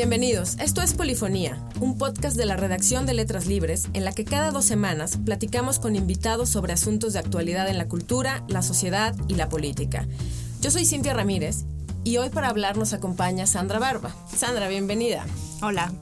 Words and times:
Bienvenidos, 0.00 0.56
esto 0.60 0.80
es 0.80 0.94
Polifonía, 0.94 1.62
un 1.78 1.98
podcast 1.98 2.34
de 2.34 2.46
la 2.46 2.56
redacción 2.56 3.04
de 3.04 3.12
Letras 3.12 3.46
Libres 3.46 3.88
en 3.92 4.06
la 4.06 4.12
que 4.12 4.24
cada 4.24 4.50
dos 4.50 4.64
semanas 4.64 5.18
platicamos 5.26 5.78
con 5.78 5.94
invitados 5.94 6.48
sobre 6.48 6.72
asuntos 6.72 7.12
de 7.12 7.18
actualidad 7.18 7.68
en 7.68 7.76
la 7.76 7.86
cultura, 7.86 8.42
la 8.48 8.62
sociedad 8.62 9.14
y 9.28 9.34
la 9.34 9.50
política. 9.50 10.08
Yo 10.62 10.70
soy 10.70 10.86
Cintia 10.86 11.12
Ramírez 11.12 11.64
y 12.02 12.16
hoy 12.16 12.30
para 12.30 12.48
hablar 12.48 12.78
nos 12.78 12.94
acompaña 12.94 13.46
Sandra 13.46 13.78
Barba. 13.78 14.16
Sandra, 14.34 14.68
bienvenida. 14.68 15.26
Hola. 15.60 15.92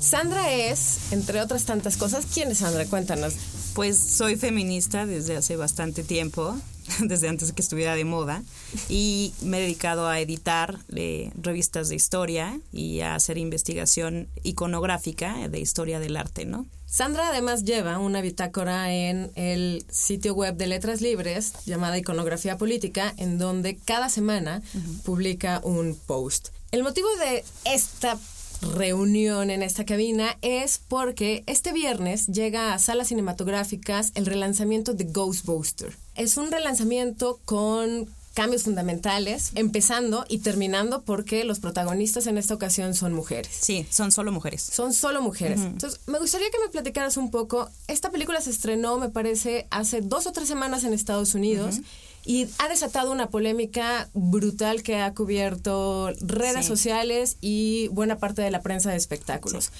Sandra 0.00 0.50
es, 0.50 1.12
entre 1.12 1.42
otras 1.42 1.66
tantas 1.66 1.98
cosas, 1.98 2.24
¿quién 2.32 2.50
es 2.50 2.58
Sandra? 2.58 2.86
Cuéntanos. 2.86 3.34
Pues 3.74 3.98
soy 3.98 4.36
feminista 4.36 5.04
desde 5.04 5.36
hace 5.36 5.56
bastante 5.56 6.04
tiempo, 6.04 6.56
desde 7.00 7.28
antes 7.28 7.52
que 7.52 7.62
estuviera 7.62 7.94
de 7.94 8.04
moda, 8.04 8.42
y 8.88 9.32
me 9.42 9.58
he 9.58 9.62
dedicado 9.62 10.08
a 10.08 10.20
editar 10.20 10.78
eh, 10.94 11.30
revistas 11.40 11.88
de 11.88 11.96
historia 11.96 12.60
y 12.72 13.00
a 13.00 13.14
hacer 13.14 13.38
investigación 13.38 14.28
iconográfica 14.42 15.48
de 15.48 15.60
historia 15.60 16.00
del 16.00 16.16
arte, 16.16 16.44
¿no? 16.44 16.66
Sandra 16.86 17.28
además 17.28 17.62
lleva 17.62 18.00
una 18.00 18.20
bitácora 18.20 18.92
en 18.92 19.30
el 19.36 19.84
sitio 19.90 20.34
web 20.34 20.56
de 20.56 20.66
Letras 20.66 21.00
Libres 21.00 21.52
llamada 21.64 21.98
Iconografía 21.98 22.58
Política, 22.58 23.14
en 23.16 23.38
donde 23.38 23.76
cada 23.76 24.08
semana 24.08 24.60
publica 25.04 25.60
un 25.62 25.96
post. 26.06 26.48
El 26.72 26.82
motivo 26.82 27.08
de 27.20 27.44
esta 27.64 28.18
reunión 28.60 29.50
en 29.50 29.62
esta 29.62 29.84
cabina 29.84 30.36
es 30.42 30.80
porque 30.88 31.42
este 31.46 31.72
viernes 31.72 32.26
llega 32.26 32.74
a 32.74 32.78
salas 32.78 33.08
cinematográficas 33.08 34.12
el 34.14 34.26
relanzamiento 34.26 34.94
de 34.94 35.04
Ghostbuster. 35.04 35.96
Es 36.14 36.36
un 36.36 36.50
relanzamiento 36.50 37.40
con 37.44 38.08
cambios 38.34 38.62
fundamentales, 38.62 39.50
empezando 39.54 40.24
y 40.28 40.38
terminando 40.38 41.02
porque 41.02 41.44
los 41.44 41.58
protagonistas 41.58 42.26
en 42.26 42.38
esta 42.38 42.54
ocasión 42.54 42.94
son 42.94 43.12
mujeres. 43.12 43.50
Sí, 43.60 43.86
son 43.90 44.12
solo 44.12 44.32
mujeres. 44.32 44.62
Son 44.62 44.94
solo 44.94 45.20
mujeres. 45.20 45.60
Entonces, 45.60 46.00
me 46.06 46.18
gustaría 46.18 46.50
que 46.50 46.58
me 46.64 46.70
platicaras 46.70 47.16
un 47.16 47.30
poco. 47.30 47.68
Esta 47.88 48.10
película 48.10 48.40
se 48.40 48.50
estrenó, 48.50 48.98
me 48.98 49.08
parece, 49.08 49.66
hace 49.70 50.00
dos 50.00 50.26
o 50.26 50.32
tres 50.32 50.48
semanas 50.48 50.84
en 50.84 50.92
Estados 50.92 51.34
Unidos. 51.34 51.80
Y 52.24 52.48
ha 52.58 52.68
desatado 52.68 53.12
una 53.12 53.30
polémica 53.30 54.08
brutal 54.12 54.82
que 54.82 54.96
ha 55.00 55.14
cubierto 55.14 56.10
redes 56.20 56.66
sociales 56.66 57.36
y 57.40 57.88
buena 57.88 58.18
parte 58.18 58.42
de 58.42 58.50
la 58.50 58.60
prensa 58.60 58.90
de 58.90 58.96
espectáculos. 58.96 59.72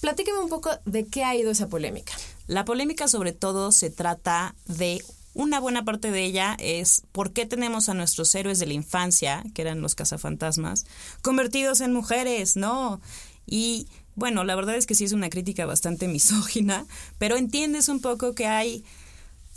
Platíqueme 0.00 0.38
un 0.38 0.48
poco 0.48 0.70
de 0.84 1.06
qué 1.06 1.24
ha 1.24 1.34
ido 1.36 1.50
esa 1.50 1.68
polémica. 1.68 2.12
La 2.46 2.64
polémica 2.64 3.08
sobre 3.08 3.32
todo 3.32 3.72
se 3.72 3.90
trata 3.90 4.54
de 4.66 5.02
una 5.34 5.58
buena 5.58 5.84
parte 5.84 6.10
de 6.10 6.24
ella 6.24 6.56
es 6.60 7.02
por 7.12 7.32
qué 7.32 7.44
tenemos 7.44 7.88
a 7.88 7.94
nuestros 7.94 8.34
héroes 8.34 8.60
de 8.60 8.66
la 8.66 8.74
infancia, 8.74 9.42
que 9.52 9.62
eran 9.62 9.80
los 9.80 9.94
cazafantasmas, 9.94 10.86
convertidos 11.22 11.80
en 11.80 11.92
mujeres, 11.92 12.56
¿no? 12.56 13.00
Y 13.46 13.88
bueno, 14.14 14.44
la 14.44 14.54
verdad 14.54 14.76
es 14.76 14.86
que 14.86 14.94
sí 14.94 15.04
es 15.04 15.12
una 15.12 15.30
crítica 15.30 15.66
bastante 15.66 16.06
misógina, 16.08 16.86
pero 17.18 17.36
entiendes 17.36 17.88
un 17.88 18.00
poco 18.00 18.34
que 18.34 18.46
hay 18.46 18.84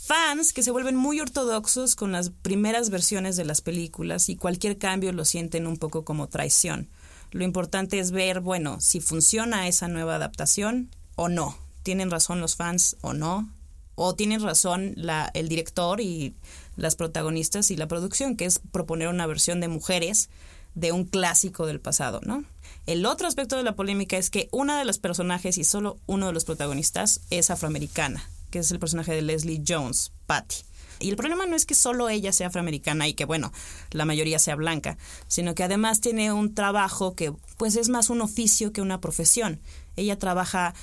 fans 0.07 0.53
que 0.53 0.63
se 0.63 0.71
vuelven 0.71 0.95
muy 0.95 1.19
ortodoxos 1.19 1.95
con 1.95 2.13
las 2.13 2.29
primeras 2.29 2.89
versiones 2.89 3.35
de 3.35 3.43
las 3.43 3.59
películas 3.59 4.29
y 4.29 4.37
cualquier 4.37 4.77
cambio 4.77 5.11
lo 5.11 5.25
sienten 5.25 5.67
un 5.67 5.75
poco 5.75 6.05
como 6.05 6.27
traición. 6.27 6.89
Lo 7.31 7.43
importante 7.43 7.99
es 7.99 8.11
ver, 8.11 8.39
bueno, 8.39 8.79
si 8.79 9.01
funciona 9.01 9.67
esa 9.67 9.89
nueva 9.89 10.15
adaptación 10.15 10.89
o 11.17 11.27
no. 11.27 11.57
¿Tienen 11.83 12.09
razón 12.09 12.39
los 12.39 12.55
fans 12.55 12.95
o 13.01 13.13
no? 13.13 13.49
o 13.99 14.13
tienen 14.13 14.43
razón 14.43 14.93
la, 14.95 15.31
el 15.33 15.49
director 15.49 16.01
y 16.01 16.35
las 16.75 16.95
protagonistas 16.95 17.71
y 17.71 17.77
la 17.77 17.87
producción, 17.87 18.37
que 18.37 18.45
es 18.45 18.59
proponer 18.71 19.07
una 19.07 19.25
versión 19.25 19.59
de 19.59 19.69
mujeres 19.69 20.29
de 20.75 20.91
un 20.91 21.05
clásico 21.05 21.65
del 21.65 21.79
pasado, 21.79 22.21
¿no? 22.23 22.43
El 22.85 23.07
otro 23.07 23.27
aspecto 23.27 23.57
de 23.57 23.63
la 23.63 23.75
polémica 23.75 24.15
es 24.15 24.29
que 24.29 24.49
una 24.51 24.77
de 24.77 24.85
los 24.85 24.99
personajes 24.99 25.57
y 25.57 25.63
solo 25.63 25.97
uno 26.05 26.27
de 26.27 26.33
los 26.33 26.45
protagonistas 26.45 27.21
es 27.31 27.49
afroamericana, 27.49 28.29
que 28.49 28.59
es 28.59 28.71
el 28.71 28.79
personaje 28.79 29.13
de 29.13 29.21
Leslie 29.21 29.63
Jones, 29.65 30.11
Patty. 30.25 30.57
Y 30.99 31.09
el 31.09 31.15
problema 31.15 31.45
no 31.45 31.55
es 31.55 31.65
que 31.65 31.75
solo 31.75 32.09
ella 32.09 32.31
sea 32.33 32.47
afroamericana 32.47 33.07
y 33.07 33.13
que, 33.13 33.25
bueno, 33.25 33.51
la 33.91 34.05
mayoría 34.05 34.39
sea 34.39 34.55
blanca, 34.55 34.97
sino 35.27 35.53
que 35.53 35.63
además 35.63 36.01
tiene 36.01 36.31
un 36.31 36.55
trabajo 36.55 37.13
que, 37.13 37.33
pues, 37.57 37.75
es 37.75 37.89
más 37.89 38.09
un 38.09 38.21
oficio 38.21 38.73
que 38.73 38.81
una 38.81 38.99
profesión. 38.99 39.59
Ella 39.95 40.17
trabaja 40.17 40.73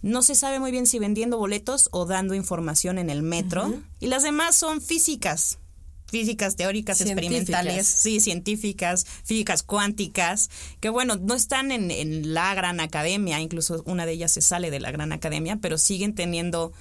no 0.00 0.22
se 0.22 0.34
sabe 0.34 0.60
muy 0.60 0.70
bien 0.70 0.86
si 0.86 0.98
vendiendo 0.98 1.38
boletos 1.38 1.88
o 1.92 2.06
dando 2.06 2.34
información 2.34 2.98
en 2.98 3.10
el 3.10 3.22
metro. 3.22 3.82
Y 4.00 4.06
las 4.06 4.22
demás 4.22 4.54
son 4.54 4.80
físicas. 4.80 5.58
Físicas 6.06 6.56
teóricas, 6.56 7.02
experimentales, 7.02 7.86
sí, 7.86 8.20
científicas, 8.20 9.04
físicas 9.24 9.62
cuánticas, 9.62 10.48
que 10.80 10.88
bueno, 10.88 11.16
no 11.16 11.34
están 11.34 11.70
en, 11.70 11.90
en 11.90 12.32
la 12.32 12.54
gran 12.54 12.80
academia, 12.80 13.40
incluso 13.40 13.82
una 13.84 14.06
de 14.06 14.12
ellas 14.12 14.32
se 14.32 14.40
sale 14.40 14.70
de 14.70 14.80
la 14.80 14.90
gran 14.90 15.12
academia, 15.12 15.58
pero 15.60 15.76
siguen 15.76 16.14
teniendo 16.14 16.72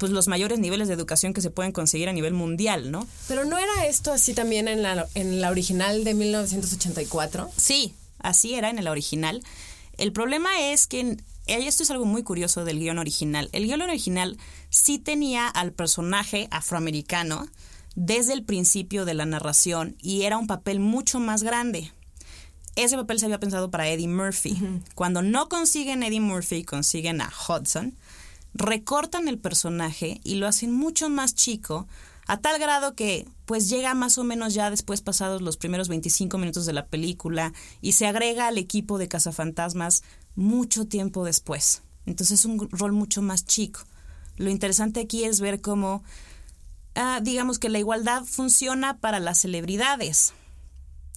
pues 0.00 0.10
los 0.12 0.28
mayores 0.28 0.58
niveles 0.58 0.88
de 0.88 0.94
educación 0.94 1.34
que 1.34 1.42
se 1.42 1.50
pueden 1.50 1.72
conseguir 1.72 2.08
a 2.08 2.12
nivel 2.14 2.32
mundial, 2.32 2.90
¿no? 2.90 3.06
Pero 3.28 3.44
no 3.44 3.58
era 3.58 3.86
esto 3.86 4.12
así 4.12 4.32
también 4.32 4.66
en 4.66 4.82
la, 4.82 5.06
en 5.14 5.42
la 5.42 5.50
original 5.50 6.04
de 6.04 6.14
1984? 6.14 7.50
Sí, 7.56 7.94
así 8.18 8.54
era 8.54 8.70
en 8.70 8.82
la 8.82 8.90
original. 8.90 9.44
El 9.98 10.12
problema 10.12 10.48
es 10.58 10.86
que 10.86 11.18
esto 11.46 11.82
es 11.82 11.90
algo 11.90 12.06
muy 12.06 12.22
curioso 12.22 12.64
del 12.64 12.78
guion 12.78 12.98
original. 12.98 13.50
El 13.52 13.66
guion 13.66 13.82
original 13.82 14.38
sí 14.70 14.98
tenía 14.98 15.46
al 15.46 15.72
personaje 15.72 16.48
afroamericano 16.50 17.46
desde 17.94 18.32
el 18.32 18.42
principio 18.42 19.04
de 19.04 19.12
la 19.12 19.26
narración 19.26 19.96
y 20.00 20.22
era 20.22 20.38
un 20.38 20.46
papel 20.46 20.80
mucho 20.80 21.20
más 21.20 21.42
grande. 21.42 21.92
Ese 22.74 22.96
papel 22.96 23.18
se 23.18 23.26
había 23.26 23.40
pensado 23.40 23.70
para 23.70 23.88
Eddie 23.88 24.08
Murphy. 24.08 24.56
Cuando 24.94 25.20
no 25.20 25.50
consiguen 25.50 26.02
Eddie 26.02 26.20
Murphy, 26.20 26.64
consiguen 26.64 27.20
a 27.20 27.30
Hudson, 27.30 27.94
recortan 28.54 29.28
el 29.28 29.38
personaje 29.38 30.20
y 30.24 30.36
lo 30.36 30.46
hacen 30.46 30.72
mucho 30.72 31.08
más 31.08 31.34
chico 31.34 31.86
a 32.26 32.36
tal 32.36 32.60
grado 32.60 32.94
que 32.94 33.26
pues 33.44 33.68
llega 33.68 33.92
más 33.94 34.16
o 34.16 34.24
menos 34.24 34.54
ya 34.54 34.70
después 34.70 35.00
pasados 35.00 35.42
los 35.42 35.56
primeros 35.56 35.88
25 35.88 36.38
minutos 36.38 36.64
de 36.64 36.72
la 36.72 36.86
película 36.86 37.52
y 37.80 37.92
se 37.92 38.06
agrega 38.06 38.46
al 38.46 38.58
equipo 38.58 38.98
de 38.98 39.08
cazafantasmas 39.08 40.04
mucho 40.36 40.86
tiempo 40.86 41.24
después. 41.24 41.82
Entonces 42.06 42.40
es 42.40 42.44
un 42.44 42.68
rol 42.70 42.92
mucho 42.92 43.20
más 43.20 43.44
chico. 43.44 43.80
Lo 44.36 44.48
interesante 44.48 45.00
aquí 45.00 45.24
es 45.24 45.40
ver 45.40 45.60
cómo, 45.60 46.04
ah, 46.94 47.20
digamos 47.20 47.58
que 47.58 47.68
la 47.68 47.78
igualdad 47.78 48.24
funciona 48.24 48.98
para 48.98 49.18
las 49.18 49.40
celebridades. 49.40 50.32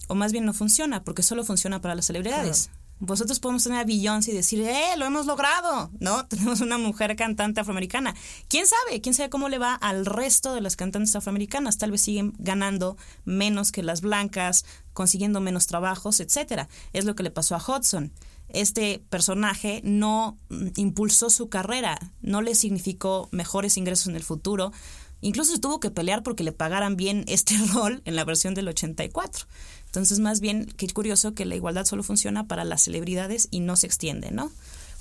O 0.08 0.14
más 0.14 0.32
bien 0.32 0.44
no 0.44 0.52
funciona, 0.52 1.04
porque 1.04 1.22
solo 1.22 1.44
funciona 1.44 1.80
para 1.80 1.94
las 1.94 2.06
celebridades. 2.06 2.70
Vosotros 3.04 3.40
podemos 3.40 3.64
tener 3.64 3.80
a 3.80 3.84
Beyoncé 3.84 4.32
y 4.32 4.34
decir, 4.34 4.60
¡eh, 4.60 4.96
lo 4.96 5.04
hemos 5.04 5.26
logrado! 5.26 5.90
¿No? 6.00 6.26
Tenemos 6.28 6.60
una 6.60 6.78
mujer 6.78 7.16
cantante 7.16 7.60
afroamericana. 7.60 8.14
¿Quién 8.48 8.66
sabe? 8.66 9.00
¿Quién 9.00 9.14
sabe 9.14 9.30
cómo 9.30 9.48
le 9.48 9.58
va 9.58 9.74
al 9.74 10.06
resto 10.06 10.54
de 10.54 10.60
las 10.60 10.76
cantantes 10.76 11.14
afroamericanas? 11.16 11.78
Tal 11.78 11.90
vez 11.90 12.02
siguen 12.02 12.34
ganando 12.38 12.96
menos 13.24 13.72
que 13.72 13.82
las 13.82 14.00
blancas, 14.00 14.64
consiguiendo 14.92 15.40
menos 15.40 15.66
trabajos, 15.66 16.20
etcétera. 16.20 16.68
Es 16.92 17.04
lo 17.04 17.14
que 17.14 17.22
le 17.22 17.30
pasó 17.30 17.54
a 17.54 17.58
Hudson 17.58 18.12
este 18.54 19.02
personaje 19.10 19.80
no 19.84 20.38
mm, 20.48 20.68
impulsó 20.76 21.30
su 21.30 21.48
carrera, 21.48 21.98
no 22.22 22.42
le 22.42 22.54
significó 22.54 23.28
mejores 23.32 23.76
ingresos 23.76 24.08
en 24.08 24.16
el 24.16 24.22
futuro. 24.22 24.72
Incluso 25.20 25.52
se 25.52 25.60
tuvo 25.60 25.80
que 25.80 25.90
pelear 25.90 26.22
porque 26.22 26.44
le 26.44 26.52
pagaran 26.52 26.96
bien 26.96 27.24
este 27.28 27.56
rol 27.72 28.02
en 28.04 28.16
la 28.16 28.24
versión 28.24 28.54
del 28.54 28.68
84. 28.68 29.46
Entonces, 29.94 30.18
más 30.18 30.40
bien, 30.40 30.66
qué 30.76 30.88
curioso 30.88 31.34
que 31.34 31.44
la 31.44 31.54
igualdad 31.54 31.84
solo 31.84 32.02
funciona 32.02 32.48
para 32.48 32.64
las 32.64 32.82
celebridades 32.82 33.46
y 33.52 33.60
no 33.60 33.76
se 33.76 33.86
extiende, 33.86 34.32
¿no? 34.32 34.50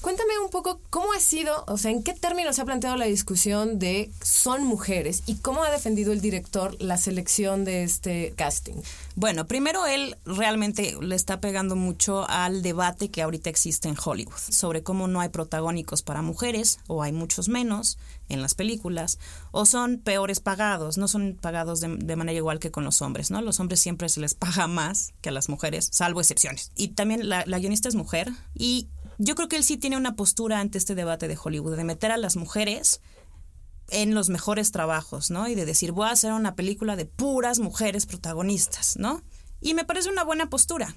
Cuéntame 0.04 0.38
un 0.44 0.50
poco 0.50 0.82
cómo 0.90 1.14
ha 1.14 1.20
sido, 1.22 1.64
o 1.66 1.78
sea, 1.78 1.90
en 1.90 2.04
qué 2.04 2.12
términos 2.14 2.58
se 2.58 2.62
ha 2.62 2.66
planteado 2.66 2.98
la 2.98 3.06
discusión 3.06 3.80
de 3.80 4.12
son 4.22 4.66
mujeres 4.66 5.24
y 5.28 5.36
cómo 5.36 5.64
ha 5.64 5.72
defendido 5.72 6.12
el 6.12 6.20
director 6.20 6.76
la 6.82 6.98
selección 6.98 7.64
de 7.64 7.84
este 7.84 8.34
casting. 8.36 8.76
Bueno, 9.16 9.48
primero 9.48 9.86
él 9.86 10.18
realmente 10.26 10.98
le 11.00 11.16
está 11.16 11.40
pegando 11.40 11.78
mucho 11.78 12.30
al 12.30 12.64
debate 12.64 13.12
que 13.12 13.22
ahorita 13.22 13.50
existe 13.50 13.88
en 13.88 13.96
Hollywood 13.96 14.36
sobre 14.36 14.84
cómo 14.84 15.08
no 15.08 15.22
hay 15.22 15.30
protagónicos 15.30 16.02
para 16.02 16.22
mujeres 16.22 16.80
o 16.88 17.02
hay 17.02 17.14
muchos 17.14 17.48
menos 17.48 17.98
en 18.28 18.42
las 18.42 18.56
películas 18.56 19.20
o 19.52 19.66
son 19.66 20.00
peores 20.00 20.42
pagados, 20.42 20.98
no 20.98 21.08
son 21.08 21.38
pagados 21.40 21.80
de, 21.80 21.88
manera 21.88 22.36
igual 22.36 22.60
que 22.60 22.72
con 22.72 22.84
los 22.84 23.02
hombres, 23.02 23.32
¿no? 23.32 23.42
Los 23.42 23.62
hombres 23.62 23.80
siempre 23.80 24.10
se 24.10 24.20
les 24.20 24.34
paga 24.34 24.68
más 24.68 25.14
que 25.22 25.30
a 25.30 25.32
las 25.32 25.48
mujeres, 25.48 25.88
salvo 25.94 26.20
excepciones. 26.20 26.74
Y 26.76 26.90
también 26.90 27.30
la, 27.30 27.46
la 27.48 27.60
guionista 27.60 27.88
es 27.88 27.96
mujer 27.96 28.30
y 28.54 28.90
yo 29.18 29.36
creo 29.36 29.48
que 29.48 29.58
él 29.58 29.64
sí 29.64 29.78
tiene 29.78 29.98
una 29.98 30.16
postura 30.16 30.60
ante 30.60 30.78
este 30.78 30.96
debate 30.96 31.28
de 31.28 31.38
Hollywood, 31.42 31.76
de 31.76 31.84
meter 31.84 32.12
a 32.12 32.18
las 32.18 32.36
mujeres 32.36 33.02
en 33.90 34.16
los 34.16 34.30
mejores 34.30 34.72
trabajos, 34.72 35.30
¿no? 35.30 35.48
Y 35.48 35.56
de 35.56 35.66
decir, 35.66 35.92
voy 35.92 36.08
a 36.08 36.12
hacer 36.12 36.34
una 36.34 36.56
película 36.56 36.96
de 36.96 37.06
puras 37.06 37.60
mujeres 37.60 38.06
protagonistas, 38.06 38.98
¿no? 38.98 39.22
Y 39.62 39.74
me 39.74 39.86
parece 39.86 40.10
una 40.10 40.24
buena 40.24 40.50
postura. 40.50 40.96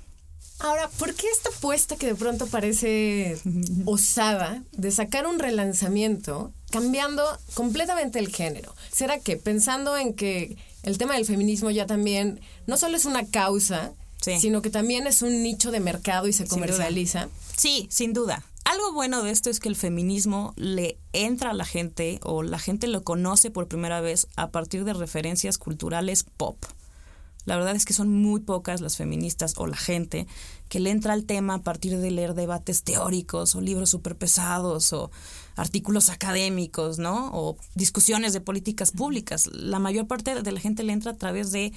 Ahora, 0.58 0.88
¿por 0.98 1.14
qué 1.14 1.26
esta 1.30 1.50
apuesta 1.50 1.96
que 1.96 2.06
de 2.06 2.14
pronto 2.14 2.46
parece 2.46 3.38
osada 3.84 4.62
de 4.72 4.90
sacar 4.90 5.26
un 5.26 5.38
relanzamiento 5.38 6.52
cambiando 6.70 7.22
completamente 7.54 8.18
el 8.18 8.28
género? 8.28 8.74
¿Será 8.90 9.18
que 9.18 9.36
pensando 9.36 9.96
en 9.96 10.14
que 10.14 10.56
el 10.82 10.98
tema 10.98 11.14
del 11.14 11.26
feminismo 11.26 11.70
ya 11.70 11.86
también 11.86 12.40
no 12.66 12.76
solo 12.76 12.96
es 12.96 13.04
una 13.04 13.26
causa, 13.26 13.92
sino 14.38 14.62
que 14.62 14.70
también 14.70 15.06
es 15.06 15.22
un 15.22 15.42
nicho 15.42 15.70
de 15.70 15.80
mercado 15.80 16.28
y 16.28 16.32
se 16.32 16.44
Sin 16.44 16.48
comercializa. 16.48 17.28
Sí, 17.56 17.86
sin 17.90 18.12
duda. 18.12 18.44
Algo 18.64 18.92
bueno 18.92 19.22
de 19.22 19.30
esto 19.30 19.48
es 19.48 19.60
que 19.60 19.68
el 19.68 19.76
feminismo 19.76 20.52
le 20.56 20.98
entra 21.12 21.50
a 21.50 21.54
la 21.54 21.64
gente 21.64 22.18
o 22.22 22.42
la 22.42 22.58
gente 22.58 22.88
lo 22.88 23.04
conoce 23.04 23.50
por 23.50 23.68
primera 23.68 24.00
vez 24.00 24.26
a 24.34 24.50
partir 24.50 24.84
de 24.84 24.92
referencias 24.92 25.56
culturales 25.56 26.24
pop. 26.24 26.56
La 27.44 27.56
verdad 27.56 27.76
es 27.76 27.84
que 27.84 27.92
son 27.92 28.08
muy 28.08 28.40
pocas 28.40 28.80
las 28.80 28.96
feministas 28.96 29.54
o 29.56 29.68
la 29.68 29.76
gente 29.76 30.26
que 30.68 30.80
le 30.80 30.90
entra 30.90 31.12
al 31.12 31.24
tema 31.24 31.54
a 31.54 31.62
partir 31.62 31.96
de 31.98 32.10
leer 32.10 32.34
debates 32.34 32.82
teóricos 32.82 33.54
o 33.54 33.60
libros 33.60 33.90
súper 33.90 34.16
pesados 34.16 34.92
o 34.92 35.12
artículos 35.56 36.10
académicos, 36.10 36.98
¿no? 36.98 37.30
O 37.32 37.56
discusiones 37.74 38.32
de 38.32 38.40
políticas 38.40 38.92
públicas. 38.92 39.48
La 39.52 39.78
mayor 39.78 40.06
parte 40.06 40.42
de 40.42 40.52
la 40.52 40.60
gente 40.60 40.84
le 40.84 40.92
entra 40.92 41.12
a 41.12 41.16
través 41.16 41.50
de 41.50 41.72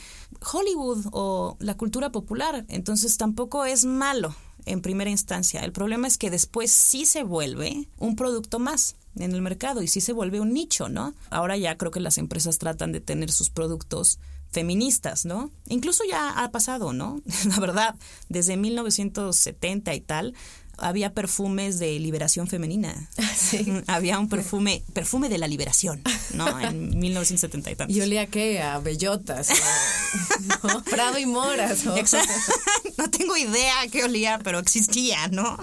Hollywood 0.53 1.07
o 1.11 1.57
la 1.59 1.75
cultura 1.75 2.11
popular. 2.11 2.65
Entonces 2.67 3.17
tampoco 3.17 3.65
es 3.65 3.85
malo 3.85 4.35
en 4.65 4.81
primera 4.81 5.09
instancia. 5.09 5.61
El 5.61 5.71
problema 5.71 6.07
es 6.07 6.17
que 6.17 6.29
después 6.29 6.71
sí 6.71 7.05
se 7.05 7.23
vuelve 7.23 7.87
un 7.97 8.15
producto 8.15 8.59
más 8.59 8.95
en 9.15 9.33
el 9.33 9.41
mercado 9.41 9.81
y 9.81 9.87
sí 9.87 10.01
se 10.01 10.13
vuelve 10.13 10.39
un 10.39 10.53
nicho, 10.53 10.89
¿no? 10.89 11.13
Ahora 11.29 11.57
ya 11.57 11.77
creo 11.77 11.91
que 11.91 11.99
las 11.99 12.17
empresas 12.17 12.57
tratan 12.59 12.91
de 12.91 13.01
tener 13.01 13.31
sus 13.31 13.49
productos 13.49 14.19
feministas, 14.51 15.25
¿no? 15.25 15.51
Incluso 15.67 16.03
ya 16.09 16.43
ha 16.43 16.51
pasado, 16.51 16.93
¿no? 16.93 17.21
La 17.47 17.59
verdad, 17.59 17.95
desde 18.29 18.57
1970 18.57 19.93
y 19.93 20.01
tal, 20.01 20.33
había 20.81 21.13
perfumes 21.13 21.79
de 21.79 21.99
liberación 21.99 22.47
femenina. 22.47 23.09
Sí. 23.35 23.65
Había 23.87 24.19
un 24.19 24.29
perfume, 24.29 24.83
perfume 24.93 25.29
de 25.29 25.37
la 25.37 25.47
liberación, 25.47 26.01
¿no? 26.33 26.59
En 26.59 26.97
1970 26.99 27.71
y 27.71 27.75
tantos. 27.75 27.95
¿Y 27.97 28.01
olía 28.01 28.27
qué? 28.27 28.61
A 28.61 28.79
bellotas, 28.79 29.49
o- 29.49 30.67
¿no? 30.67 30.83
Prado 30.83 31.17
y 31.17 31.25
moras. 31.25 31.85
o- 31.87 31.97
Exacto. 31.97 32.33
No 32.97 33.09
tengo 33.09 33.35
idea 33.37 33.81
a 33.81 33.87
qué 33.87 34.03
olía, 34.03 34.39
pero 34.43 34.59
existía, 34.59 35.27
¿no? 35.29 35.57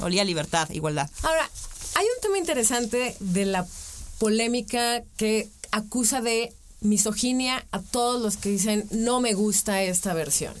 Olía 0.00 0.24
libertad, 0.24 0.68
igualdad. 0.70 1.10
Ahora, 1.22 1.48
hay 1.94 2.04
un 2.04 2.20
tema 2.22 2.38
interesante 2.38 3.16
de 3.20 3.44
la 3.46 3.66
polémica 4.18 5.02
que 5.16 5.48
acusa 5.70 6.20
de 6.20 6.52
misoginia 6.80 7.64
a 7.70 7.80
todos 7.80 8.20
los 8.20 8.36
que 8.36 8.48
dicen 8.50 8.84
no 8.90 9.20
me 9.20 9.34
gusta 9.34 9.82
esta 9.82 10.14
versión. 10.14 10.52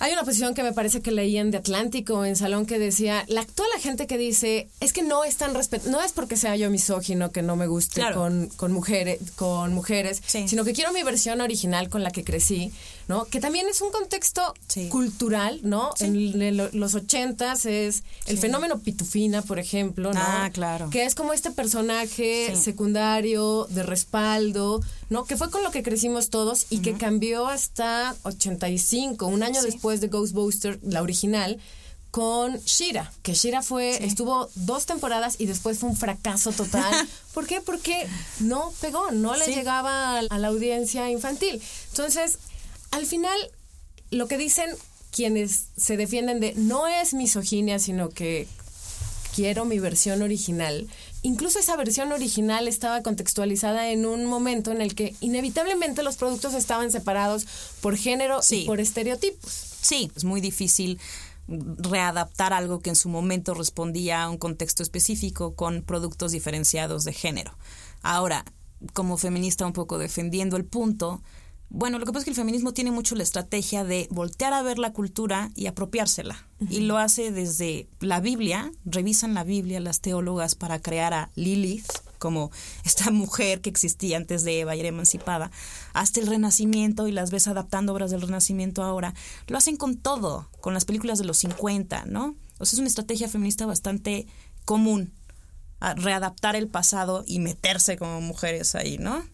Hay 0.00 0.12
una 0.12 0.22
posición 0.22 0.54
que 0.54 0.62
me 0.62 0.72
parece 0.72 1.00
que 1.02 1.10
leí 1.10 1.36
en 1.38 1.50
The 1.50 1.56
Atlántico, 1.56 2.24
en 2.24 2.36
Salón, 2.36 2.66
que 2.66 2.78
decía, 2.78 3.24
la, 3.28 3.44
toda 3.44 3.68
la 3.74 3.80
gente 3.80 4.06
que 4.06 4.16
dice, 4.16 4.68
es 4.80 4.92
que 4.92 5.02
no 5.02 5.24
es 5.24 5.36
tan 5.36 5.54
respet 5.54 5.84
no 5.86 6.00
es 6.00 6.12
porque 6.12 6.36
sea 6.36 6.54
yo 6.56 6.70
misógino 6.70 7.32
que 7.32 7.42
no 7.42 7.56
me 7.56 7.66
guste 7.66 7.94
Claro. 8.00 8.16
con, 8.16 8.46
con 8.56 8.72
mujeres, 8.72 9.18
con 9.34 9.74
mujeres 9.74 10.22
Sí. 10.26 10.46
sino 10.46 10.64
que 10.64 10.72
quiero 10.72 10.92
mi 10.92 11.02
versión 11.02 11.40
original 11.40 11.88
con 11.88 12.02
la 12.04 12.10
que 12.12 12.22
crecí, 12.22 12.72
¿no? 13.08 13.24
Que 13.24 13.40
también 13.40 13.66
es 13.68 13.80
un 13.80 13.90
contexto 13.90 14.54
Sí. 14.68 14.88
cultural, 14.88 15.60
¿no? 15.64 15.90
En, 16.00 16.14
el- 16.42 16.70
los 16.72 16.94
ochentas 16.94 17.66
es 17.66 18.02
el 18.26 18.38
fenómeno 18.38 18.78
Pitufina, 18.78 19.42
por 19.42 19.58
ejemplo, 19.58 20.12
¿no? 20.12 20.20
Ah, 20.22 20.50
claro. 20.52 20.90
Que 20.90 21.04
es 21.06 21.14
como 21.16 21.32
este 21.32 21.50
personaje 21.50 22.54
secundario 22.54 23.66
de 23.70 23.82
respaldo, 23.82 24.80
¿no? 25.08 25.24
Que 25.24 25.36
fue 25.36 25.50
con 25.50 25.62
lo 25.62 25.70
que 25.70 25.82
crecimos 25.82 26.30
todos 26.30 26.66
y 26.70 26.80
que 26.80 26.94
cambió 26.94 27.46
hasta 27.48 28.14
85, 28.24 29.26
un 29.26 29.42
año 29.42 29.60
Sí. 29.62 29.66
después 29.70 30.00
de 30.00 30.08
Ghostbusters, 30.08 30.78
la 30.82 31.02
original, 31.02 31.58
con 32.10 32.56
Shira, 32.60 33.12
que 33.22 33.34
Shira 33.34 33.62
fue, 33.62 33.96
Sí. 33.98 34.04
estuvo 34.04 34.48
dos 34.54 34.86
temporadas 34.86 35.36
y 35.38 35.46
después 35.46 35.78
fue 35.78 35.90
un 35.90 35.96
fracaso 35.96 36.52
total. 36.52 36.90
¿Por 37.34 37.46
qué? 37.46 37.60
Porque 37.60 38.06
no 38.40 38.72
pegó, 38.80 39.10
no 39.10 39.36
le 39.36 39.44
Sí. 39.44 39.54
llegaba 39.54 40.18
a 40.18 40.20
a 40.20 40.38
la 40.38 40.48
audiencia 40.48 41.10
infantil. 41.10 41.60
Entonces, 41.90 42.38
al 42.90 43.04
final, 43.06 43.38
lo 44.10 44.26
que 44.26 44.38
dicen 44.38 44.70
quienes 45.10 45.66
se 45.76 45.96
defienden 45.98 46.40
de 46.40 46.54
no 46.54 46.86
es 46.86 47.12
misoginia, 47.14 47.78
sino 47.78 48.08
que 48.08 48.46
quiero 49.34 49.64
mi 49.66 49.78
versión 49.78 50.22
original. 50.22 50.86
Incluso 51.28 51.58
esa 51.58 51.76
versión 51.76 52.10
original 52.10 52.68
estaba 52.68 53.02
contextualizada 53.02 53.90
en 53.90 54.06
un 54.06 54.24
momento 54.24 54.72
en 54.72 54.80
el 54.80 54.94
que 54.94 55.14
inevitablemente 55.20 56.02
los 56.02 56.16
productos 56.16 56.54
estaban 56.54 56.90
separados 56.90 57.46
por 57.82 57.98
género 57.98 58.40
Sí. 58.40 58.62
y 58.62 58.66
por 58.66 58.80
estereotipos. 58.80 59.52
Sí, 59.82 60.10
es 60.16 60.24
muy 60.24 60.40
difícil 60.40 60.98
readaptar 61.46 62.54
algo 62.54 62.80
que 62.80 62.88
en 62.88 62.96
su 62.96 63.10
momento 63.10 63.52
respondía 63.52 64.22
a 64.22 64.30
un 64.30 64.38
contexto 64.38 64.82
específico 64.82 65.54
con 65.54 65.82
productos 65.82 66.32
diferenciados 66.32 67.04
de 67.04 67.12
género. 67.12 67.58
Ahora, 68.00 68.46
como 68.94 69.18
feminista 69.18 69.66
un 69.66 69.74
poco 69.74 69.98
defendiendo 69.98 70.56
el 70.56 70.64
punto, 70.64 71.20
bueno, 71.70 71.98
lo 71.98 72.06
que 72.06 72.12
pasa 72.12 72.20
es 72.20 72.24
que 72.24 72.30
el 72.30 72.36
feminismo 72.36 72.72
tiene 72.72 72.90
mucho 72.90 73.14
la 73.14 73.22
estrategia 73.22 73.84
de 73.84 74.08
voltear 74.10 74.54
a 74.54 74.62
ver 74.62 74.78
la 74.78 74.92
cultura 74.92 75.50
y 75.54 75.66
apropiársela. 75.66 76.46
Y 76.70 76.80
lo 76.80 76.96
hace 76.96 77.30
desde 77.30 77.88
la 78.00 78.20
Biblia, 78.20 78.72
revisan 78.84 79.34
la 79.34 79.44
Biblia 79.44 79.78
las 79.78 80.00
teólogas 80.00 80.54
para 80.54 80.80
crear 80.80 81.12
a 81.12 81.30
Lilith 81.34 81.86
como 82.18 82.50
esta 82.84 83.10
mujer 83.12 83.60
que 83.60 83.70
existía 83.70 84.16
antes 84.16 84.44
de 84.44 84.60
Eva 84.60 84.76
y 84.76 84.80
era 84.80 84.88
emancipada, 84.88 85.50
hasta 85.92 86.20
el 86.20 86.26
Renacimiento 86.26 87.06
y 87.06 87.12
las 87.12 87.30
ves 87.30 87.48
adaptando 87.48 87.92
obras 87.92 88.10
del 88.10 88.22
Renacimiento 88.22 88.82
ahora. 88.82 89.14
Lo 89.46 89.58
hacen 89.58 89.76
con 89.76 89.96
todo, 89.96 90.48
con 90.60 90.74
las 90.74 90.84
películas 90.84 91.18
de 91.18 91.24
los 91.24 91.38
50, 91.38 92.06
¿no? 92.06 92.34
O 92.58 92.64
sea, 92.64 92.76
es 92.76 92.80
una 92.80 92.88
estrategia 92.88 93.28
feminista 93.28 93.66
bastante 93.66 94.26
común, 94.64 95.12
a 95.80 95.94
readaptar 95.94 96.56
el 96.56 96.66
pasado 96.66 97.24
y 97.26 97.38
meterse 97.38 97.96
como 97.96 98.20
mujeres 98.20 98.74
ahí, 98.74 98.98
¿no? 98.98 99.24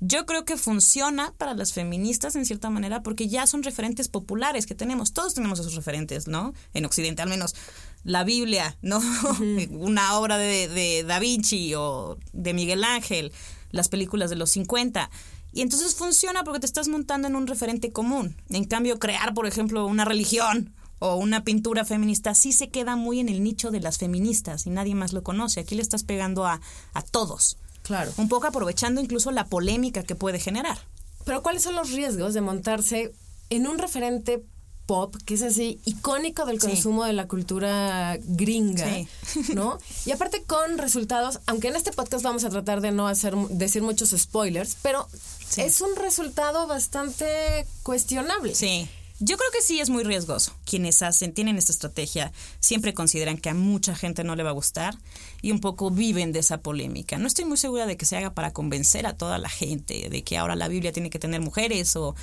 Yo 0.00 0.26
creo 0.26 0.44
que 0.44 0.56
funciona 0.56 1.34
para 1.38 1.54
las 1.54 1.72
feministas 1.72 2.36
en 2.36 2.46
cierta 2.46 2.70
manera 2.70 3.02
porque 3.02 3.28
ya 3.28 3.46
son 3.46 3.64
referentes 3.64 4.08
populares 4.08 4.66
que 4.66 4.76
tenemos. 4.76 5.12
Todos 5.12 5.34
tenemos 5.34 5.58
esos 5.58 5.74
referentes, 5.74 6.28
¿no? 6.28 6.54
En 6.72 6.84
Occidente, 6.84 7.22
al 7.22 7.28
menos 7.28 7.56
la 8.04 8.22
Biblia, 8.22 8.76
¿no? 8.80 9.00
Una 9.70 10.16
obra 10.18 10.38
de, 10.38 10.68
de 10.68 11.02
Da 11.02 11.18
Vinci 11.18 11.74
o 11.74 12.16
de 12.32 12.54
Miguel 12.54 12.84
Ángel, 12.84 13.32
las 13.72 13.88
películas 13.88 14.30
de 14.30 14.36
los 14.36 14.50
50. 14.50 15.10
Y 15.52 15.62
entonces 15.62 15.96
funciona 15.96 16.44
porque 16.44 16.60
te 16.60 16.66
estás 16.66 16.86
montando 16.86 17.26
en 17.26 17.34
un 17.34 17.48
referente 17.48 17.90
común. 17.90 18.36
En 18.50 18.64
cambio, 18.64 19.00
crear, 19.00 19.34
por 19.34 19.46
ejemplo, 19.46 19.84
una 19.86 20.04
religión 20.04 20.74
o 21.00 21.16
una 21.16 21.42
pintura 21.42 21.84
feminista 21.84 22.34
sí 22.34 22.52
se 22.52 22.70
queda 22.70 22.96
muy 22.96 23.20
en 23.20 23.28
el 23.28 23.42
nicho 23.42 23.70
de 23.70 23.80
las 23.80 23.98
feministas 23.98 24.66
y 24.66 24.70
nadie 24.70 24.94
más 24.94 25.12
lo 25.12 25.24
conoce. 25.24 25.60
Aquí 25.60 25.74
le 25.74 25.82
estás 25.82 26.04
pegando 26.04 26.46
a, 26.46 26.60
a 26.92 27.02
todos. 27.02 27.56
Claro. 27.88 28.12
Un 28.18 28.28
poco 28.28 28.46
aprovechando 28.46 29.00
incluso 29.00 29.30
la 29.32 29.46
polémica 29.46 30.04
que 30.04 30.14
puede 30.14 30.38
generar. 30.38 30.78
Pero 31.24 31.42
¿cuáles 31.42 31.62
son 31.64 31.74
los 31.74 31.90
riesgos 31.90 32.32
de 32.34 32.40
montarse 32.40 33.12
en 33.50 33.66
un 33.66 33.78
referente 33.78 34.44
pop 34.86 35.14
que 35.26 35.34
es 35.34 35.42
así 35.42 35.80
icónico 35.84 36.46
del 36.46 36.60
Sí. 36.60 36.68
consumo 36.68 37.04
de 37.04 37.12
la 37.12 37.28
cultura 37.28 38.16
gringa, 38.22 38.86
Sí. 38.86 39.08
¿no? 39.54 39.78
Y 40.06 40.12
aparte 40.12 40.44
con 40.44 40.78
resultados, 40.78 41.40
aunque 41.46 41.68
en 41.68 41.76
este 41.76 41.92
podcast 41.92 42.22
vamos 42.24 42.44
a 42.44 42.50
tratar 42.50 42.80
de 42.80 42.92
no 42.92 43.06
hacer 43.08 43.34
decir 43.50 43.82
muchos 43.82 44.10
spoilers, 44.16 44.76
pero 44.80 45.06
Sí. 45.48 45.60
es 45.62 45.80
un 45.82 45.94
resultado 45.96 46.66
bastante 46.66 47.66
cuestionable. 47.82 48.54
Sí. 48.54 48.88
Yo 49.20 49.36
creo 49.36 49.50
que 49.50 49.62
sí 49.62 49.80
es 49.80 49.90
muy 49.90 50.04
riesgoso. 50.04 50.52
Quienes 50.64 51.02
hacen, 51.02 51.34
tienen 51.34 51.58
esta 51.58 51.72
estrategia, 51.72 52.32
siempre 52.60 52.94
consideran 52.94 53.36
que 53.36 53.50
a 53.50 53.54
mucha 53.54 53.96
gente 53.96 54.22
no 54.22 54.36
le 54.36 54.44
va 54.44 54.50
a 54.50 54.54
gustar 54.54 54.96
y 55.42 55.50
un 55.50 55.60
poco 55.60 55.90
viven 55.90 56.32
de 56.32 56.38
esa 56.38 56.62
polémica. 56.62 57.18
No 57.18 57.26
estoy 57.26 57.44
muy 57.44 57.56
segura 57.56 57.86
de 57.86 57.96
que 57.96 58.06
se 58.06 58.16
haga 58.16 58.34
para 58.34 58.52
convencer 58.52 59.06
a 59.06 59.16
toda 59.16 59.38
la 59.38 59.48
gente 59.48 60.08
de 60.08 60.22
que 60.22 60.38
ahora 60.38 60.54
la 60.54 60.68
Biblia 60.68 60.92
tiene 60.92 61.10
que 61.10 61.18
tener 61.18 61.40
mujeres 61.40 61.96
o 61.96 62.14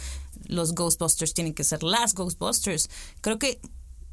los 0.45 0.73
Ghostbusters 0.73 1.33
tienen 1.33 1.53
que 1.53 1.65
ser 1.65 1.83
las 1.83 2.13
Ghostbusters. 2.13 2.89
Creo 3.19 3.39
que, 3.39 3.59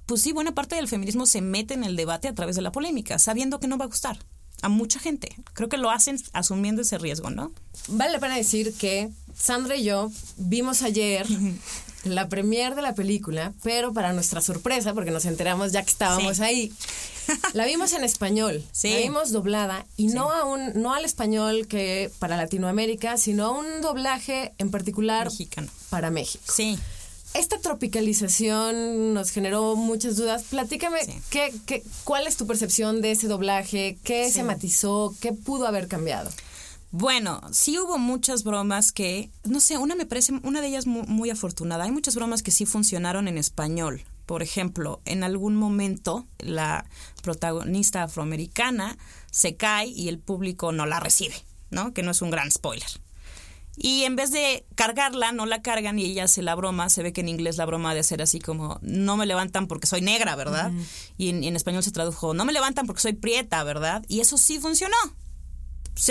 pues 0.06 0.22
sí, 0.22 0.32
buena 0.32 0.52
parte 0.52 0.74
del 0.74 0.88
feminismo 0.88 1.26
se 1.26 1.40
mete 1.40 1.74
en 1.74 1.84
el 1.84 1.94
debate 1.94 2.26
a 2.26 2.34
través 2.34 2.56
de 2.56 2.62
la 2.62 2.72
polémica, 2.72 3.18
sabiendo 3.20 3.60
que 3.60 3.68
no 3.68 3.78
va 3.78 3.84
a 3.84 3.88
gustar 3.88 4.18
a 4.60 4.68
mucha 4.68 4.98
gente. 4.98 5.36
Creo 5.54 5.68
que 5.68 5.76
lo 5.76 5.90
hacen 5.90 6.16
asumiendo 6.32 6.82
ese 6.82 6.98
riesgo, 6.98 7.30
¿no? 7.30 7.52
Vale 7.88 8.12
la 8.12 8.20
pena 8.20 8.36
decir 8.36 8.72
que 8.74 9.10
Sandra 9.36 9.76
y 9.76 9.84
yo 9.84 10.10
vimos 10.36 10.82
ayer 10.82 11.26
la 12.04 12.28
premier 12.28 12.74
de 12.74 12.82
la 12.82 12.94
película, 12.94 13.52
pero 13.62 13.92
para 13.92 14.12
nuestra 14.12 14.40
sorpresa, 14.40 14.92
porque 14.94 15.10
nos 15.10 15.24
enteramos 15.24 15.72
ya 15.72 15.82
que 15.82 15.90
estábamos 15.90 16.38
Sí. 16.38 16.42
ahí, 16.42 16.72
la 17.52 17.64
vimos 17.66 17.92
en 17.92 18.02
español, 18.04 18.64
Sí. 18.72 18.90
la 18.90 18.96
vimos 18.98 19.30
doblada 19.32 19.86
y 19.96 20.08
no 20.08 20.30
a 20.32 20.44
un, 20.44 20.72
no 20.80 20.94
al 20.94 21.04
español 21.04 21.66
que 21.68 22.10
para 22.18 22.36
Latinoamérica, 22.36 23.16
sino 23.16 23.46
a 23.46 23.50
un 23.52 23.80
doblaje 23.80 24.52
en 24.58 24.70
particular 24.70 25.26
Mexicano. 25.26 25.68
para 25.90 26.10
México. 26.10 26.44
Sí. 26.52 26.78
Esta 27.34 27.58
tropicalización 27.60 29.14
nos 29.14 29.30
generó 29.30 29.74
muchas 29.76 30.16
dudas. 30.16 30.42
Platícame. 30.50 30.98
¿qué, 31.30 31.52
qué, 31.66 31.82
cuál 32.04 32.26
es 32.26 32.36
tu 32.36 32.46
percepción 32.46 33.00
de 33.00 33.12
ese 33.12 33.26
doblaje? 33.26 33.96
¿Qué 34.04 34.30
se 34.30 34.42
matizó? 34.42 35.14
¿Qué 35.20 35.32
pudo 35.32 35.66
haber 35.66 35.88
cambiado? 35.88 36.30
Bueno, 36.92 37.40
sí 37.52 37.78
hubo 37.78 37.96
muchas 37.96 38.44
bromas 38.44 38.92
que, 38.92 39.30
no 39.44 39.60
sé, 39.60 39.78
una 39.78 39.94
me 39.94 40.04
parece, 40.04 40.34
una 40.42 40.60
de 40.60 40.68
ellas 40.68 40.86
muy, 40.86 41.02
muy 41.06 41.30
afortunada. 41.30 41.84
Hay 41.84 41.90
muchas 41.90 42.14
bromas 42.14 42.42
que 42.42 42.50
sí 42.50 42.66
funcionaron 42.66 43.28
en 43.28 43.38
español. 43.38 44.04
Por 44.26 44.42
ejemplo, 44.42 45.00
en 45.06 45.24
algún 45.24 45.56
momento 45.56 46.26
la 46.38 46.84
protagonista 47.22 48.02
afroamericana 48.02 48.98
se 49.30 49.56
cae 49.56 49.86
y 49.86 50.08
el 50.08 50.18
público 50.18 50.70
no 50.70 50.84
la 50.84 51.00
recibe, 51.00 51.34
¿no? 51.70 51.94
Que 51.94 52.02
no 52.02 52.10
es 52.10 52.20
un 52.20 52.30
gran 52.30 52.50
spoiler. 52.50 52.88
Y 53.74 54.02
en 54.04 54.16
vez 54.16 54.30
de 54.30 54.66
cargarla, 54.74 55.32
no 55.32 55.46
la 55.46 55.62
cargan 55.62 55.98
y 55.98 56.04
ella 56.04 56.24
hace 56.24 56.42
la 56.42 56.54
broma. 56.54 56.90
Se 56.90 57.02
ve 57.02 57.14
que 57.14 57.22
en 57.22 57.28
inglés 57.28 57.56
la 57.56 57.64
broma 57.64 57.94
de 57.94 58.02
ser 58.02 58.20
así 58.20 58.38
como, 58.38 58.78
no 58.82 59.16
me 59.16 59.24
levantan 59.24 59.66
porque 59.66 59.86
soy 59.86 60.02
negra, 60.02 60.36
¿verdad? 60.36 60.70
Y 61.16 61.30
en, 61.30 61.56
español 61.56 61.82
se 61.82 61.90
tradujo, 61.90 62.34
no 62.34 62.44
me 62.44 62.52
levantan 62.52 62.86
porque 62.86 63.00
soy 63.00 63.14
prieta, 63.14 63.64
¿verdad? 63.64 64.04
Y 64.08 64.20
eso 64.20 64.36
sí 64.36 64.58
funcionó. 64.58 64.96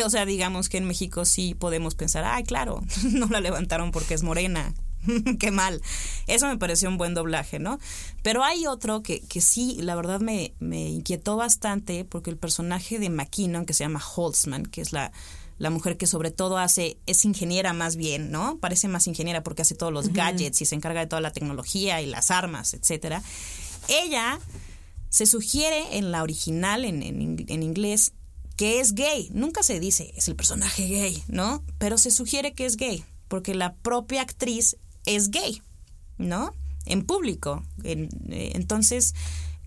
O 0.06 0.10
sea, 0.10 0.26
digamos 0.26 0.70
que 0.70 0.78
en 0.78 0.86
México 0.86 1.26
sí 1.26 1.56
podemos 1.56 1.96
pensar, 1.96 2.24
ay, 2.24 2.44
claro, 2.44 2.82
no 3.12 3.28
la 3.28 3.42
levantaron 3.42 3.92
porque 3.92 4.14
es 4.14 4.24
morena. 4.24 4.74
Qué 5.40 5.50
mal. 5.50 5.82
Eso 6.28 6.48
me 6.48 6.58
pareció 6.58 6.88
un 6.88 6.98
buen 6.98 7.16
doblaje, 7.16 7.58
¿no? 7.58 7.80
Pero 8.22 8.44
hay 8.44 8.68
otro 8.68 9.02
que, 9.02 9.22
que 9.22 9.42
sí, 9.42 9.78
la 9.82 9.96
verdad 9.96 10.20
me, 10.20 10.54
me 10.60 10.90
inquietó 10.90 11.38
bastante 11.38 12.06
porque 12.06 12.30
el 12.30 12.38
personaje 12.38 13.00
de 13.00 13.10
McKinnon, 13.10 13.66
que 13.66 13.74
se 13.74 13.84
llama 13.84 14.02
Holtzman, 14.16 14.66
que 14.68 14.82
es 14.82 14.94
la, 14.94 15.12
la 15.62 15.70
mujer 15.70 15.96
que 15.96 16.08
sobre 16.08 16.32
todo 16.32 16.58
hace, 16.58 16.98
es 17.06 17.24
ingeniera 17.24 17.72
más 17.74 17.96
bien, 17.96 18.32
¿no? 18.32 18.58
Parece 18.58 18.88
más 18.88 19.08
ingeniera 19.08 19.44
porque 19.44 19.62
hace 19.62 19.76
todos 19.76 19.94
los 19.94 20.12
gadgets 20.12 20.62
y 20.62 20.66
se 20.66 20.76
encarga 20.76 21.02
de 21.02 21.08
toda 21.08 21.22
la 21.22 21.32
tecnología 21.32 22.02
y 22.02 22.08
las 22.08 22.32
armas, 22.32 22.74
etcétera. 22.74 23.22
Ella 23.88 24.40
se 25.10 25.28
sugiere 25.28 25.98
en 25.98 26.12
la 26.12 26.24
original, 26.24 26.84
en, 26.84 27.04
en, 27.04 27.64
inglés, 27.64 28.14
que 28.56 28.80
es 28.80 28.94
gay. 28.94 29.30
Nunca 29.34 29.64
se 29.64 29.80
dice, 29.80 30.14
es 30.16 30.28
el 30.28 30.36
personaje 30.36 30.88
gay, 30.88 31.24
¿no? 31.28 31.64
Pero 31.78 31.98
se 31.98 32.12
sugiere 32.12 32.54
que 32.54 32.66
es 32.66 32.78
gay, 32.78 33.04
porque 33.28 33.56
la 33.56 33.76
propia 33.76 34.22
actriz 34.22 34.78
es 35.06 35.32
gay, 35.32 35.62
¿no? 36.18 36.54
En 36.86 37.06
público. 37.06 37.64
Eh, 37.84 38.10
entonces, 38.54 39.14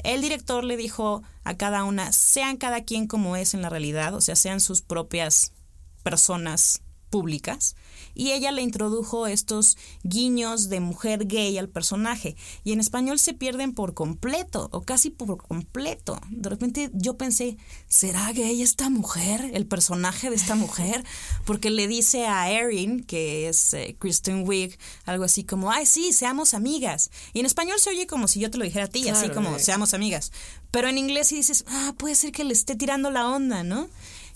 el 0.03 0.21
director 0.21 0.65
le 0.65 0.77
dijo 0.77 1.23
a 1.45 1.57
cada 1.57 1.85
una, 1.85 2.13
sean 2.13 2.57
cada 2.57 2.85
quien 2.85 3.07
como 3.07 3.37
es 3.37 3.55
en 3.55 3.63
la 3.63 3.71
realidad, 3.71 4.15
o 4.15 4.21
sea, 4.21 4.37
sean 4.37 4.61
sus 4.61 4.83
propias 4.83 5.53
personas 6.03 6.83
públicas 7.11 7.77
y 8.15 8.33
ella 8.33 8.53
le 8.53 8.63
introdujo 8.63 9.27
estos 9.27 9.77
guiños 10.03 10.69
de 10.69 10.81
mujer 10.81 11.27
gay 11.27 11.59
al 11.59 11.69
personaje 11.69 12.37
y 12.63 12.73
en 12.73 12.81
español 12.81 13.19
se 13.19 13.35
pierden 13.35 13.75
por 13.75 13.95
completo 13.95 14.69
o 14.73 14.83
casi 14.83 15.11
por 15.11 15.37
completo. 15.39 16.21
De 16.31 16.49
repente 16.49 16.91
yo 16.93 17.17
pensé, 17.17 17.57
¿será 17.89 18.33
gay 18.33 18.63
esta 18.63 18.91
mujer, 18.91 19.51
el 19.55 19.67
personaje 19.67 20.31
de 20.31 20.37
esta 20.37 20.55
mujer? 20.55 21.05
Porque 21.45 21.71
le 21.71 21.89
dice 21.89 22.27
a 22.27 22.51
Erin, 22.51 23.05
que 23.05 23.49
es 23.49 23.75
eh, 23.75 23.97
Kristen 23.99 24.47
Wiig, 24.47 24.79
algo 25.05 25.25
así 25.25 25.45
como, 25.45 25.71
ay 25.71 25.87
sí, 25.87 26.13
seamos 26.13 26.55
amigas. 26.55 27.11
Y 27.33 27.41
en 27.41 27.47
español 27.47 27.79
se 27.79 27.91
oye 27.91 28.07
como 28.07 28.29
si 28.29 28.41
yo 28.41 28.51
te 28.51 28.59
lo 28.59 28.65
dijera 28.65 28.87
a 28.87 28.89
ti, 28.89 29.09
así 29.09 29.29
como, 29.31 29.59
seamos 29.59 29.95
amigas. 29.95 30.33
Pero 30.71 30.89
en 30.89 30.99
inglés 30.99 31.29
sí 31.29 31.37
dices, 31.37 31.65
ah, 31.69 31.95
puede 31.97 32.15
ser 32.15 32.33
que 32.33 32.45
le 32.45 32.53
esté 32.53 32.75
tirando 32.75 33.11
la 33.11 33.29
onda, 33.29 33.63
¿no? 33.63 33.89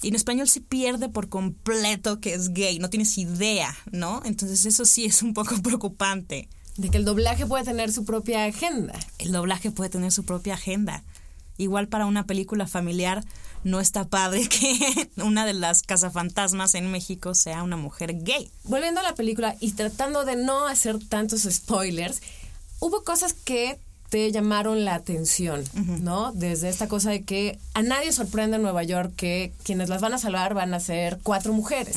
Y 0.03 0.09
en 0.09 0.15
español 0.15 0.49
se 0.49 0.61
pierde 0.61 1.09
por 1.09 1.29
completo 1.29 2.21
que 2.21 2.35
es 2.35 2.53
gay, 2.53 2.79
no 2.79 2.91
tienes 2.91 3.19
idea, 3.19 3.77
¿no? 3.91 4.23
Entonces 4.25 4.65
eso 4.65 4.85
sí 4.85 5.05
es 5.05 5.23
un 5.23 5.35
poco 5.35 5.57
preocupante. 5.63 6.49
De 6.77 6.91
que 6.91 6.99
el 6.99 7.05
doblaje 7.05 7.47
puede 7.47 7.65
tener 7.65 7.93
su 7.93 8.05
propia 8.05 8.45
agenda. 8.45 8.97
El 9.19 9.33
doblaje 9.33 9.73
puede 9.73 9.91
tener 9.91 10.13
su 10.13 10.25
propia 10.25 10.55
agenda. 10.55 11.03
Igual 11.57 11.89
para 11.89 12.07
una 12.07 12.25
película 12.25 12.69
familiar 12.69 13.25
no 13.65 13.81
está 13.81 14.09
padre 14.09 14.49
que 14.49 15.11
una 15.17 15.45
de 15.45 15.55
las 15.55 15.83
cazafantasmas 15.83 16.77
en 16.77 16.91
México 16.93 17.35
sea 17.35 17.65
una 17.65 17.77
mujer 17.77 18.23
gay. 18.23 18.51
Volviendo 18.63 19.01
a 19.01 19.03
la 19.03 19.17
película 19.17 19.57
y 19.59 19.73
tratando 19.73 20.25
de 20.25 20.37
no 20.37 20.69
hacer 20.69 20.99
tantos 21.09 21.43
spoilers, 21.43 22.23
hubo 22.79 23.03
cosas 23.03 23.33
que 23.33 23.81
te 24.09 24.31
llamaron 24.33 24.85
la 24.85 24.95
atención, 24.95 25.65
¿no? 26.01 26.33
Desde 26.33 26.69
esta 26.69 26.89
cosa 26.89 27.11
de 27.11 27.25
que 27.25 27.59
a 27.75 27.83
nadie 27.83 28.13
sorprende 28.13 28.57
en 28.57 28.63
Nueva 28.63 28.83
York 28.83 29.13
que 29.17 29.53
quienes 29.65 29.89
las 29.89 30.01
van 30.01 30.15
a 30.15 30.19
salvar 30.19 30.55
van 30.55 30.73
a 30.73 30.81
ser 30.81 31.19
cuatro 31.23 31.53
mujeres. 31.53 31.97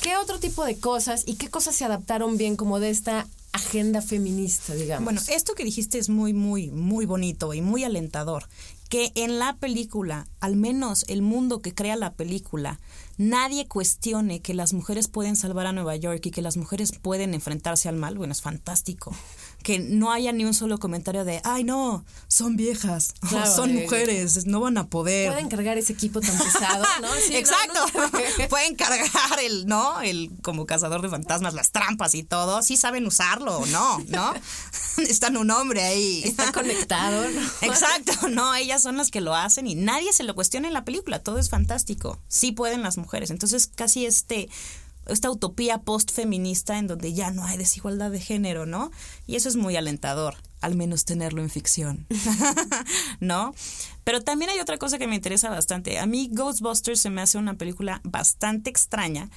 ¿Qué 0.00 0.16
otro 0.16 0.40
tipo 0.40 0.64
de 0.64 0.76
cosas 0.76 1.22
y 1.26 1.36
qué 1.36 1.48
cosas 1.48 1.76
se 1.76 1.84
adaptaron 1.84 2.36
bien 2.36 2.56
como 2.56 2.80
de 2.80 2.90
esta 2.90 3.28
agenda 3.52 4.02
feminista, 4.02 4.74
digamos? 4.74 5.04
Bueno, 5.04 5.20
esto 5.28 5.54
que 5.54 5.64
dijiste 5.64 5.98
es 5.98 6.08
muy, 6.08 6.32
muy, 6.32 6.70
muy 6.70 7.06
bonito 7.06 7.54
y 7.54 7.60
muy 7.60 7.84
alentador. 7.84 8.48
Que 8.88 9.12
en 9.14 9.38
la 9.38 9.56
película, 9.56 10.26
al 10.40 10.56
menos 10.56 11.04
el 11.08 11.22
mundo 11.22 11.62
que 11.62 11.74
crea 11.74 11.96
la 11.96 12.12
película, 12.12 12.78
nadie 13.16 13.66
cuestione 13.66 14.40
que 14.40 14.52
las 14.52 14.74
mujeres 14.74 15.08
pueden 15.08 15.36
salvar 15.36 15.66
a 15.66 15.72
Nueva 15.72 15.96
York 15.96 16.26
y 16.26 16.30
que 16.30 16.42
las 16.42 16.56
mujeres 16.56 16.92
pueden 17.00 17.32
enfrentarse 17.32 17.88
al 17.88 17.96
mal, 17.96 18.18
bueno, 18.18 18.32
es 18.32 18.42
fantástico 18.42 19.14
que 19.62 19.78
no 19.78 20.12
haya 20.12 20.32
ni 20.32 20.44
un 20.44 20.54
solo 20.54 20.78
comentario 20.78 21.24
de, 21.24 21.40
ay 21.44 21.64
no, 21.64 22.04
son 22.28 22.56
viejas, 22.56 23.14
son 23.56 23.74
mujeres, 23.74 24.46
no 24.46 24.60
van 24.60 24.78
a 24.78 24.88
poder. 24.88 25.32
Pueden 25.32 25.48
cargar 25.48 25.78
ese 25.78 25.92
equipo 25.92 26.20
tan 26.20 26.36
pesado, 26.36 26.84
¿no? 27.00 27.08
Exacto, 27.30 27.80
pueden 28.50 28.74
cargar 28.76 29.40
el, 29.42 29.66
¿no? 29.66 30.00
El 30.00 30.30
como 30.42 30.66
cazador 30.66 31.02
de 31.02 31.08
fantasmas, 31.08 31.54
las 31.54 31.70
trampas 31.70 32.14
y 32.14 32.22
todo, 32.22 32.62
sí 32.62 32.76
saben 32.76 33.06
usarlo, 33.06 33.64
¿no? 33.66 33.98
¿No? 34.08 34.34
Están 34.98 35.36
un 35.36 35.50
hombre 35.50 35.82
ahí. 35.82 36.22
Está 36.24 36.52
conectado, 36.52 37.28
¿no? 37.30 37.40
Exacto, 37.62 38.28
no, 38.28 38.54
ellas 38.54 38.82
son 38.82 38.96
las 38.96 39.10
que 39.10 39.20
lo 39.20 39.34
hacen 39.34 39.66
y 39.66 39.74
nadie 39.74 40.12
se 40.12 40.22
lo 40.22 40.34
cuestiona 40.34 40.68
en 40.68 40.74
la 40.74 40.84
película, 40.84 41.20
todo 41.20 41.38
es 41.38 41.48
fantástico. 41.48 42.18
Sí 42.28 42.52
pueden 42.52 42.82
las 42.82 42.98
mujeres. 42.98 43.30
Entonces, 43.30 43.70
casi 43.74 44.06
este 44.06 44.48
esta 45.06 45.30
utopía 45.30 45.78
post-feminista 45.78 46.78
en 46.78 46.86
donde 46.86 47.12
ya 47.12 47.30
no 47.30 47.44
hay 47.44 47.58
desigualdad 47.58 48.10
de 48.10 48.20
género, 48.20 48.66
¿no? 48.66 48.90
Y 49.26 49.36
eso 49.36 49.48
es 49.48 49.56
muy 49.56 49.76
alentador, 49.76 50.36
al 50.60 50.76
menos 50.76 51.04
tenerlo 51.04 51.42
en 51.42 51.50
ficción, 51.50 52.06
¿no? 53.20 53.54
Pero 54.04 54.22
también 54.22 54.50
hay 54.50 54.60
otra 54.60 54.78
cosa 54.78 54.98
que 54.98 55.06
me 55.06 55.16
interesa 55.16 55.50
bastante. 55.50 55.98
A 55.98 56.06
mí 56.06 56.30
Ghostbusters 56.32 57.00
se 57.00 57.10
me 57.10 57.20
hace 57.20 57.38
una 57.38 57.54
película 57.54 58.00
bastante 58.04 58.70
extraña 58.70 59.28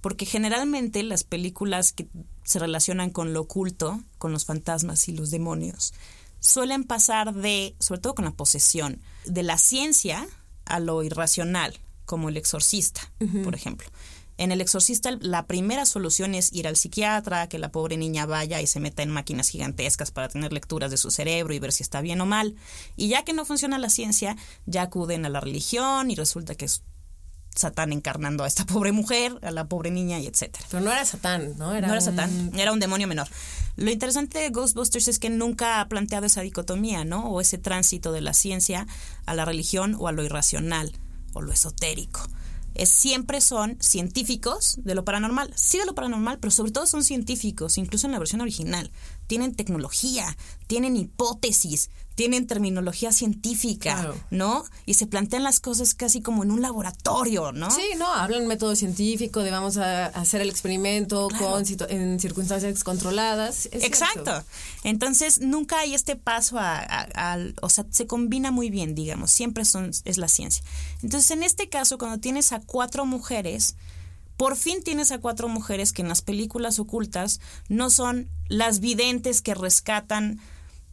porque 0.00 0.26
generalmente 0.26 1.02
las 1.04 1.22
películas 1.22 1.92
que 1.92 2.08
se 2.44 2.58
relacionan 2.58 3.10
con 3.10 3.32
lo 3.32 3.42
oculto, 3.42 4.02
con 4.18 4.32
los 4.32 4.44
fantasmas 4.44 5.08
y 5.08 5.12
los 5.12 5.30
demonios, 5.30 5.94
suelen 6.40 6.82
pasar 6.84 7.32
de, 7.32 7.76
sobre 7.78 8.00
todo 8.00 8.16
con 8.16 8.24
la 8.24 8.32
posesión, 8.32 9.00
de 9.24 9.44
la 9.44 9.58
ciencia 9.58 10.26
a 10.64 10.80
lo 10.80 11.04
irracional, 11.04 11.78
como 12.04 12.28
el 12.28 12.36
exorcista, 12.36 13.12
por 13.44 13.54
ejemplo. 13.54 13.88
En 14.38 14.50
El 14.50 14.60
Exorcista, 14.60 15.10
la 15.20 15.46
primera 15.46 15.84
solución 15.84 16.34
es 16.34 16.52
ir 16.52 16.66
al 16.66 16.76
psiquiatra, 16.76 17.48
que 17.48 17.58
la 17.58 17.70
pobre 17.70 17.96
niña 17.96 18.26
vaya 18.26 18.60
y 18.60 18.66
se 18.66 18.80
meta 18.80 19.02
en 19.02 19.10
máquinas 19.10 19.48
gigantescas 19.48 20.10
para 20.10 20.28
tener 20.28 20.52
lecturas 20.52 20.90
de 20.90 20.96
su 20.96 21.10
cerebro 21.10 21.52
y 21.52 21.58
ver 21.58 21.72
si 21.72 21.82
está 21.82 22.00
bien 22.00 22.20
o 22.20 22.26
mal. 22.26 22.56
Y 22.96 23.08
ya 23.08 23.24
que 23.24 23.34
no 23.34 23.44
funciona 23.44 23.78
la 23.78 23.90
ciencia, 23.90 24.36
ya 24.66 24.82
acuden 24.82 25.26
a 25.26 25.28
la 25.28 25.40
religión 25.40 26.10
y 26.10 26.14
resulta 26.14 26.54
que 26.54 26.64
es 26.64 26.82
Satán 27.54 27.92
encarnando 27.92 28.44
a 28.44 28.46
esta 28.46 28.64
pobre 28.66 28.92
mujer, 28.92 29.38
a 29.42 29.50
la 29.50 29.66
pobre 29.66 29.90
niña 29.90 30.18
y 30.18 30.26
etcétera. 30.26 30.64
Pero 30.70 30.82
no 30.82 30.90
era 30.90 31.04
Satán, 31.04 31.56
¿no? 31.58 31.74
Era 31.74 31.86
no 31.86 31.92
era 31.92 32.00
Satán, 32.00 32.52
era 32.58 32.72
un 32.72 32.80
demonio 32.80 33.06
menor. 33.06 33.28
Lo 33.76 33.90
interesante 33.90 34.38
de 34.38 34.50
Ghostbusters 34.50 35.08
es 35.08 35.18
que 35.18 35.30
nunca 35.30 35.80
ha 35.80 35.88
planteado 35.88 36.26
esa 36.26 36.40
dicotomía, 36.40 37.04
¿no? 37.04 37.28
O 37.28 37.40
ese 37.40 37.58
tránsito 37.58 38.12
de 38.12 38.22
la 38.22 38.32
ciencia 38.32 38.86
a 39.26 39.34
la 39.34 39.44
religión 39.44 39.94
o 39.98 40.08
a 40.08 40.12
lo 40.12 40.24
irracional 40.24 40.92
o 41.34 41.42
lo 41.42 41.52
esotérico 41.52 42.28
siempre 42.84 43.40
son 43.40 43.76
científicos 43.80 44.78
de 44.82 44.94
lo 44.94 45.04
paranormal. 45.04 45.52
Sí 45.56 45.78
de 45.78 45.86
lo 45.86 45.94
paranormal, 45.94 46.38
pero 46.38 46.50
sobre 46.50 46.72
todo 46.72 46.86
son 46.86 47.04
científicos, 47.04 47.78
incluso 47.78 48.06
en 48.06 48.12
la 48.12 48.18
versión 48.18 48.40
original. 48.40 48.90
Tienen 49.32 49.54
tecnología, 49.54 50.36
tienen 50.66 50.94
hipótesis, 50.94 51.88
tienen 52.14 52.46
terminología 52.46 53.12
científica, 53.12 54.12
¿no? 54.28 54.62
Y 54.84 54.92
se 54.92 55.06
plantean 55.06 55.42
las 55.42 55.58
cosas 55.58 55.94
casi 55.94 56.20
como 56.20 56.42
en 56.42 56.50
un 56.50 56.60
laboratorio, 56.60 57.50
¿no? 57.50 57.70
Sí, 57.70 57.80
no, 57.96 58.12
hablan 58.12 58.46
método 58.46 58.76
científico 58.76 59.40
de 59.42 59.50
vamos 59.50 59.78
a 59.78 60.04
hacer 60.08 60.42
el 60.42 60.50
experimento 60.50 61.30
con 61.38 61.64
en 61.88 62.20
circunstancias 62.20 62.84
controladas. 62.84 63.70
Exacto. 63.72 64.44
Entonces, 64.84 65.40
nunca 65.40 65.78
hay 65.78 65.94
este 65.94 66.14
paso 66.14 66.58
a, 66.58 67.38
o 67.62 67.70
sea, 67.70 67.86
se 67.88 68.06
combina 68.06 68.50
muy 68.50 68.68
bien, 68.68 68.94
digamos, 68.94 69.30
siempre 69.30 69.64
son, 69.64 69.92
es 70.04 70.18
la 70.18 70.28
ciencia. 70.28 70.62
Entonces, 71.02 71.30
en 71.30 71.42
este 71.42 71.70
caso, 71.70 71.96
cuando 71.96 72.18
tienes 72.18 72.52
a 72.52 72.60
cuatro 72.60 73.06
mujeres, 73.06 73.76
por 74.36 74.56
fin 74.56 74.82
tienes 74.82 75.12
a 75.12 75.18
cuatro 75.18 75.48
mujeres 75.48 75.92
que 75.92 76.02
en 76.02 76.08
las 76.08 76.22
películas 76.22 76.78
ocultas 76.78 77.40
no 77.68 77.90
son 77.90 78.28
las 78.48 78.80
videntes 78.80 79.42
que 79.42 79.54
rescatan 79.54 80.40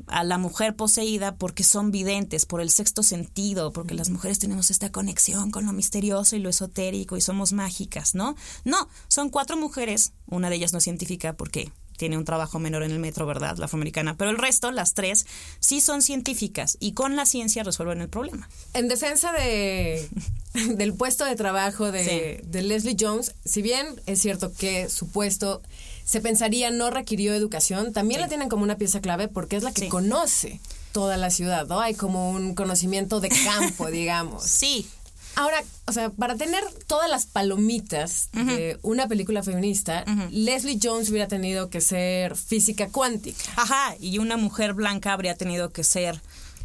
a 0.08 0.24
la 0.24 0.38
mujer 0.38 0.76
poseída 0.76 1.36
porque 1.36 1.64
son 1.64 1.92
videntes, 1.92 2.46
por 2.46 2.62
el 2.62 2.70
sexto 2.70 3.04
sentido, 3.04 3.72
porque 3.72 3.94
las 3.94 4.10
mujeres 4.10 4.40
tenemos 4.40 4.72
esta 4.72 4.92
conexión 4.92 5.52
con 5.52 5.66
lo 5.66 5.74
misterioso 5.74 6.36
y 6.36 6.40
lo 6.40 6.50
esotérico 6.50 7.18
y 7.18 7.22
somos 7.22 7.54
mágicas, 7.54 8.16
¿no? 8.16 8.36
No, 8.64 8.90
son 9.08 9.30
cuatro 9.30 9.58
mujeres, 9.58 10.14
una 10.28 10.50
de 10.50 10.56
ellas 10.56 10.72
no 10.74 10.80
es 10.80 10.84
científica 10.84 11.34
porque 11.34 11.72
tiene 12.00 12.18
un 12.18 12.24
trabajo 12.24 12.60
menor 12.60 12.82
en 12.84 12.92
el 12.92 13.00
metro, 13.00 13.26
¿verdad? 13.26 13.58
La 13.58 13.66
afroamericana. 13.66 14.16
Pero 14.16 14.32
el 14.32 14.38
resto, 14.38 14.72
las 14.72 14.94
tres, 14.94 15.28
sí 15.60 15.82
son 15.82 16.02
científicas 16.02 16.78
y 16.80 16.94
con 16.94 17.18
la 17.18 17.26
ciencia 17.26 17.62
resuelven 17.62 18.00
el 18.00 18.08
problema. 18.08 18.50
En 18.74 18.88
defensa 18.88 19.34
de, 19.34 20.08
del 20.76 20.94
puesto 20.94 21.26
de 21.26 21.36
trabajo 21.36 21.92
de, 21.92 22.42
de 22.44 22.62
Leslie 22.64 22.96
Jones, 22.98 23.36
si 23.44 23.62
bien 23.62 23.86
es 24.06 24.22
cierto 24.22 24.54
que 24.54 24.90
su 24.90 25.10
puesto 25.10 25.62
se 26.06 26.22
pensaría 26.22 26.72
no 26.72 26.90
requirió 26.90 27.34
educación, 27.34 27.92
también 27.92 28.22
la 28.22 28.30
tienen 28.30 28.50
como 28.50 28.64
una 28.64 28.78
pieza 28.78 29.02
clave 29.02 29.28
porque 29.28 29.58
es 29.58 29.64
la 29.64 29.74
que 29.74 29.90
conoce 29.90 30.60
toda 30.92 31.18
la 31.18 31.30
ciudad, 31.30 31.68
¿no? 31.68 31.82
Hay 31.82 31.94
como 31.94 32.32
un 32.32 32.56
conocimiento 32.56 33.20
de 33.20 33.30
campo, 33.30 33.88
digamos. 33.92 34.44
Sí. 34.44 34.90
Ahora, 35.40 35.64
o 35.88 35.94
sea, 35.94 36.10
para 36.10 36.36
tener 36.36 36.62
todas 36.86 37.10
las 37.10 37.26
palomitas 37.26 38.28
de 38.34 38.78
una 38.82 39.08
película 39.08 39.42
feminista, 39.42 40.04
Leslie 40.32 40.80
Jones 40.84 41.10
hubiera 41.10 41.30
tenido 41.30 41.70
que 41.70 41.80
ser 41.80 42.36
física 42.36 42.90
cuántica. 42.90 43.46
Ajá, 43.56 43.96
y 44.02 44.18
una 44.18 44.36
mujer 44.36 44.74
blanca 44.74 45.14
habría 45.14 45.36
tenido 45.36 45.70
que 45.70 45.86
ser 45.86 46.22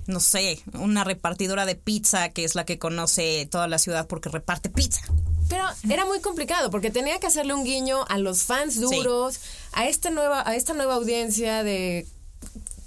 no 0.07 0.19
sé, 0.19 0.61
una 0.75 1.05
repartidora 1.05 1.67
de 1.67 1.77
pizza 1.77 2.29
que 2.31 2.45
es 2.45 2.57
la 2.57 2.65
que 2.65 2.79
conoce 2.81 3.47
toda 3.49 3.69
la 3.69 3.79
ciudad 3.79 4.09
porque 4.09 4.29
reparte 4.29 4.69
pizza. 4.69 5.01
Pero 5.49 5.65
era 5.89 6.05
muy 6.05 6.21
complicado 6.21 6.71
porque 6.73 6.91
tenía 6.91 7.21
que 7.21 7.29
hacerle 7.29 7.55
un 7.55 7.63
guiño 7.65 8.05
a 8.09 8.19
los 8.19 8.43
fans 8.43 8.81
duros, 8.81 9.39
a 9.73 9.87
esta 9.87 10.11
nueva 10.11 10.47
a 10.47 10.57
esta 10.57 10.75
nueva 10.75 10.95
audiencia 10.95 11.63
de 11.63 12.07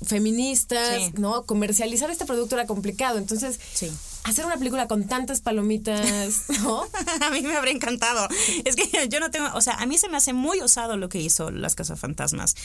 feministas, 0.05 1.13
¿no? 1.15 1.43
Comercializar 1.43 2.11
este 2.11 2.25
producto 2.25 2.55
era 2.55 2.67
complicado, 2.67 3.17
entonces 3.17 3.59
hacer 4.27 4.45
una 4.45 4.57
película 4.57 4.87
con 4.87 5.05
tantas 5.05 5.41
palomitas, 5.41 6.43
¿no? 6.61 6.83
a 7.21 7.29
mí 7.31 7.41
me 7.41 7.55
habría 7.55 7.73
encantado. 7.73 8.27
Es 8.65 8.75
que 8.75 9.07
yo 9.09 9.19
no 9.19 9.31
tengo, 9.31 9.47
o 9.53 9.61
sea, 9.61 9.75
a 9.75 9.85
mí 9.85 9.97
se 9.97 10.09
me 10.09 10.17
hace 10.17 10.33
muy 10.33 10.59
osado 10.59 10.97
lo 10.97 11.09
que 11.09 11.21
hizo 11.21 11.51
Las 11.51 11.75
Cazafantasmas. 11.75 12.55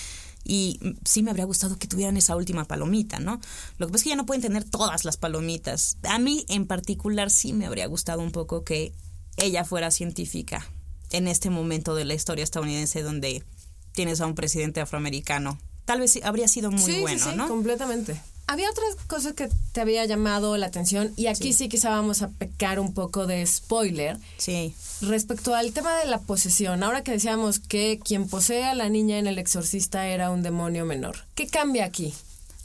Y 0.45 0.81
sí 1.05 1.23
me 1.23 1.31
habría 1.31 1.45
gustado 1.45 1.79
que 1.79 1.87
tuvieran 1.87 2.17
esa 2.17 2.35
última 2.35 2.65
palomita, 2.65 3.21
¿no? 3.21 3.41
Lo 3.79 3.87
que 3.87 3.93
pasa 3.93 4.01
es 4.01 4.03
que 4.05 4.09
ya 4.11 4.17
no 4.17 4.27
pueden 4.27 4.43
tener 4.43 4.65
todas 4.65 5.05
las 5.05 5.17
palomitas. 5.17 5.99
A 6.03 6.19
mí 6.19 6.45
en 6.49 6.67
particular 6.67 7.31
sí 7.31 7.53
me 7.53 7.67
habría 7.67 7.87
gustado 7.87 8.23
un 8.23 8.33
poco 8.33 8.65
que 8.65 8.93
ella 9.37 9.65
fuera 9.65 9.93
científica 9.93 10.67
en 11.11 11.29
este 11.29 11.49
momento 11.49 11.95
de 11.95 12.05
la 12.05 12.15
historia 12.15 12.43
estadounidense 12.43 13.03
donde 13.03 13.45
tienes 13.93 14.21
a 14.21 14.27
un 14.27 14.35
presidente 14.35 14.81
afroamericano. 14.81 15.59
Tal 15.85 16.01
vez 16.01 16.19
habría 16.25 16.49
sido 16.49 16.71
muy 16.71 17.01
bueno, 17.01 17.25
sí, 17.25 17.31
sí, 17.31 17.37
¿no? 17.37 17.49
Completamente. 17.49 18.21
Había 18.53 18.69
otras 18.69 18.97
cosas 19.07 19.33
que 19.33 19.49
te 19.73 19.81
había 19.81 20.05
llamado 20.05 20.59
la 20.59 20.67
atención 20.67 21.15
y 21.17 21.29
aquí 21.29 21.55
sí. 21.55 21.71
quizá 21.71 21.89
vamos 21.89 22.21
a 22.21 22.29
pecar 22.29 22.81
un 22.81 22.93
poco 22.93 23.27
de 23.27 23.47
spoiler. 23.47 24.19
Sí. 24.37 24.75
Respecto 25.01 25.55
al 25.55 25.73
tema 25.73 25.97
de 25.97 26.05
la 26.05 26.21
posesión, 26.21 26.83
ahora 26.83 27.03
que 27.03 27.13
decíamos 27.13 27.61
que 27.61 27.99
quien 28.05 28.29
posee 28.29 28.65
a 28.65 28.75
la 28.75 28.91
niña 28.91 29.17
en 29.17 29.27
el 29.27 29.39
exorcista 29.39 30.07
era 30.07 30.31
un 30.31 30.43
demonio 30.43 30.85
menor, 30.85 31.17
¿qué 31.35 31.47
cambia 31.47 31.87
aquí? 31.87 32.13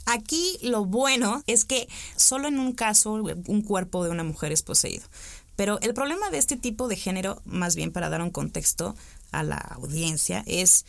Aquí 0.04 0.58
lo 0.60 0.84
bueno 0.84 1.42
es 1.46 1.64
que 1.64 1.88
solo 2.16 2.48
en 2.48 2.58
un 2.58 2.74
caso 2.74 3.14
un 3.14 3.62
cuerpo 3.62 4.04
de 4.04 4.10
una 4.10 4.24
mujer 4.24 4.52
es 4.52 4.60
poseído. 4.60 5.06
Pero 5.56 5.80
el 5.80 5.94
problema 5.94 6.28
de 6.28 6.36
este 6.36 6.58
tipo 6.58 6.88
de 6.88 6.96
género, 6.96 7.40
más 7.46 7.76
bien 7.76 7.92
para 7.92 8.10
dar 8.10 8.20
un 8.20 8.30
contexto 8.30 8.94
a 9.32 9.42
la 9.42 9.56
audiencia, 9.56 10.44
es 10.46 10.84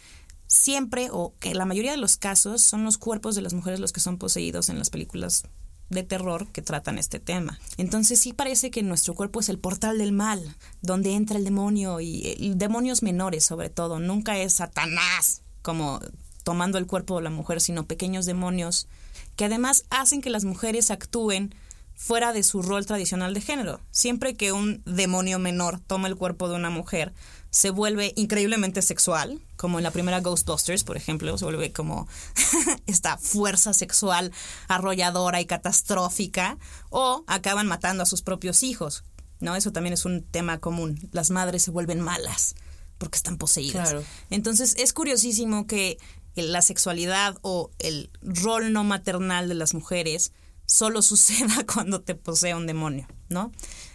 siempre 0.50 1.10
o 1.12 1.34
que 1.39 1.53
la 1.53 1.65
mayoría 1.65 1.91
de 1.91 1.98
los 1.98 2.18
casos 2.18 2.62
son 2.62 2.84
los 2.84 2.98
cuerpos 2.98 3.36
de 3.36 3.41
las 3.41 3.53
mujeres 3.53 3.79
los 3.79 3.94
que 3.94 4.01
son 4.01 4.18
poseídos 4.18 4.68
en 4.70 4.79
las 4.79 4.89
películas 4.89 5.44
de 5.89 6.03
terror 6.03 6.48
que 6.48 6.62
tratan 6.62 6.98
este 6.98 7.20
tema. 7.20 7.60
Entonces 7.77 8.20
sí 8.20 8.34
parece 8.34 8.72
que 8.72 8.84
nuestro 8.84 9.13
cuerpo 9.13 9.39
es 9.39 9.50
el 9.50 9.60
portal 9.60 10.00
del 10.00 10.12
mal, 10.12 10.56
donde 10.82 11.13
entra 11.13 11.38
el 11.38 11.46
demonio 11.46 12.01
y, 12.01 12.36
y 12.38 12.53
demonios 12.56 13.03
menores 13.03 13.46
sobre 13.46 13.70
todo. 13.70 14.00
Nunca 14.00 14.38
es 14.38 14.53
Satanás 14.53 15.44
como 15.62 16.00
tomando 16.44 16.77
el 16.77 16.88
cuerpo 16.88 17.18
de 17.18 17.24
la 17.24 17.29
mujer, 17.29 17.62
sino 17.62 17.86
pequeños 17.86 18.25
demonios 18.25 18.88
que 19.36 19.46
además 19.46 19.86
hacen 19.89 20.22
que 20.22 20.32
las 20.32 20.46
mujeres 20.46 20.89
actúen 20.89 21.53
fuera 22.00 22.32
de 22.32 22.44
su 22.44 22.62
rol 22.62 22.86
tradicional 22.86 23.34
de 23.34 23.41
género. 23.41 23.82
Siempre 23.91 24.34
que 24.34 24.53
un 24.53 24.82
demonio 24.86 25.38
menor 25.38 25.82
toma 25.82 26.08
el 26.08 26.15
cuerpo 26.15 26.48
de 26.48 26.56
una 26.56 26.70
mujer, 26.70 27.13
se 27.50 27.70
vuelve 27.72 28.13
increíblemente 28.15 28.82
sexual, 28.82 29.41
como 29.56 29.79
en 29.79 29.84
la 29.84 29.91
primera 29.91 30.20
Ghostbusters, 30.20 30.84
por 30.84 30.98
ejemplo, 30.98 31.38
se 31.38 31.46
vuelve 31.46 31.72
como 31.72 32.08
esta 32.86 33.18
fuerza 33.18 33.74
sexual 33.74 34.32
arrolladora 34.68 35.41
y 35.41 35.46
catastrófica, 35.46 36.58
o 36.89 37.24
acaban 37.27 37.68
matando 37.68 38.03
a 38.03 38.06
sus 38.06 38.22
propios 38.22 38.63
hijos. 38.63 39.03
¿No? 39.41 39.56
Eso 39.56 39.72
también 39.72 39.94
es 39.94 40.03
un 40.03 40.24
tema 40.24 40.60
común. 40.60 41.00
Las 41.13 41.32
madres 41.32 41.63
se 41.63 41.72
vuelven 41.72 42.01
malas 42.01 42.56
porque 42.98 43.15
están 43.15 43.38
poseídas. 43.38 43.96
Entonces 44.29 44.75
es 44.77 44.94
curiosísimo 44.94 45.65
que 45.65 45.98
la 46.36 46.62
sexualidad 46.62 47.38
o 47.41 47.72
el 47.79 48.12
rol 48.22 48.72
no 48.72 48.84
maternal 48.84 49.50
de 49.50 49.56
las 49.56 49.74
mujeres 49.74 50.32
solo 50.65 51.02
suceda 51.02 51.65
cuando 51.73 52.02
te 52.02 52.13
posee 52.13 52.54
un 52.54 52.67
demonio, 52.67 53.08
¿no? 53.30 53.52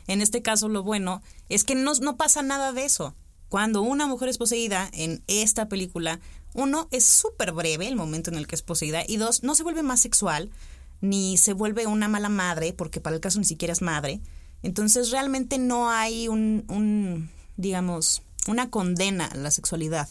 En 0.07 0.21
este 0.21 0.43
caso 0.43 0.69
lo 0.69 0.83
bueno 0.83 1.23
es 1.49 1.65
que 1.65 1.75
no, 1.75 1.93
no 1.95 2.17
pasa 2.17 2.43
nada 2.43 2.73
de 2.73 2.85
eso. 2.85 3.15
Cuando 3.55 3.83
una 3.83 4.09
mujer 4.09 4.29
es 4.29 4.37
poseída 4.37 4.91
en 4.93 5.23
esta 5.29 5.69
película, 5.69 6.19
uno, 6.55 6.89
es 6.91 7.05
súper 7.05 7.53
breve 7.53 7.87
el 7.87 7.95
momento 7.95 8.29
en 8.29 8.37
el 8.37 8.49
que 8.49 8.57
es 8.57 8.63
poseída, 8.63 9.05
y 9.07 9.17
dos, 9.17 9.45
no 9.45 9.55
se 9.55 9.63
vuelve 9.63 9.85
más 9.85 10.01
sexual, 10.01 10.51
ni 11.01 11.37
se 11.37 11.53
vuelve 11.53 11.87
una 11.87 12.09
mala 12.09 12.29
madre, 12.29 12.73
porque 12.73 13.01
para 13.01 13.15
el 13.15 13.21
caso 13.21 13.39
ni 13.39 13.45
siquiera 13.45 13.73
es 13.73 13.81
madre. 13.81 14.21
Entonces 14.65 15.13
realmente 15.13 15.59
no 15.59 15.89
hay 15.89 16.27
un, 16.27 16.65
un 16.67 17.31
digamos, 17.57 18.23
una 18.49 18.71
condena 18.71 19.27
a 19.27 19.37
la 19.37 19.53
sexualidad 19.53 20.09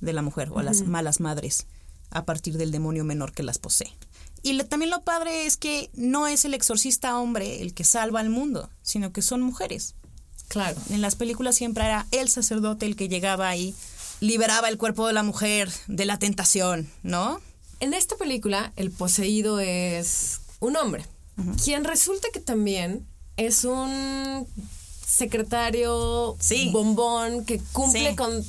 de 0.00 0.14
la 0.14 0.22
mujer 0.22 0.48
o 0.50 0.58
a 0.58 0.62
las 0.62 0.86
malas 0.86 1.20
madres 1.20 1.66
a 2.08 2.24
partir 2.24 2.56
del 2.56 2.70
demonio 2.70 3.04
menor 3.04 3.32
que 3.32 3.42
las 3.42 3.58
posee. 3.58 3.92
Y 4.42 4.56
también 4.64 4.90
lo 4.90 5.04
padre 5.04 5.44
es 5.44 5.58
que 5.58 5.90
no 5.92 6.28
es 6.28 6.46
el 6.46 6.54
exorcista 6.54 7.18
hombre 7.18 7.60
el 7.60 7.74
que 7.74 7.84
salva 7.84 8.20
al 8.20 8.30
mundo, 8.30 8.70
sino 8.80 9.12
que 9.12 9.20
son 9.20 9.42
mujeres. 9.42 9.96
Claro. 10.48 10.76
En 10.90 11.00
las 11.00 11.16
películas 11.16 11.56
siempre 11.56 11.84
era 11.84 12.06
el 12.10 12.28
sacerdote 12.28 12.86
el 12.86 12.96
que 12.96 13.08
llegaba 13.08 13.56
y 13.56 13.74
liberaba 14.20 14.68
el 14.68 14.78
cuerpo 14.78 15.06
de 15.06 15.12
la 15.12 15.22
mujer 15.22 15.70
de 15.86 16.04
la 16.04 16.18
tentación, 16.18 16.90
¿no? 17.02 17.40
En 17.80 17.92
esta 17.92 18.16
película, 18.16 18.72
el 18.76 18.90
poseído 18.90 19.60
es 19.60 20.40
un 20.60 20.76
hombre, 20.76 21.04
quien 21.62 21.84
resulta 21.84 22.28
que 22.32 22.40
también 22.40 23.06
es 23.36 23.64
un 23.64 24.46
secretario 25.06 26.36
bombón 26.72 27.44
que 27.44 27.60
cumple 27.72 28.16
con 28.16 28.42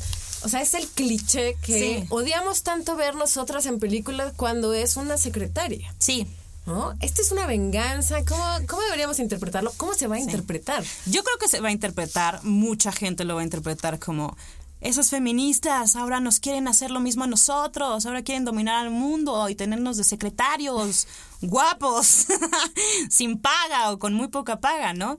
o 0.43 0.49
sea, 0.49 0.61
es 0.61 0.73
el 0.75 0.87
cliché 0.87 1.55
que 1.61 2.05
odiamos 2.09 2.63
tanto 2.63 2.95
ver 2.95 3.15
nosotras 3.15 3.65
en 3.65 3.79
películas 3.79 4.33
cuando 4.35 4.73
es 4.73 4.95
una 4.95 5.17
secretaria. 5.17 5.93
Sí. 5.97 6.27
¿No? 6.67 6.93
Esta 6.99 7.21
es 7.21 7.31
una 7.31 7.47
venganza. 7.47 8.23
¿Cómo, 8.25 8.43
¿Cómo, 8.67 8.83
deberíamos 8.83 9.19
interpretarlo? 9.19 9.73
¿Cómo 9.77 9.95
se 9.95 10.05
va 10.05 10.17
a 10.17 10.19
interpretar? 10.19 10.83
Yo 11.05 11.23
creo 11.23 11.37
que 11.39 11.47
se 11.47 11.61
va 11.61 11.69
a 11.69 11.71
interpretar, 11.71 12.43
mucha 12.43 12.91
gente 12.91 13.23
lo 13.23 13.35
va 13.35 13.41
a 13.41 13.45
interpretar 13.45 13.97
como 13.97 14.35
esas 14.79 15.09
feministas 15.09 15.95
ahora 15.95 16.19
nos 16.19 16.39
quieren 16.39 16.67
hacer 16.67 16.91
lo 16.91 16.99
mismo 16.99 17.23
a 17.23 17.27
nosotros, 17.27 18.05
ahora 18.05 18.21
quieren 18.21 18.45
dominar 18.45 18.75
al 18.75 18.91
mundo 18.91 19.49
y 19.49 19.55
tenernos 19.55 19.97
de 19.97 20.03
secretarios 20.03 21.07
guapos, 21.41 22.27
sin 23.09 23.39
paga 23.39 23.91
o 23.91 23.97
con 23.97 24.13
muy 24.13 24.27
poca 24.27 24.59
paga, 24.59 24.93
¿no? 24.93 25.17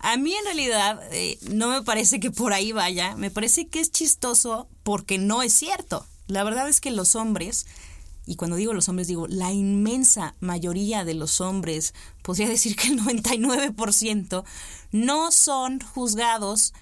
A 0.00 0.16
mí 0.16 0.34
en 0.34 0.44
realidad 0.44 1.00
eh, 1.12 1.38
no 1.50 1.68
me 1.68 1.82
parece 1.82 2.18
que 2.18 2.30
por 2.30 2.52
ahí 2.52 2.72
vaya, 2.72 3.14
me 3.16 3.30
parece 3.30 3.68
que 3.68 3.80
es 3.80 3.90
chistoso 3.90 4.68
porque 4.82 5.18
no 5.18 5.42
es 5.42 5.52
cierto. 5.52 6.04
La 6.26 6.44
verdad 6.44 6.68
es 6.68 6.80
que 6.80 6.90
los 6.90 7.14
hombres, 7.14 7.66
y 8.28 8.36
cuando 8.36 8.56
digo 8.56 8.74
los 8.74 8.90
hombres 8.90 9.08
digo 9.08 9.26
la 9.26 9.52
inmensa 9.52 10.34
mayoría 10.38 11.04
de 11.04 11.14
los 11.14 11.40
hombres, 11.40 11.94
podría 12.22 12.46
decir 12.46 12.76
que 12.76 12.88
el 12.88 13.00
99%, 13.00 14.44
no 14.92 15.32
son 15.32 15.80
juzgados 15.80 16.74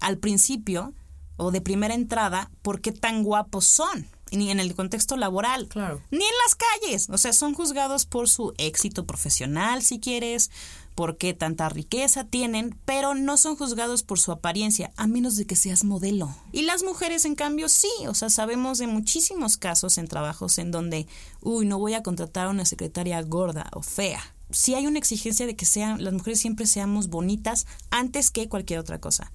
al 0.00 0.18
principio 0.18 0.92
o 1.36 1.52
de 1.52 1.60
primera 1.60 1.94
entrada 1.94 2.50
por 2.62 2.80
qué 2.80 2.90
tan 2.90 3.22
guapos 3.22 3.64
son 3.64 4.08
ni 4.32 4.50
en 4.50 4.60
el 4.60 4.74
contexto 4.74 5.16
laboral, 5.16 5.68
claro. 5.68 6.02
ni 6.10 6.18
en 6.24 6.34
las 6.44 6.54
calles. 6.54 7.08
O 7.10 7.16
sea, 7.16 7.32
son 7.32 7.54
juzgados 7.54 8.04
por 8.04 8.28
su 8.28 8.52
éxito 8.58 9.06
profesional, 9.06 9.82
si 9.82 10.00
quieres, 10.00 10.50
por 10.98 11.16
qué 11.16 11.32
tanta 11.32 11.68
riqueza 11.68 12.24
tienen, 12.24 12.76
pero 12.84 13.14
no 13.14 13.36
son 13.36 13.54
juzgados 13.54 14.02
por 14.02 14.18
su 14.18 14.32
apariencia, 14.32 14.90
a 14.96 15.06
menos 15.06 15.36
de 15.36 15.46
que 15.46 15.54
seas 15.54 15.84
modelo. 15.84 16.34
Y 16.50 16.62
las 16.62 16.82
mujeres, 16.82 17.24
en 17.24 17.36
cambio, 17.36 17.68
sí, 17.68 17.88
o 18.08 18.14
sea, 18.14 18.30
sabemos 18.30 18.78
de 18.78 18.88
muchísimos 18.88 19.56
casos 19.56 19.96
en 19.96 20.08
trabajos 20.08 20.58
en 20.58 20.72
donde, 20.72 21.06
uy, 21.40 21.66
no 21.66 21.78
voy 21.78 21.94
a 21.94 22.02
contratar 22.02 22.48
a 22.48 22.50
una 22.50 22.64
secretaria 22.64 23.22
gorda 23.22 23.70
o 23.74 23.82
fea. 23.82 24.20
Sí 24.50 24.74
hay 24.74 24.88
una 24.88 24.98
exigencia 24.98 25.46
de 25.46 25.54
que 25.54 25.66
sean, 25.66 26.02
las 26.02 26.14
mujeres 26.14 26.40
siempre 26.40 26.66
seamos 26.66 27.06
bonitas 27.06 27.68
antes 27.90 28.32
que 28.32 28.48
cualquier 28.48 28.80
otra 28.80 28.98
cosa. 28.98 29.30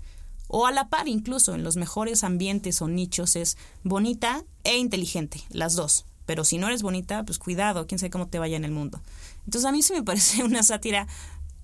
O 0.49 0.67
a 0.67 0.73
la 0.73 0.89
par, 0.89 1.07
incluso 1.07 1.55
en 1.55 1.63
los 1.63 1.77
mejores 1.77 2.25
ambientes 2.25 2.81
o 2.81 2.89
nichos, 2.89 3.37
es 3.37 3.55
bonita 3.85 4.43
e 4.65 4.75
inteligente, 4.79 5.39
las 5.47 5.75
dos. 5.75 6.03
Pero 6.25 6.43
si 6.43 6.57
no 6.57 6.67
eres 6.67 6.83
bonita, 6.83 7.23
pues 7.23 7.39
cuidado, 7.39 7.87
quién 7.87 7.99
sabe 7.99 8.09
cómo 8.09 8.27
te 8.27 8.39
vaya 8.39 8.57
en 8.57 8.65
el 8.65 8.71
mundo. 8.71 9.01
Entonces 9.45 9.65
a 9.65 9.71
mí 9.71 9.81
sí 9.81 9.93
me 9.93 10.03
parece 10.03 10.43
una 10.43 10.61
sátira 10.61 11.07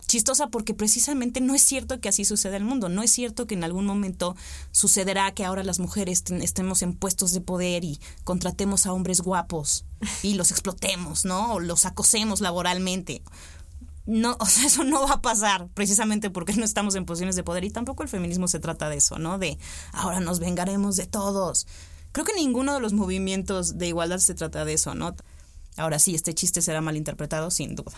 chistosa 0.09 0.47
porque 0.47 0.73
precisamente 0.73 1.39
no 1.39 1.53
es 1.53 1.61
cierto 1.61 2.01
que 2.01 2.09
así 2.09 2.25
suceda 2.25 2.57
el 2.57 2.65
mundo, 2.65 2.89
no 2.89 3.03
es 3.03 3.11
cierto 3.11 3.45
que 3.45 3.53
en 3.53 3.63
algún 3.63 3.85
momento 3.85 4.35
sucederá 4.71 5.31
que 5.33 5.45
ahora 5.45 5.63
las 5.63 5.79
mujeres 5.79 6.23
estemos 6.41 6.81
en 6.81 6.95
puestos 6.95 7.31
de 7.31 7.41
poder 7.41 7.85
y 7.85 7.99
contratemos 8.23 8.87
a 8.87 8.91
hombres 8.91 9.21
guapos 9.21 9.85
y 10.23 10.33
los 10.33 10.51
explotemos, 10.51 11.25
¿no? 11.25 11.53
O 11.53 11.59
los 11.59 11.85
acosemos 11.85 12.41
laboralmente. 12.41 13.21
No, 14.07 14.35
o 14.39 14.45
sea, 14.47 14.65
eso 14.65 14.83
no 14.83 15.07
va 15.07 15.13
a 15.13 15.21
pasar 15.21 15.67
precisamente 15.75 16.31
porque 16.31 16.53
no 16.53 16.65
estamos 16.65 16.95
en 16.95 17.05
posiciones 17.05 17.35
de 17.35 17.43
poder 17.43 17.63
y 17.63 17.69
tampoco 17.69 18.01
el 18.01 18.09
feminismo 18.09 18.47
se 18.47 18.59
trata 18.59 18.89
de 18.89 18.97
eso, 18.97 19.19
¿no? 19.19 19.37
De 19.37 19.59
ahora 19.93 20.19
nos 20.19 20.39
vengaremos 20.39 20.95
de 20.95 21.05
todos. 21.05 21.67
Creo 22.11 22.25
que 22.25 22.33
ninguno 22.33 22.73
de 22.73 22.79
los 22.79 22.93
movimientos 22.93 23.77
de 23.77 23.87
igualdad 23.87 24.17
se 24.17 24.33
trata 24.33 24.65
de 24.65 24.73
eso, 24.73 24.95
¿no? 24.95 25.15
Ahora 25.77 25.99
sí, 25.99 26.13
este 26.15 26.33
chiste 26.33 26.61
será 26.61 26.81
malinterpretado, 26.81 27.51
sin 27.51 27.75
duda. 27.75 27.93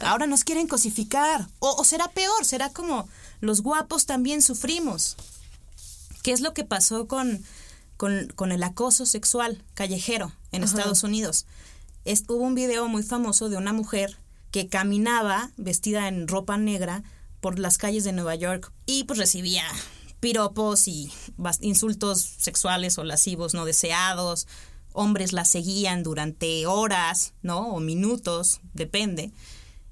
Ahora 0.00 0.26
nos 0.26 0.44
quieren 0.44 0.66
cosificar. 0.66 1.48
O, 1.58 1.84
será 1.84 2.08
peor, 2.08 2.44
será 2.44 2.70
como 2.70 3.08
los 3.40 3.60
guapos 3.60 4.06
también 4.06 4.40
sufrimos. 4.40 5.16
¿Qué 6.22 6.32
es 6.32 6.40
lo 6.40 6.54
que 6.54 6.64
pasó 6.64 7.06
con, 7.06 7.44
con, 7.96 8.52
el 8.52 8.62
acoso 8.62 9.04
sexual 9.04 9.62
callejero 9.74 10.32
en 10.52 10.64
Estados 10.64 11.02
Unidos? 11.02 11.46
hubo 12.28 12.42
un 12.44 12.54
video 12.54 12.88
muy 12.88 13.02
famoso 13.02 13.48
de 13.48 13.56
una 13.56 13.72
mujer 13.72 14.18
que 14.50 14.68
caminaba 14.68 15.50
vestida 15.56 16.08
en 16.08 16.28
ropa 16.28 16.56
negra 16.56 17.02
por 17.40 17.58
las 17.58 17.76
calles 17.76 18.04
de 18.04 18.12
Nueva 18.12 18.34
York 18.34 18.72
y 18.86 19.04
pues 19.04 19.18
recibía 19.18 19.64
piropos 20.20 20.88
y 20.88 21.12
insultos 21.60 22.20
sexuales 22.20 22.96
o 22.96 23.04
lascivos 23.04 23.52
no 23.52 23.66
deseados, 23.66 24.46
hombres 24.94 25.34
la 25.34 25.44
seguían 25.44 26.02
durante 26.02 26.66
horas, 26.66 27.34
¿no? 27.42 27.68
O 27.74 27.80
minutos, 27.80 28.60
depende. 28.72 29.32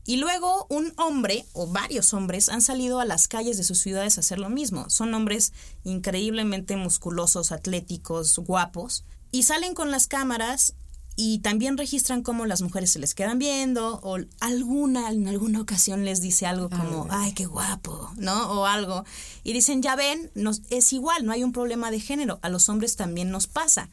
Y 0.04 0.16
luego 0.16 0.66
un 0.68 0.92
hombre 0.96 1.44
o 1.52 1.66
varios 1.68 2.12
hombres 2.12 2.48
han 2.48 2.62
salido 2.62 2.98
a 2.98 3.04
las 3.04 3.28
calles 3.28 3.56
de 3.56 3.64
sus 3.64 3.78
ciudades 3.78 4.16
a 4.16 4.20
hacer 4.20 4.38
lo 4.38 4.48
mismo. 4.48 4.90
Son 4.90 5.12
hombres 5.14 5.52
increíblemente 5.84 6.76
musculosos, 6.76 7.52
atléticos, 7.52 8.38
guapos, 8.38 9.04
y 9.30 9.44
salen 9.44 9.74
con 9.74 9.90
las 9.90 10.08
cámaras 10.08 10.74
y 11.14 11.40
también 11.40 11.76
registran 11.76 12.22
cómo 12.22 12.46
las 12.46 12.62
mujeres 12.62 12.90
se 12.90 12.98
les 12.98 13.14
quedan 13.14 13.38
viendo 13.38 14.00
o 14.02 14.18
alguna 14.40 15.10
en 15.10 15.28
alguna 15.28 15.60
ocasión 15.60 16.04
les 16.04 16.22
dice 16.22 16.46
algo 16.46 16.70
como 16.70 17.06
ay 17.10 17.34
qué 17.34 17.44
guapo 17.44 18.10
no 18.16 18.50
o 18.52 18.64
algo 18.64 19.04
y 19.44 19.52
dicen 19.52 19.82
ya 19.82 19.94
ven 19.94 20.30
nos, 20.34 20.62
es 20.70 20.92
igual 20.92 21.26
no 21.26 21.32
hay 21.32 21.44
un 21.44 21.52
problema 21.52 21.90
de 21.90 22.00
género 22.00 22.38
a 22.40 22.48
los 22.48 22.68
hombres 22.70 22.96
también 22.96 23.30
nos 23.30 23.46
pasa 23.46 23.90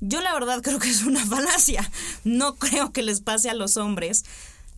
yo 0.00 0.20
la 0.20 0.34
verdad 0.34 0.62
creo 0.62 0.78
que 0.78 0.90
es 0.90 1.04
una 1.04 1.24
falacia. 1.26 1.90
No 2.24 2.56
creo 2.56 2.92
que 2.92 3.02
les 3.02 3.20
pase 3.20 3.50
a 3.50 3.54
los 3.54 3.76
hombres. 3.76 4.24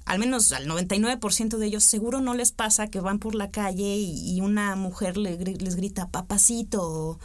Al 0.05 0.19
menos 0.19 0.53
al 0.53 0.67
99% 0.67 1.59
de 1.59 1.67
ellos 1.67 1.85
seguro 1.85 2.21
no 2.21 2.33
les 2.33 2.51
pasa 2.53 2.87
que 2.87 3.01
van 3.01 3.19
por 3.19 3.35
la 3.35 3.51
calle 3.51 3.97
y, 3.99 4.41
una 4.41 4.75
mujer 4.75 5.19
les 5.19 5.77
grita, 5.77 6.09
papacito, 6.09 7.19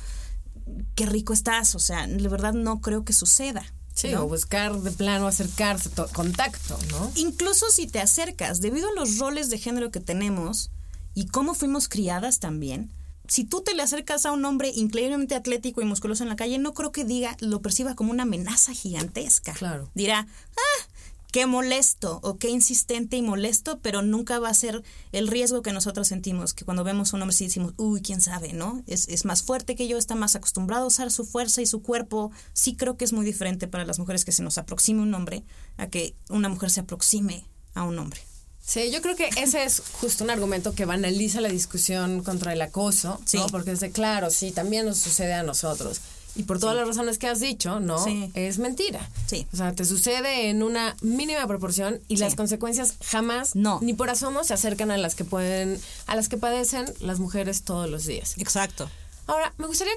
qué 0.96 1.06
rico 1.06 1.32
estás. 1.32 1.76
O 1.76 1.80
sea, 1.80 2.08
de 2.08 2.28
verdad 2.28 2.54
no 2.54 2.82
creo 2.82 3.06
que 3.06 3.14
suceda. 3.14 3.66
Sí, 3.94 4.14
o 4.16 4.28
buscar 4.28 4.76
de 4.76 4.92
plano 4.92 5.28
acercarse, 5.28 5.92
contacto, 6.14 6.80
¿no? 6.90 7.12
Incluso 7.16 7.70
si 7.70 7.86
te 7.86 8.00
acercas, 8.00 8.60
debido 8.60 8.90
a 8.90 8.94
los 8.94 9.20
roles 9.20 9.52
de 9.52 9.60
género 9.60 9.92
que 9.92 10.00
tenemos 10.00 10.72
y 11.14 11.28
cómo 11.28 11.54
fuimos 11.54 11.88
criadas 11.88 12.40
también, 12.40 12.92
si 13.28 13.46
tú 13.46 13.62
te 13.62 13.74
le 13.74 13.84
acercas 13.84 14.26
a 14.26 14.32
un 14.32 14.44
hombre 14.46 14.72
increíblemente 14.76 15.36
atlético 15.36 15.82
y 15.82 15.86
musculoso 15.86 16.24
en 16.24 16.30
la 16.30 16.36
calle, 16.36 16.58
no 16.58 16.74
creo 16.74 16.92
que 16.92 17.06
diga, 17.06 17.38
lo 17.40 17.62
perciba 17.62 17.96
como 17.96 18.12
una 18.12 18.24
amenaza 18.24 18.74
gigantesca. 18.74 19.54
Claro. 19.54 19.90
Dirá, 19.94 20.28
ah, 20.52 20.88
qué 21.32 21.48
molesto 21.48 22.20
o 22.22 22.38
qué 22.38 22.50
insistente 22.50 23.18
y 23.18 23.22
molesto, 23.22 23.80
pero 23.80 24.02
nunca 24.02 24.40
va 24.40 24.50
a 24.50 24.54
ser 24.54 24.84
el 25.12 25.28
riesgo 25.28 25.62
que 25.62 25.74
nosotros 25.74 26.08
sentimos, 26.08 26.54
que 26.54 26.66
cuando 26.66 26.84
vemos 26.84 27.12
a 27.12 27.16
un 27.16 27.24
hombre 27.24 27.36
sí 27.36 27.46
decimos, 27.46 27.74
uy, 27.78 28.02
quién 28.02 28.22
sabe, 28.22 28.54
¿no? 28.54 28.84
Es, 28.88 29.08
es 29.08 29.26
más 29.26 29.42
fuerte 29.42 29.76
que 29.76 29.88
yo, 29.88 29.98
está 29.98 30.16
más 30.16 30.36
acostumbrado 30.36 30.84
a 30.84 30.88
usar 30.88 31.10
su 31.10 31.26
fuerza 31.26 31.62
y 31.62 31.66
su 31.66 31.82
cuerpo. 31.82 32.32
Sí 32.54 32.76
creo 32.76 32.98
que 32.98 33.06
es 33.06 33.14
muy 33.14 33.26
diferente 33.26 33.68
para 33.68 33.86
las 33.86 34.00
mujeres 34.00 34.26
que 34.26 34.32
se 34.32 34.44
nos 34.44 34.58
aproxime 34.58 35.02
un 35.02 35.14
hombre 35.14 35.44
a 35.78 35.88
que 35.88 36.16
una 36.30 36.50
mujer 36.50 36.70
se 36.70 36.82
aproxime 36.82 37.46
a 37.74 37.84
un 37.84 37.98
hombre. 37.98 38.22
Sí, 38.65 38.91
yo 38.91 39.02
creo 39.02 39.15
que 39.15 39.30
ese 39.38 39.65
es 39.65 39.82
justo 39.91 40.23
un 40.23 40.30
argumento 40.30 40.73
que 40.73 40.86
banaliza 40.86 41.41
la 41.41 41.49
discusión 41.49 42.23
contra 42.23 42.54
el 42.54 42.62
acoso, 42.62 43.19
¿no? 43.34 43.47
Porque 43.47 43.71
es 43.71 43.82
de, 43.82 43.91
claro, 43.91 44.30
sí, 44.30 44.52
también 44.52 44.86
nos 44.86 44.99
sucede 44.99 45.34
a 45.34 45.43
nosotros. 45.43 45.99
Y 46.36 46.43
por 46.43 46.60
todas 46.60 46.76
las 46.76 46.88
razones 46.88 47.19
que 47.19 47.28
has 47.28 47.39
dicho, 47.39 47.80
¿no? 47.80 48.04
Es 48.34 48.58
mentira. 48.58 49.08
Sí. 49.28 49.45
O 49.54 49.58
sea, 49.58 49.73
te 49.73 49.86
sucede 49.86 50.49
en 50.49 50.63
una 50.63 50.95
mínima 51.02 51.45
proporción 51.45 51.99
y 52.08 52.17
las 52.17 52.36
consecuencias 52.36 52.95
jamás, 53.04 53.56
no. 53.56 53.80
ni 53.82 53.93
por 53.93 54.10
asomo, 54.10 54.43
se 54.43 54.54
acercan 54.54 54.89
a 54.91 54.97
las 54.97 55.13
que 55.13 55.26
pueden, 55.26 55.80
a 56.08 56.15
las 56.15 56.30
que 56.30 56.38
padecen 56.38 56.86
las 57.02 57.19
mujeres 57.19 57.63
todos 57.63 57.89
los 57.89 58.06
días. 58.06 58.36
Exacto. 58.38 58.89
Ahora, 59.28 59.54
me 59.58 59.67
gustaría 59.67 59.93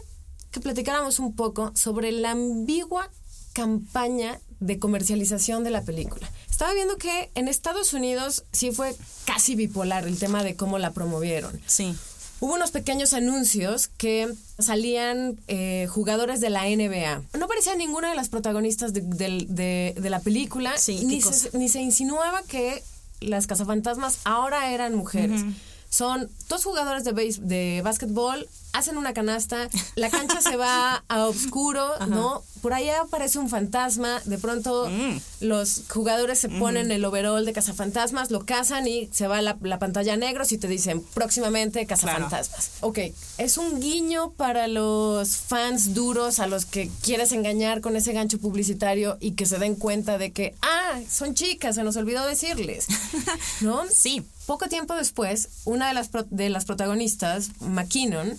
que 0.50 0.60
platicáramos 0.60 1.20
un 1.20 1.34
poco 1.34 1.72
sobre 1.74 2.12
la 2.12 2.32
ambigua 2.32 3.10
campaña 3.54 4.40
de 4.60 4.78
comercialización 4.78 5.64
de 5.64 5.70
la 5.70 5.82
película. 5.82 6.28
Estaba 6.56 6.72
viendo 6.72 6.96
que 6.96 7.30
en 7.34 7.48
Estados 7.48 7.92
Unidos 7.92 8.44
sí 8.50 8.70
fue 8.72 8.96
casi 9.26 9.54
bipolar 9.54 10.06
el 10.06 10.18
tema 10.18 10.42
de 10.42 10.56
cómo 10.56 10.78
la 10.78 10.92
promovieron. 10.92 11.60
Sí. 11.66 11.94
Hubo 12.40 12.54
unos 12.54 12.70
pequeños 12.70 13.12
anuncios 13.12 13.88
que 13.88 14.32
salían 14.58 15.38
eh, 15.48 15.86
jugadores 15.90 16.40
de 16.40 16.48
la 16.48 16.62
NBA. 16.62 17.20
No 17.38 17.44
aparecía 17.44 17.74
ninguna 17.76 18.08
de 18.08 18.16
las 18.16 18.30
protagonistas 18.30 18.94
de, 18.94 19.94
la 20.02 20.20
película, 20.20 20.72
ni, 20.72 21.20
se, 21.20 21.50
ni, 21.58 21.68
se, 21.68 21.82
insinuaba 21.82 22.42
que 22.44 22.82
las 23.20 23.46
cazafantasmas 23.46 24.20
ahora 24.24 24.72
eran 24.72 24.94
mujeres. 24.94 25.42
Son 25.90 26.28
dos 26.48 26.64
jugadores 26.64 27.04
de, 27.04 27.12
base, 27.12 27.40
de 27.40 27.80
básquetbol, 27.82 28.48
hacen 28.76 28.98
una 28.98 29.14
canasta, 29.14 29.68
la 29.94 30.10
cancha 30.10 30.40
se 30.40 30.56
va 30.56 31.02
a 31.08 31.24
oscuro, 31.24 31.88
¿no? 32.08 32.42
Por 32.60 32.74
allá 32.74 33.00
aparece 33.00 33.38
un 33.38 33.48
fantasma, 33.48 34.20
de 34.24 34.38
pronto 34.38 34.88
mm. 34.90 35.44
los 35.44 35.82
jugadores 35.88 36.38
se 36.38 36.48
ponen 36.48 36.90
el 36.90 37.04
overall 37.04 37.44
de 37.44 37.52
cazafantasmas, 37.52 38.30
lo 38.30 38.44
cazan 38.44 38.86
y 38.86 39.08
se 39.12 39.28
va 39.28 39.40
la, 39.40 39.56
la 39.62 39.78
pantalla 39.78 40.16
negro 40.16 40.44
y 40.48 40.58
te 40.58 40.68
dicen 40.68 41.02
próximamente 41.14 41.86
cazafantasmas. 41.86 42.70
Ok, 42.80 42.98
es 43.38 43.56
un 43.56 43.80
guiño 43.80 44.32
para 44.32 44.68
los 44.68 45.36
fans 45.36 45.94
duros 45.94 46.38
a 46.38 46.46
los 46.46 46.66
que 46.66 46.90
quieres 47.02 47.32
engañar 47.32 47.80
con 47.80 47.96
ese 47.96 48.12
gancho 48.12 48.38
publicitario 48.38 49.16
y 49.20 49.32
que 49.32 49.46
se 49.46 49.58
den 49.58 49.76
cuenta 49.76 50.18
de 50.18 50.32
que, 50.32 50.54
ah, 50.62 51.00
son 51.08 51.34
chicas, 51.34 51.76
se 51.76 51.84
nos 51.84 51.96
olvidó 51.96 52.26
decirles, 52.26 52.86
¿no? 53.60 53.84
Sí. 53.90 54.22
Poco 54.46 54.68
tiempo 54.68 54.94
después, 54.94 55.48
una 55.64 55.88
de 55.88 55.94
las, 55.94 56.10
de 56.30 56.50
las 56.50 56.64
protagonistas, 56.64 57.50
McKinnon, 57.60 58.38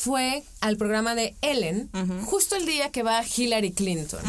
fue 0.00 0.44
al 0.60 0.76
programa 0.78 1.14
de 1.14 1.36
Ellen 1.42 1.90
justo 2.24 2.56
el 2.56 2.64
día 2.64 2.90
que 2.90 3.02
va 3.02 3.22
Hillary 3.22 3.72
Clinton. 3.72 4.20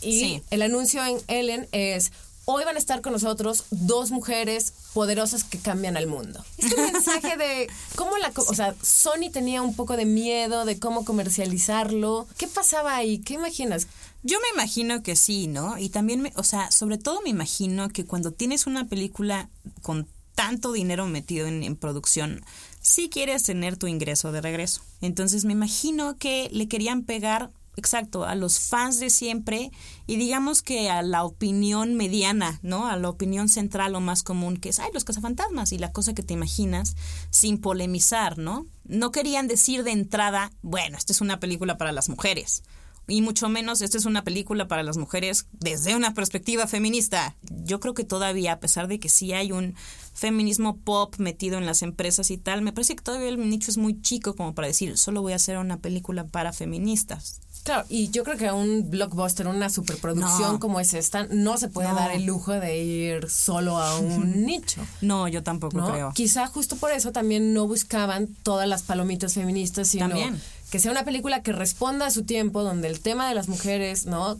Y 0.00 0.42
el 0.50 0.62
anuncio 0.62 1.04
en 1.04 1.18
Ellen 1.28 1.68
es, 1.72 2.12
hoy 2.46 2.64
van 2.64 2.76
a 2.76 2.78
estar 2.78 3.02
con 3.02 3.12
nosotros 3.12 3.64
dos 3.70 4.10
mujeres 4.10 4.72
poderosas 4.94 5.44
que 5.44 5.58
cambian 5.58 5.98
al 5.98 6.06
mundo. 6.06 6.42
Este 6.56 6.76
mensaje 6.92 7.36
de 7.36 7.68
cómo 7.94 8.16
la... 8.16 8.32
O 8.34 8.54
sea, 8.54 8.74
Sony 8.82 9.30
tenía 9.30 9.60
un 9.60 9.74
poco 9.74 9.98
de 9.98 10.06
miedo 10.06 10.64
de 10.64 10.78
cómo 10.78 11.04
comercializarlo. 11.04 12.26
¿Qué 12.38 12.48
pasaba 12.48 12.96
ahí? 12.96 13.18
¿Qué 13.18 13.34
imaginas? 13.34 13.86
Yo 14.22 14.38
me 14.40 14.48
imagino 14.54 15.02
que 15.02 15.14
sí, 15.14 15.46
¿no? 15.46 15.76
Y 15.76 15.90
también, 15.90 16.22
me, 16.22 16.32
o 16.36 16.42
sea, 16.42 16.70
sobre 16.70 16.96
todo 16.96 17.20
me 17.20 17.28
imagino 17.28 17.90
que 17.90 18.06
cuando 18.06 18.32
tienes 18.32 18.66
una 18.66 18.86
película 18.86 19.50
con 19.82 20.06
tanto 20.38 20.70
dinero 20.70 21.04
metido 21.08 21.48
en 21.48 21.74
producción, 21.74 22.44
si 22.80 23.08
quieres 23.08 23.42
tener 23.42 23.76
tu 23.76 23.88
ingreso 23.88 24.30
de 24.30 24.40
regreso. 24.40 24.82
Entonces 25.00 25.44
me 25.44 25.52
imagino 25.52 26.16
que 26.16 26.48
le 26.52 26.68
querían 26.68 27.02
pegar 27.02 27.50
exacto, 27.74 28.24
a 28.24 28.36
los 28.36 28.60
fans 28.60 29.00
de 29.00 29.10
siempre 29.10 29.72
y 30.06 30.14
digamos 30.14 30.62
que 30.62 30.90
a 30.90 31.02
la 31.02 31.24
opinión 31.24 31.96
mediana, 31.96 32.60
¿no? 32.62 32.86
A 32.86 32.96
la 32.96 33.08
opinión 33.08 33.48
central 33.48 33.96
o 33.96 34.00
más 34.00 34.22
común 34.22 34.58
que 34.58 34.68
es, 34.68 34.78
ay, 34.78 34.90
los 34.94 35.02
cazafantasmas 35.02 35.72
y 35.72 35.78
la 35.78 35.90
cosa 35.90 36.14
que 36.14 36.22
te 36.22 36.34
imaginas 36.34 36.94
sin 37.30 37.60
polemizar, 37.60 38.38
¿no? 38.38 38.64
No 38.84 39.10
querían 39.10 39.48
decir 39.48 39.82
de 39.82 39.90
entrada, 39.90 40.52
bueno, 40.62 40.96
esta 40.96 41.12
es 41.12 41.20
una 41.20 41.40
película 41.40 41.78
para 41.78 41.90
las 41.90 42.08
mujeres 42.08 42.62
y 43.08 43.22
mucho 43.22 43.48
menos 43.48 43.80
esta 43.80 43.98
es 43.98 44.04
una 44.04 44.22
película 44.22 44.68
para 44.68 44.82
las 44.82 44.98
mujeres 44.98 45.46
desde 45.52 45.96
una 45.96 46.14
perspectiva 46.14 46.66
feminista. 46.66 47.36
Yo 47.64 47.80
creo 47.80 47.94
que 47.94 48.04
todavía, 48.04 48.52
a 48.52 48.60
pesar 48.60 48.86
de 48.86 49.00
que 49.00 49.08
sí 49.08 49.32
hay 49.32 49.50
un 49.50 49.74
feminismo 50.12 50.76
pop 50.76 51.14
metido 51.18 51.58
en 51.58 51.66
las 51.66 51.82
empresas 51.82 52.30
y 52.30 52.38
tal, 52.38 52.60
me 52.60 52.72
parece 52.72 52.96
que 52.96 53.02
todavía 53.02 53.28
el 53.28 53.48
nicho 53.48 53.70
es 53.70 53.78
muy 53.78 54.00
chico 54.02 54.36
como 54.36 54.54
para 54.54 54.68
decir, 54.68 54.98
solo 54.98 55.22
voy 55.22 55.32
a 55.32 55.36
hacer 55.36 55.56
una 55.58 55.78
película 55.78 56.26
para 56.26 56.52
feministas. 56.52 57.40
Claro, 57.64 57.84
y 57.88 58.10
yo 58.10 58.24
creo 58.24 58.36
que 58.36 58.50
un 58.50 58.90
blockbuster, 58.90 59.46
una 59.46 59.68
superproducción 59.68 60.58
como 60.58 60.80
es 60.80 60.94
esta, 60.94 61.26
no 61.26 61.58
se 61.58 61.68
puede 61.68 61.92
dar 61.92 62.12
el 62.12 62.24
lujo 62.24 62.52
de 62.52 62.82
ir 62.82 63.28
solo 63.28 63.78
a 63.78 63.98
un 63.98 64.46
nicho. 64.46 64.80
No, 65.00 65.28
yo 65.28 65.42
tampoco 65.42 65.84
creo. 65.84 66.12
Quizá 66.14 66.46
justo 66.46 66.76
por 66.76 66.92
eso 66.92 67.12
también 67.12 67.52
no 67.52 67.66
buscaban 67.66 68.28
todas 68.42 68.68
las 68.68 68.82
palomitas 68.82 69.34
feministas, 69.34 69.88
sino 69.88 70.08
también 70.08 70.40
que 70.70 70.78
sea 70.78 70.90
una 70.90 71.04
película 71.04 71.42
que 71.42 71.52
responda 71.52 72.06
a 72.06 72.10
su 72.10 72.24
tiempo, 72.24 72.62
donde 72.62 72.88
el 72.88 73.00
tema 73.00 73.28
de 73.28 73.34
las 73.34 73.48
mujeres, 73.48 74.06
¿no? 74.06 74.38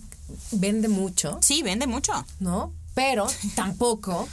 Vende 0.52 0.88
mucho. 0.88 1.38
Sí, 1.42 1.62
vende 1.62 1.86
mucho. 1.86 2.12
¿No? 2.40 2.72
Pero 2.94 3.26
tampoco 3.54 4.28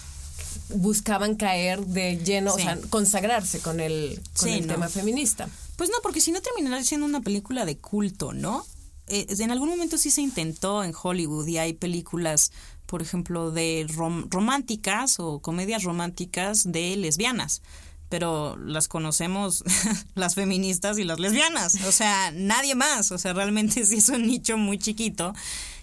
buscaban 0.69 1.35
caer 1.35 1.85
de 1.85 2.17
lleno, 2.17 2.53
o 2.53 2.57
sea, 2.57 2.77
consagrarse 2.89 3.59
con 3.59 3.79
el, 3.79 4.21
con 4.37 4.49
el 4.49 4.67
tema 4.67 4.89
feminista. 4.89 5.47
Pues 5.75 5.89
no, 5.89 5.97
porque 6.01 6.21
si 6.21 6.31
no 6.31 6.41
terminaría 6.41 6.83
siendo 6.83 7.05
una 7.05 7.21
película 7.21 7.65
de 7.65 7.77
culto, 7.77 8.33
¿no? 8.33 8.65
Eh, 9.07 9.27
en 9.29 9.51
algún 9.51 9.69
momento 9.69 9.97
sí 9.97 10.09
se 10.09 10.21
intentó 10.21 10.83
en 10.83 10.93
Hollywood 10.99 11.47
y 11.47 11.59
hay 11.59 11.73
películas, 11.73 12.51
por 12.87 13.01
ejemplo, 13.01 13.51
de 13.51 13.85
románticas 14.29 15.19
o 15.19 15.39
comedias 15.39 15.83
románticas 15.83 16.71
de 16.71 16.95
lesbianas 16.95 17.61
pero 18.09 18.55
las 18.57 18.87
conocemos 18.87 19.63
las 20.15 20.35
feministas 20.35 20.97
y 20.97 21.03
las 21.03 21.19
lesbianas, 21.19 21.75
o 21.85 21.91
sea, 21.91 22.31
nadie 22.31 22.75
más, 22.75 23.11
o 23.11 23.17
sea, 23.17 23.33
realmente 23.33 23.85
sí 23.85 23.97
es 23.97 24.09
un 24.09 24.27
nicho 24.27 24.57
muy 24.57 24.77
chiquito. 24.77 25.33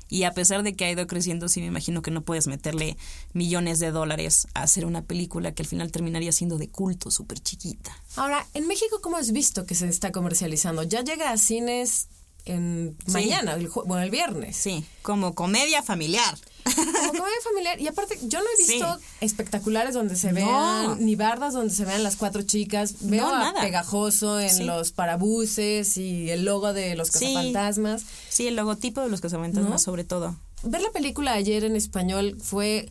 Y 0.08 0.24
a 0.24 0.34
pesar 0.34 0.62
de 0.62 0.74
que 0.74 0.84
ha 0.84 0.90
ido 0.90 1.06
creciendo, 1.06 1.48
sí 1.48 1.60
me 1.60 1.68
imagino 1.68 2.02
que 2.02 2.10
no 2.10 2.20
puedes 2.20 2.46
meterle 2.46 2.98
millones 3.32 3.78
de 3.78 3.92
dólares 3.92 4.46
a 4.52 4.62
hacer 4.62 4.84
una 4.84 5.00
película 5.00 5.54
que 5.54 5.62
al 5.62 5.66
final 5.66 5.90
terminaría 5.90 6.32
siendo 6.32 6.58
de 6.58 6.68
culto, 6.68 7.10
súper 7.10 7.40
chiquita. 7.40 7.96
Ahora, 8.16 8.46
en 8.52 8.66
México, 8.66 9.00
¿cómo 9.00 9.16
has 9.16 9.32
visto 9.32 9.64
que 9.64 9.74
se 9.74 9.88
está 9.88 10.12
comercializando? 10.12 10.82
Ya 10.82 11.02
llega 11.02 11.30
a 11.30 11.38
cines 11.38 12.08
en 12.44 12.94
mañana, 13.06 13.54
el, 13.54 13.68
bueno, 13.68 14.00
el 14.00 14.10
viernes. 14.10 14.54
Sí, 14.54 14.84
como 15.00 15.34
comedia 15.34 15.82
familiar. 15.82 16.38
Como 16.64 17.08
comedia 17.08 17.40
familiar. 17.42 17.80
Y 17.80 17.88
aparte, 17.88 18.18
yo 18.22 18.40
no 18.40 18.46
he 18.46 18.62
visto 18.62 18.98
espectaculares 19.20 19.94
donde 19.94 20.16
se 20.16 20.32
vean, 20.32 21.04
ni 21.04 21.16
bardas 21.16 21.54
donde 21.54 21.74
se 21.74 21.84
vean 21.84 22.02
las 22.02 22.16
cuatro 22.16 22.42
chicas. 22.42 22.96
Veo 23.00 23.26
a 23.26 23.54
Pegajoso 23.60 24.40
en 24.40 24.66
los 24.66 24.92
parabuses 24.92 25.96
y 25.96 26.30
el 26.30 26.44
logo 26.44 26.72
de 26.72 26.94
los 26.94 27.10
cazafantasmas. 27.10 28.04
Sí, 28.28 28.46
el 28.46 28.56
logotipo 28.56 29.00
de 29.00 29.08
los 29.08 29.20
cazafantasmas, 29.20 29.82
sobre 29.82 30.04
todo. 30.04 30.36
Ver 30.62 30.80
la 30.80 30.90
película 30.90 31.32
ayer 31.32 31.64
en 31.64 31.74
español 31.74 32.36
fue 32.40 32.88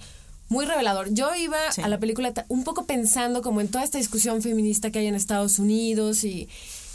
muy 0.50 0.66
revelador. 0.66 1.14
Yo 1.14 1.34
iba 1.36 1.58
a 1.82 1.88
la 1.88 1.98
película 2.00 2.34
un 2.50 2.66
poco 2.66 2.86
pensando 2.86 3.42
como 3.42 3.62
en 3.62 3.70
toda 3.70 3.86
esta 3.86 3.98
discusión 3.98 4.42
feminista 4.42 4.92
que 4.92 5.00
hay 5.00 5.08
en 5.08 5.16
Estados 5.16 5.60
Unidos 5.60 6.26
y 6.26 6.50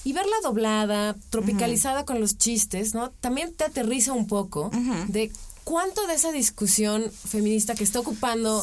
y 0.06 0.12
verla 0.12 0.36
doblada, 0.40 1.16
tropicalizada 1.30 2.04
con 2.04 2.20
los 2.20 2.38
chistes, 2.38 2.94
¿no? 2.94 3.10
También 3.10 3.52
te 3.52 3.64
aterriza 3.64 4.12
un 4.12 4.28
poco 4.28 4.70
de 5.08 5.32
cuánto 5.66 6.06
de 6.06 6.14
esa 6.14 6.30
discusión 6.30 7.10
feminista 7.10 7.74
que 7.74 7.82
está 7.82 7.98
ocupando 7.98 8.62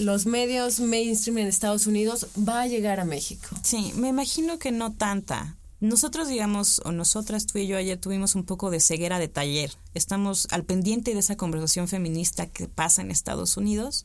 los 0.00 0.26
medios 0.26 0.80
mainstream 0.80 1.38
en 1.38 1.46
Estados 1.46 1.86
Unidos 1.86 2.26
va 2.36 2.62
a 2.62 2.66
llegar 2.66 2.98
a 2.98 3.04
México. 3.04 3.48
Sí, 3.62 3.92
me 3.94 4.08
imagino 4.08 4.58
que 4.58 4.72
no 4.72 4.92
tanta. 4.92 5.56
Nosotros, 5.78 6.26
digamos, 6.26 6.82
o 6.84 6.90
nosotras, 6.90 7.46
tú 7.46 7.58
y 7.58 7.68
yo 7.68 7.76
ayer 7.76 7.96
tuvimos 7.96 8.34
un 8.34 8.44
poco 8.44 8.70
de 8.70 8.80
ceguera 8.80 9.20
de 9.20 9.28
taller. 9.28 9.70
Estamos 9.94 10.48
al 10.50 10.64
pendiente 10.64 11.14
de 11.14 11.20
esa 11.20 11.36
conversación 11.36 11.86
feminista 11.86 12.48
que 12.48 12.66
pasa 12.66 13.02
en 13.02 13.12
Estados 13.12 13.56
Unidos 13.56 14.04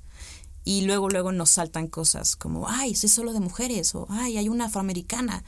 y 0.64 0.82
luego, 0.82 1.10
luego 1.10 1.32
nos 1.32 1.50
saltan 1.50 1.88
cosas 1.88 2.36
como, 2.36 2.70
ay, 2.70 2.92
es 2.92 3.12
solo 3.12 3.34
de 3.34 3.40
mujeres 3.40 3.96
o, 3.96 4.06
ay, 4.10 4.38
hay 4.38 4.48
una 4.48 4.66
afroamericana. 4.66 5.44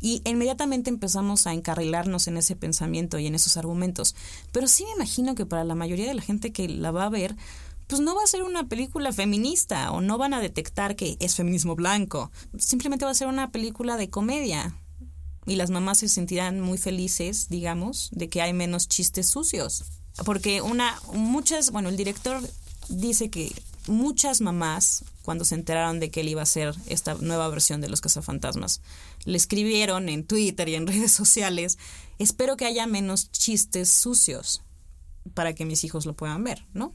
Y 0.00 0.22
inmediatamente 0.24 0.90
empezamos 0.90 1.46
a 1.46 1.52
encarrilarnos 1.52 2.28
en 2.28 2.36
ese 2.36 2.56
pensamiento 2.56 3.18
y 3.18 3.26
en 3.26 3.34
esos 3.34 3.56
argumentos. 3.56 4.14
Pero 4.52 4.68
sí 4.68 4.84
me 4.84 4.92
imagino 4.92 5.34
que 5.34 5.46
para 5.46 5.64
la 5.64 5.74
mayoría 5.74 6.06
de 6.06 6.14
la 6.14 6.22
gente 6.22 6.52
que 6.52 6.68
la 6.68 6.90
va 6.90 7.04
a 7.04 7.10
ver, 7.10 7.36
pues 7.88 8.00
no 8.00 8.14
va 8.14 8.22
a 8.22 8.28
ser 8.28 8.42
una 8.42 8.68
película 8.68 9.12
feminista 9.12 9.90
o 9.90 10.00
no 10.00 10.18
van 10.18 10.34
a 10.34 10.40
detectar 10.40 10.94
que 10.94 11.16
es 11.20 11.34
feminismo 11.34 11.74
blanco. 11.74 12.30
Simplemente 12.58 13.04
va 13.04 13.10
a 13.10 13.14
ser 13.14 13.28
una 13.28 13.50
película 13.50 13.96
de 13.96 14.10
comedia. 14.10 14.76
Y 15.46 15.56
las 15.56 15.70
mamás 15.70 15.98
se 15.98 16.08
sentirán 16.08 16.60
muy 16.60 16.76
felices, 16.76 17.48
digamos, 17.48 18.10
de 18.12 18.28
que 18.28 18.42
hay 18.42 18.52
menos 18.52 18.86
chistes 18.86 19.26
sucios. 19.28 19.84
Porque 20.24 20.60
una, 20.60 21.00
muchas, 21.14 21.70
bueno, 21.70 21.88
el 21.88 21.96
director 21.96 22.46
dice 22.90 23.30
que 23.30 23.50
muchas 23.86 24.42
mamás, 24.42 25.04
cuando 25.28 25.44
se 25.44 25.56
enteraron 25.56 26.00
de 26.00 26.10
que 26.10 26.22
él 26.22 26.30
iba 26.30 26.40
a 26.40 26.44
hacer 26.44 26.74
esta 26.86 27.12
nueva 27.12 27.50
versión 27.50 27.82
de 27.82 27.90
Los 27.90 28.00
Cazafantasmas, 28.00 28.80
le 29.26 29.36
escribieron 29.36 30.08
en 30.08 30.24
Twitter 30.24 30.70
y 30.70 30.74
en 30.74 30.86
redes 30.86 31.12
sociales, 31.12 31.76
espero 32.18 32.56
que 32.56 32.64
haya 32.64 32.86
menos 32.86 33.30
chistes 33.30 33.90
sucios 33.90 34.62
para 35.34 35.52
que 35.52 35.66
mis 35.66 35.84
hijos 35.84 36.06
lo 36.06 36.14
puedan 36.14 36.44
ver, 36.44 36.64
¿no? 36.72 36.94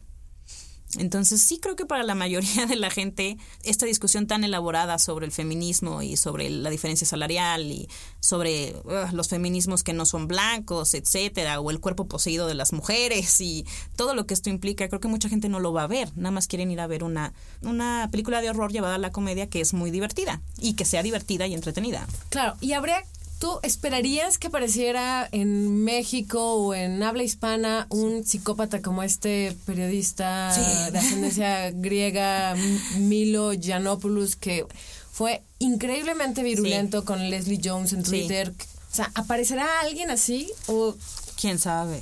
Entonces 0.97 1.41
sí 1.41 1.59
creo 1.59 1.75
que 1.75 1.85
para 1.85 2.03
la 2.03 2.15
mayoría 2.15 2.65
de 2.67 2.75
la 2.75 2.89
gente 2.89 3.37
esta 3.63 3.85
discusión 3.85 4.27
tan 4.27 4.43
elaborada 4.43 4.99
sobre 4.99 5.25
el 5.25 5.31
feminismo 5.31 6.01
y 6.01 6.17
sobre 6.17 6.49
la 6.49 6.69
diferencia 6.69 7.07
salarial 7.07 7.71
y 7.71 7.87
sobre 8.19 8.75
los 9.11 9.27
feminismos 9.27 9.83
que 9.83 9.93
no 9.93 10.05
son 10.05 10.27
blancos, 10.27 10.93
etcétera, 10.93 11.59
o 11.59 11.71
el 11.71 11.79
cuerpo 11.79 12.07
poseído 12.07 12.47
de 12.47 12.55
las 12.55 12.73
mujeres 12.73 13.41
y 13.41 13.65
todo 13.95 14.15
lo 14.15 14.25
que 14.25 14.33
esto 14.33 14.49
implica, 14.49 14.87
creo 14.87 14.99
que 14.99 15.07
mucha 15.07 15.29
gente 15.29 15.49
no 15.49 15.59
lo 15.59 15.73
va 15.73 15.83
a 15.83 15.87
ver, 15.87 16.09
nada 16.15 16.31
más 16.31 16.47
quieren 16.47 16.71
ir 16.71 16.79
a 16.79 16.87
ver 16.87 17.03
una, 17.03 17.33
una 17.61 18.09
película 18.11 18.41
de 18.41 18.49
horror 18.49 18.71
llevada 18.71 18.95
a 18.95 18.99
la 18.99 19.11
comedia 19.11 19.49
que 19.49 19.61
es 19.61 19.73
muy 19.73 19.91
divertida 19.91 20.41
y 20.57 20.73
que 20.73 20.85
sea 20.85 21.03
divertida 21.03 21.47
y 21.47 21.53
entretenida. 21.53 22.07
Claro, 22.29 22.55
y 22.61 22.73
habría 22.73 23.03
¿Tú 23.43 23.59
esperarías 23.61 24.37
que 24.37 24.47
apareciera 24.47 25.27
en 25.33 25.83
México 25.83 26.53
o 26.53 26.73
en 26.73 27.03
habla 27.03 27.23
hispana 27.23 27.87
un 27.89 28.23
psicópata 28.23 28.81
como 28.81 29.03
este 29.03 29.53
periodista 29.65 30.55
de 30.89 30.97
ascendencia 30.97 31.69
griega, 31.75 32.55
Milo 32.99 33.51
Yiannopoulos, 33.51 34.37
que 34.37 34.65
fue 35.11 35.41
increíblemente 35.59 36.41
virulento 36.41 37.03
con 37.03 37.29
Leslie 37.29 37.59
Jones 37.61 37.91
en 37.91 38.03
Twitter? 38.03 38.53
O 38.89 38.95
sea, 38.95 39.11
¿aparecerá 39.13 39.81
alguien 39.81 40.09
así 40.09 40.49
o...? 40.67 40.95
¿Quién 41.35 41.59
sabe? 41.59 42.01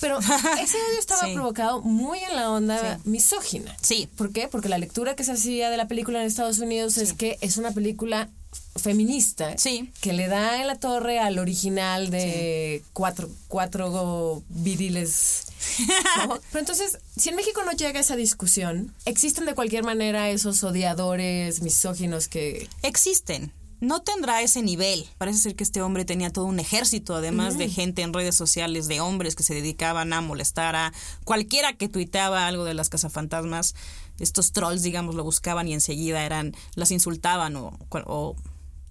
Pero 0.00 0.18
ese 0.62 0.78
odio 0.78 0.98
estaba 0.98 1.30
provocado 1.34 1.82
muy 1.82 2.20
en 2.20 2.36
la 2.36 2.50
onda 2.50 2.98
misógina. 3.04 3.76
Sí. 3.82 4.08
¿Por 4.16 4.32
qué? 4.32 4.48
Porque 4.48 4.70
la 4.70 4.78
lectura 4.78 5.14
que 5.14 5.24
se 5.24 5.32
hacía 5.32 5.68
de 5.68 5.76
la 5.76 5.88
película 5.88 6.22
en 6.22 6.26
Estados 6.26 6.58
Unidos 6.58 6.96
es 6.96 7.12
que 7.12 7.36
es 7.42 7.58
una 7.58 7.72
película 7.72 8.30
feminista 8.76 9.56
sí. 9.58 9.92
que 10.00 10.12
le 10.12 10.28
da 10.28 10.60
en 10.60 10.66
la 10.66 10.76
torre 10.76 11.18
al 11.18 11.38
original 11.38 12.10
de 12.10 12.82
cuatro, 12.92 13.28
cuatro 13.48 14.42
viriles. 14.48 15.46
Pero 16.16 16.60
entonces, 16.60 16.98
si 17.16 17.28
en 17.28 17.36
México 17.36 17.62
no 17.64 17.72
llega 17.72 18.00
esa 18.00 18.16
discusión, 18.16 18.94
¿existen 19.04 19.44
de 19.44 19.54
cualquier 19.54 19.84
manera 19.84 20.30
esos 20.30 20.62
odiadores 20.64 21.62
misóginos 21.62 22.28
que... 22.28 22.68
Existen. 22.82 23.52
No 23.80 24.02
tendrá 24.02 24.42
ese 24.42 24.62
nivel. 24.62 25.08
Parece 25.16 25.38
ser 25.38 25.56
que 25.56 25.64
este 25.64 25.80
hombre 25.80 26.04
tenía 26.04 26.30
todo 26.30 26.44
un 26.44 26.60
ejército, 26.60 27.14
además 27.14 27.56
de 27.56 27.70
gente 27.70 28.02
en 28.02 28.12
redes 28.12 28.36
sociales, 28.36 28.88
de 28.88 29.00
hombres 29.00 29.34
que 29.34 29.42
se 29.42 29.54
dedicaban 29.54 30.12
a 30.12 30.20
molestar 30.20 30.76
a 30.76 30.92
cualquiera 31.24 31.72
que 31.72 31.88
tuiteaba 31.88 32.46
algo 32.46 32.64
de 32.64 32.74
las 32.74 32.90
cazafantasmas. 32.90 33.74
Estos 34.18 34.52
trolls, 34.52 34.82
digamos, 34.82 35.14
lo 35.14 35.24
buscaban 35.24 35.66
y 35.66 35.72
enseguida 35.72 36.26
eran, 36.26 36.54
las 36.74 36.90
insultaban 36.90 37.56
o, 37.56 37.78
o 38.04 38.36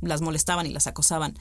las 0.02 0.22
molestaban 0.22 0.66
y 0.66 0.74
las 0.74 0.88
acosaban. 0.88 1.38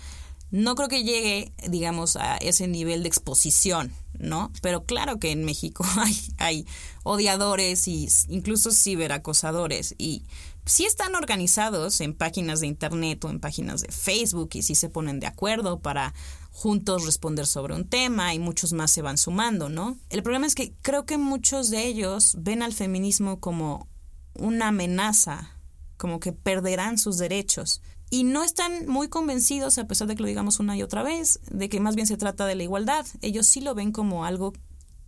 No 0.50 0.74
creo 0.74 0.88
que 0.88 1.04
llegue, 1.04 1.52
digamos, 1.68 2.16
a 2.16 2.38
ese 2.38 2.68
nivel 2.68 3.02
de 3.02 3.08
exposición, 3.08 3.92
¿no? 4.18 4.50
Pero 4.62 4.84
claro 4.84 5.18
que 5.18 5.30
en 5.30 5.44
México 5.44 5.84
hay, 5.98 6.16
hay 6.38 6.66
odiadores 7.02 7.86
y 7.86 8.08
incluso 8.28 8.70
ciberacosadores 8.70 9.94
y 9.98 10.24
sí 10.64 10.84
están 10.84 11.14
organizados 11.14 12.00
en 12.00 12.14
páginas 12.14 12.60
de 12.60 12.66
internet 12.66 13.24
o 13.24 13.30
en 13.30 13.40
páginas 13.40 13.82
de 13.82 13.92
Facebook 13.92 14.50
y 14.54 14.62
sí 14.62 14.74
se 14.74 14.88
ponen 14.88 15.20
de 15.20 15.26
acuerdo 15.26 15.80
para 15.80 16.14
juntos 16.50 17.04
responder 17.04 17.46
sobre 17.46 17.74
un 17.74 17.88
tema 17.88 18.34
y 18.34 18.38
muchos 18.38 18.72
más 18.72 18.90
se 18.90 19.02
van 19.02 19.18
sumando, 19.18 19.68
¿no? 19.68 19.98
El 20.10 20.22
problema 20.22 20.46
es 20.46 20.54
que 20.54 20.72
creo 20.82 21.04
que 21.04 21.18
muchos 21.18 21.70
de 21.70 21.86
ellos 21.86 22.36
ven 22.38 22.62
al 22.62 22.72
feminismo 22.72 23.38
como 23.38 23.86
una 24.34 24.68
amenaza, 24.68 25.56
como 25.96 26.20
que 26.20 26.32
perderán 26.32 26.98
sus 26.98 27.18
derechos 27.18 27.80
y 28.10 28.24
no 28.24 28.42
están 28.42 28.86
muy 28.88 29.08
convencidos, 29.08 29.78
a 29.78 29.86
pesar 29.86 30.08
de 30.08 30.16
que 30.16 30.22
lo 30.22 30.28
digamos 30.28 30.60
una 30.60 30.76
y 30.76 30.82
otra 30.82 31.02
vez, 31.02 31.40
de 31.50 31.68
que 31.68 31.80
más 31.80 31.94
bien 31.94 32.06
se 32.06 32.16
trata 32.16 32.46
de 32.46 32.54
la 32.54 32.62
igualdad. 32.62 33.06
Ellos 33.22 33.46
sí 33.46 33.60
lo 33.60 33.74
ven 33.74 33.92
como 33.92 34.24
algo 34.24 34.52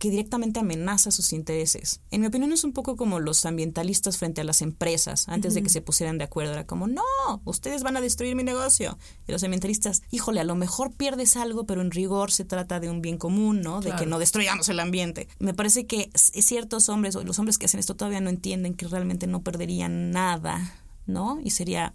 que 0.01 0.09
directamente 0.09 0.59
amenaza 0.59 1.11
sus 1.11 1.31
intereses. 1.31 2.01
En 2.09 2.21
mi 2.21 2.27
opinión 2.27 2.51
es 2.51 2.63
un 2.63 2.73
poco 2.73 2.95
como 2.95 3.19
los 3.19 3.45
ambientalistas 3.45 4.17
frente 4.17 4.41
a 4.41 4.43
las 4.43 4.63
empresas, 4.63 5.29
antes 5.29 5.53
de 5.53 5.61
que 5.61 5.69
se 5.69 5.81
pusieran 5.81 6.17
de 6.17 6.23
acuerdo. 6.23 6.53
Era 6.53 6.65
como, 6.65 6.87
no, 6.87 7.03
ustedes 7.45 7.83
van 7.83 7.95
a 7.97 8.01
destruir 8.01 8.35
mi 8.35 8.43
negocio. 8.43 8.97
Y 9.27 9.31
los 9.31 9.43
ambientalistas, 9.43 10.01
híjole, 10.09 10.39
a 10.39 10.43
lo 10.43 10.55
mejor 10.55 10.91
pierdes 10.91 11.37
algo, 11.37 11.67
pero 11.67 11.81
en 11.81 11.91
rigor 11.91 12.31
se 12.31 12.45
trata 12.45 12.79
de 12.79 12.89
un 12.89 13.01
bien 13.01 13.19
común, 13.19 13.61
¿no? 13.61 13.79
De 13.79 13.95
que 13.95 14.07
no 14.07 14.17
destruyamos 14.17 14.69
el 14.69 14.79
ambiente. 14.79 15.27
Me 15.37 15.53
parece 15.53 15.85
que 15.85 16.09
ciertos 16.15 16.89
hombres, 16.89 17.15
o 17.15 17.23
los 17.23 17.37
hombres 17.37 17.59
que 17.59 17.67
hacen 17.67 17.79
esto 17.79 17.95
todavía 17.95 18.21
no 18.21 18.31
entienden 18.31 18.73
que 18.73 18.87
realmente 18.87 19.27
no 19.27 19.43
perderían 19.43 20.09
nada, 20.09 20.81
¿no? 21.05 21.39
Y 21.43 21.51
sería 21.51 21.93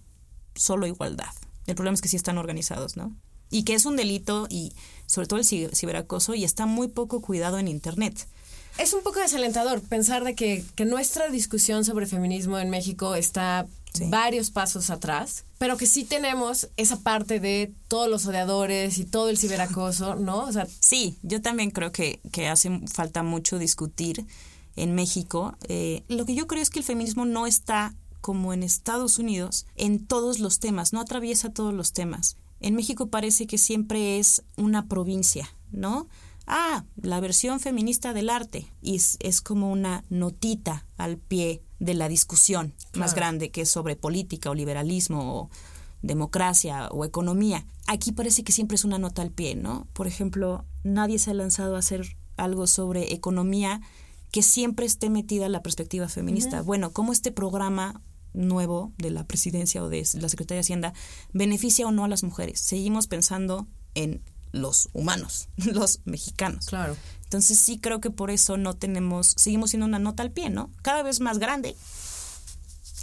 solo 0.57 0.87
igualdad. 0.87 1.33
El 1.66 1.75
problema 1.75 1.95
es 1.95 2.01
que 2.01 2.09
sí 2.09 2.16
están 2.16 2.38
organizados, 2.38 2.97
¿no? 2.97 3.14
Y 3.51 3.64
que 3.64 3.75
es 3.75 3.87
un 3.87 3.97
delito 3.97 4.47
y 4.51 4.73
sobre 5.07 5.27
todo 5.27 5.38
el 5.38 5.45
ciberacoso 5.45 6.35
y 6.35 6.45
está 6.45 6.66
muy 6.66 6.88
poco 6.88 7.21
cuidado 7.21 7.59
en 7.59 7.69
Internet. 7.69 8.27
Es 8.79 8.92
un 8.92 9.03
poco 9.03 9.21
desalentador 9.21 9.81
pensar 9.81 10.25
de 10.25 10.35
que, 10.35 10.64
nuestra 10.85 11.29
discusión 11.29 11.85
sobre 11.85 12.07
feminismo 12.07 12.59
en 12.59 12.71
México 12.71 13.14
está 13.14 13.66
varios 14.09 14.51
pasos 14.51 14.90
atrás, 14.90 15.45
pero 15.57 15.79
que 15.79 15.87
sí 15.87 16.05
tenemos 16.05 16.69
esa 16.77 17.01
parte 17.01 17.40
de 17.40 17.73
todos 17.88 18.11
los 18.11 18.27
odiadores 18.27 18.99
y 18.99 19.07
todo 19.07 19.31
el 19.31 19.38
ciberacoso, 19.38 20.16
¿no? 20.16 20.40
O 20.40 20.53
sea, 20.53 20.66
sí, 20.81 21.16
yo 21.23 21.40
también 21.40 21.71
creo 21.71 21.92
que, 21.92 22.21
que 22.31 22.49
hace 22.49 22.81
falta 22.92 23.23
mucho 23.23 23.59
discutir 23.59 24.27
en 24.77 24.95
México. 24.95 25.57
Eh, 25.69 26.03
lo 26.09 26.27
que 26.27 26.35
yo 26.35 26.47
creo 26.47 26.61
es 26.61 26.69
que 26.69 26.81
el 26.81 26.85
feminismo 26.85 27.25
no 27.25 27.47
está 27.47 27.95
como 28.26 28.52
en 28.52 28.64
Estados 28.64 29.20
Unidos 29.20 29.66
en 29.76 30.04
todos 30.04 30.40
los 30.40 30.58
temas, 30.58 30.92
no 30.92 31.00
atraviesa 31.00 31.50
todos 31.50 31.72
los 31.72 31.92
temas. 31.92 32.36
En 32.58 32.74
México 32.74 33.06
parece 33.06 33.46
que 33.46 33.56
siempre 33.56 34.18
es 34.18 34.42
una 34.56 34.88
provincia, 34.88 35.48
¿no? 35.70 36.08
Ah, 36.44 36.84
la 37.00 37.20
versión 37.20 37.60
feminista 37.60 38.12
del 38.14 38.28
arte. 38.28 38.66
Y 38.82 38.96
es, 38.96 39.40
como 39.42 39.70
una 39.70 40.02
notita 40.10 40.88
al 40.96 41.18
pie 41.18 41.62
de 41.78 41.94
la 41.94 42.08
discusión 42.08 42.74
más 42.94 43.14
grande 43.14 43.52
que 43.52 43.60
es 43.60 43.68
sobre 43.68 43.94
política 43.94 44.50
o 44.50 44.56
liberalismo 44.56 45.38
o 45.38 45.50
democracia 46.02 46.88
o 46.88 47.04
economía. 47.04 47.64
Aquí 47.86 48.10
parece 48.10 48.42
que 48.42 48.50
siempre 48.50 48.74
es 48.74 48.84
una 48.84 48.98
nota 48.98 49.22
al 49.22 49.30
pie, 49.30 49.54
¿no? 49.54 49.86
Por 49.92 50.08
ejemplo, 50.08 50.64
nadie 50.82 51.20
se 51.20 51.30
ha 51.30 51.34
lanzado 51.34 51.76
a 51.76 51.78
hacer 51.78 52.16
algo 52.36 52.66
sobre 52.66 53.12
economía 53.12 53.82
que 54.32 54.42
siempre 54.42 54.84
esté 54.84 55.10
metida 55.10 55.48
la 55.48 55.62
perspectiva 55.62 56.08
feminista. 56.08 56.60
Bueno, 56.62 56.90
¿cómo 56.90 57.12
este 57.12 57.30
programa 57.30 58.02
nuevo 58.37 58.92
de 58.99 59.11
la 59.11 59.25
presidencia 59.25 59.83
o 59.83 59.88
de 59.88 60.07
la 60.14 60.29
Secretaría 60.29 60.59
de 60.59 60.61
Hacienda 60.61 60.94
beneficia 61.33 61.87
o 61.87 61.92
no 61.92 62.05
a 62.05 62.09
las 62.09 62.22
mujeres? 62.22 62.61
Seguimos 62.61 63.07
pensando 63.09 63.66
en 63.94 64.22
los 64.53 64.88
humanos, 64.92 65.49
los 65.57 66.01
mexicanos. 66.05 66.66
Claro. 66.66 66.96
Entonces 67.25 67.59
sí 67.59 67.79
creo 67.79 68.01
que 68.01 68.11
por 68.11 68.31
eso 68.31 68.57
no 68.57 68.75
tenemos, 68.75 69.35
seguimos 69.37 69.70
siendo 69.70 69.87
una 69.87 69.99
nota 69.99 70.22
al 70.22 70.31
pie, 70.31 70.51
¿no? 70.51 70.70
Cada 70.83 71.03
vez 71.03 71.20
más 71.20 71.38
grande, 71.38 71.77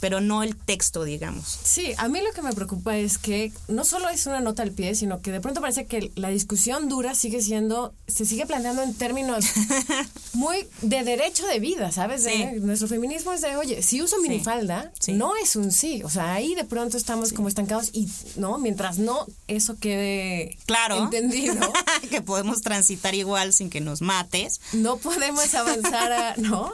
pero 0.03 0.19
no 0.19 0.43
el 0.43 0.57
texto, 0.57 1.05
digamos. 1.05 1.45
Sí, 1.63 1.93
a 1.97 2.09
mí 2.09 2.19
lo 2.19 2.33
que 2.33 2.41
me 2.41 2.51
preocupa 2.51 2.97
es 2.97 3.17
que 3.17 3.53
no 3.69 3.85
solo 3.85 4.09
es 4.09 4.25
una 4.25 4.41
nota 4.41 4.61
al 4.61 4.71
pie, 4.71 4.95
sino 4.95 5.21
que 5.21 5.31
de 5.31 5.39
pronto 5.39 5.61
parece 5.61 5.85
que 5.85 6.11
la 6.15 6.27
discusión 6.27 6.89
dura 6.89 7.15
sigue 7.15 7.41
siendo, 7.41 7.93
se 8.05 8.25
sigue 8.25 8.45
planteando 8.45 8.81
en 8.81 8.93
términos 8.95 9.45
muy 10.33 10.67
de 10.81 11.05
derecho 11.05 11.47
de 11.47 11.61
vida, 11.61 11.93
¿sabes? 11.93 12.25
De, 12.25 12.59
nuestro 12.59 12.89
feminismo 12.89 13.31
es 13.31 13.39
de, 13.39 13.55
oye, 13.55 13.81
si 13.81 14.01
uso 14.01 14.19
minifalda, 14.19 14.91
no 15.07 15.37
es 15.37 15.55
un 15.55 15.71
sí. 15.71 16.03
O 16.03 16.09
sea, 16.09 16.33
ahí 16.33 16.53
de 16.53 16.65
pronto 16.65 16.97
estamos 16.97 17.31
como 17.31 17.47
estancados 17.47 17.91
y, 17.93 18.09
¿no? 18.35 18.57
Mientras 18.57 18.97
no 18.97 19.25
eso 19.47 19.77
quede 19.79 20.57
claro. 20.65 21.01
entendido. 21.01 21.55
que 22.09 22.21
podemos 22.21 22.61
transitar 22.61 23.15
igual 23.15 23.53
sin 23.53 23.69
que 23.69 23.79
nos 23.79 24.01
mates. 24.01 24.59
No 24.73 24.97
podemos 24.97 25.53
avanzar 25.55 26.11
a, 26.11 26.35
¿no? 26.35 26.73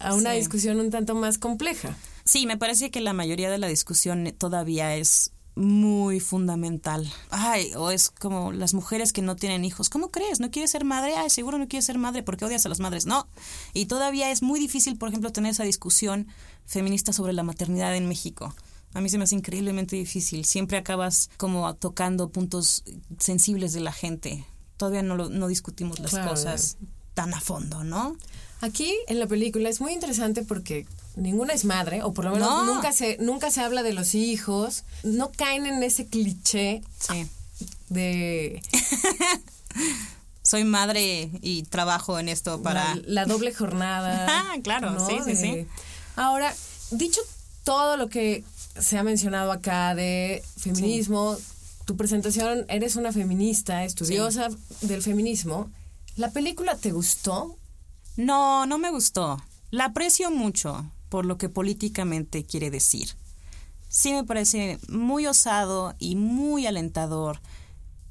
a, 0.00 0.12
una 0.12 0.32
discusión 0.32 0.80
un 0.80 0.90
tanto 0.90 1.14
más 1.14 1.38
compleja. 1.38 1.96
Sí, 2.28 2.44
me 2.44 2.58
parece 2.58 2.90
que 2.90 3.00
la 3.00 3.14
mayoría 3.14 3.48
de 3.48 3.56
la 3.56 3.68
discusión 3.68 4.30
todavía 4.36 4.94
es 4.96 5.30
muy 5.54 6.20
fundamental. 6.20 7.10
Ay, 7.30 7.72
o 7.74 7.90
es 7.90 8.10
como 8.10 8.52
las 8.52 8.74
mujeres 8.74 9.14
que 9.14 9.22
no 9.22 9.34
tienen 9.34 9.64
hijos. 9.64 9.88
¿Cómo 9.88 10.10
crees? 10.10 10.38
¿No 10.38 10.50
quieres 10.50 10.72
ser 10.72 10.84
madre? 10.84 11.16
Ay, 11.16 11.30
seguro 11.30 11.56
no 11.56 11.68
quieres 11.68 11.86
ser 11.86 11.96
madre 11.96 12.22
porque 12.22 12.44
odias 12.44 12.66
a 12.66 12.68
las 12.68 12.80
madres. 12.80 13.06
No. 13.06 13.26
Y 13.72 13.86
todavía 13.86 14.30
es 14.30 14.42
muy 14.42 14.60
difícil, 14.60 14.98
por 14.98 15.08
ejemplo, 15.08 15.32
tener 15.32 15.52
esa 15.52 15.64
discusión 15.64 16.26
feminista 16.66 17.14
sobre 17.14 17.32
la 17.32 17.44
maternidad 17.44 17.96
en 17.96 18.06
México. 18.06 18.54
A 18.92 19.00
mí 19.00 19.08
se 19.08 19.16
me 19.16 19.24
hace 19.24 19.34
increíblemente 19.34 19.96
difícil. 19.96 20.44
Siempre 20.44 20.76
acabas 20.76 21.30
como 21.38 21.74
tocando 21.76 22.28
puntos 22.28 22.84
sensibles 23.18 23.72
de 23.72 23.80
la 23.80 23.92
gente. 23.92 24.44
Todavía 24.76 25.02
no, 25.02 25.16
no 25.16 25.48
discutimos 25.48 25.98
las 25.98 26.12
cosas 26.28 26.76
tan 27.14 27.32
a 27.32 27.40
fondo, 27.40 27.84
¿no? 27.84 28.18
Aquí 28.60 28.94
en 29.06 29.18
la 29.18 29.26
película 29.26 29.70
es 29.70 29.80
muy 29.80 29.94
interesante 29.94 30.42
porque 30.42 30.86
ninguna 31.18 31.52
es 31.52 31.64
madre, 31.64 32.02
o 32.02 32.12
por 32.12 32.24
lo 32.24 32.32
menos 32.32 32.66
nunca, 32.66 32.92
se, 32.92 33.18
nunca 33.18 33.50
se 33.50 33.60
habla 33.60 33.82
de 33.82 33.92
los 33.92 34.14
hijos, 34.14 34.84
no 35.02 35.30
caen 35.32 35.66
en 35.66 35.82
ese 35.82 36.06
cliché 36.06 36.82
de... 37.88 38.62
Soy 40.42 40.64
madre 40.64 41.30
y 41.42 41.64
trabajo 41.64 42.18
en 42.18 42.30
esto 42.30 42.62
para... 42.62 42.94
La, 43.04 43.26
doble 43.26 43.52
jornada. 43.52 44.26
ah, 44.28 44.56
claro, 44.62 44.96
sí, 45.06 45.18
sí, 45.24 45.36
sí. 45.36 45.66
Ahora, 46.16 46.54
dicho 46.90 47.20
todo 47.64 47.98
lo 47.98 48.08
que 48.08 48.44
se 48.78 48.96
ha 48.96 49.02
mencionado 49.02 49.52
acá 49.52 49.94
de 49.94 50.42
feminismo, 50.56 51.36
tu 51.84 51.96
presentación, 51.96 52.64
eres 52.68 52.96
una 52.96 53.12
feminista, 53.12 53.84
estudiosa 53.84 54.48
del 54.80 55.02
feminismo. 55.02 55.70
¿La 56.16 56.30
película 56.30 56.76
te 56.76 56.92
gustó? 56.92 57.58
No, 58.16 58.64
no 58.64 58.78
me 58.78 58.90
gustó. 58.90 59.42
La 59.70 59.86
aprecio 59.86 60.30
mucho 60.30 60.90
por 61.08 61.26
lo 61.26 61.38
que 61.38 61.48
políticamente 61.48 62.44
quiere 62.44 62.70
decir. 62.70 63.16
Sí 63.88 64.12
me 64.12 64.24
parece 64.24 64.78
muy 64.88 65.26
osado 65.26 65.94
y 65.98 66.16
muy 66.16 66.66
alentador 66.66 67.40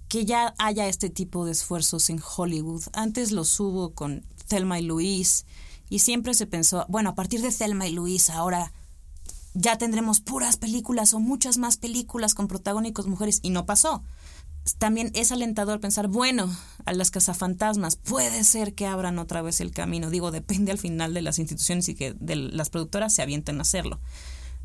que 0.07 0.25
ya 0.25 0.55
haya 0.57 0.87
este 0.87 1.09
tipo 1.09 1.45
de 1.45 1.51
esfuerzos 1.51 2.09
en 2.09 2.21
Hollywood. 2.21 2.83
Antes 2.93 3.31
los 3.31 3.59
hubo 3.59 3.93
con 3.93 4.25
Thelma 4.47 4.79
y 4.79 4.83
Luis 4.83 5.45
y 5.89 5.99
siempre 5.99 6.33
se 6.33 6.47
pensó, 6.47 6.85
bueno, 6.89 7.11
a 7.11 7.15
partir 7.15 7.41
de 7.41 7.51
Thelma 7.51 7.87
y 7.87 7.91
Luis 7.91 8.29
ahora 8.29 8.71
ya 9.53 9.77
tendremos 9.77 10.19
puras 10.19 10.57
películas 10.57 11.13
o 11.13 11.19
muchas 11.19 11.57
más 11.57 11.77
películas 11.77 12.33
con 12.33 12.47
protagónicos 12.47 13.07
mujeres 13.07 13.39
y 13.41 13.49
no 13.49 13.65
pasó 13.65 14.03
también 14.77 15.11
es 15.13 15.31
alentador 15.31 15.79
pensar, 15.79 16.07
bueno, 16.07 16.53
a 16.85 16.93
las 16.93 17.11
cazafantasmas 17.11 17.95
puede 17.95 18.43
ser 18.43 18.73
que 18.73 18.85
abran 18.85 19.19
otra 19.19 19.41
vez 19.41 19.61
el 19.61 19.71
camino. 19.71 20.09
Digo, 20.09 20.31
depende 20.31 20.71
al 20.71 20.77
final 20.77 21.13
de 21.13 21.21
las 21.21 21.39
instituciones 21.39 21.89
y 21.89 21.95
que 21.95 22.13
de 22.19 22.35
las 22.35 22.69
productoras 22.69 23.13
se 23.13 23.21
avienten 23.21 23.59
a 23.59 23.61
hacerlo. 23.61 23.99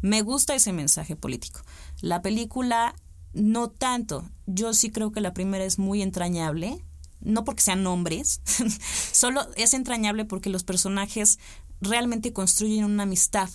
Me 0.01 0.23
gusta 0.23 0.55
ese 0.55 0.73
mensaje 0.73 1.15
político. 1.17 1.61
La 2.01 2.23
película 2.23 2.95
no 3.33 3.71
tanto. 3.71 4.29
Yo 4.47 4.75
sí 4.75 4.91
creo 4.91 5.12
que 5.12 5.21
la 5.21 5.35
primera 5.35 5.65
es 5.65 5.79
muy 5.79 6.03
entrañable, 6.03 6.85
no 7.21 7.45
porque 7.45 7.62
sean 7.62 7.87
hombres, 7.87 8.41
solo 9.12 9.47
es 9.57 9.75
entrañable 9.75 10.25
porque 10.25 10.51
los 10.51 10.65
personajes 10.65 11.38
realmente 11.81 12.33
construyen 12.33 12.85
una 12.85 13.05
amistad 13.05 13.49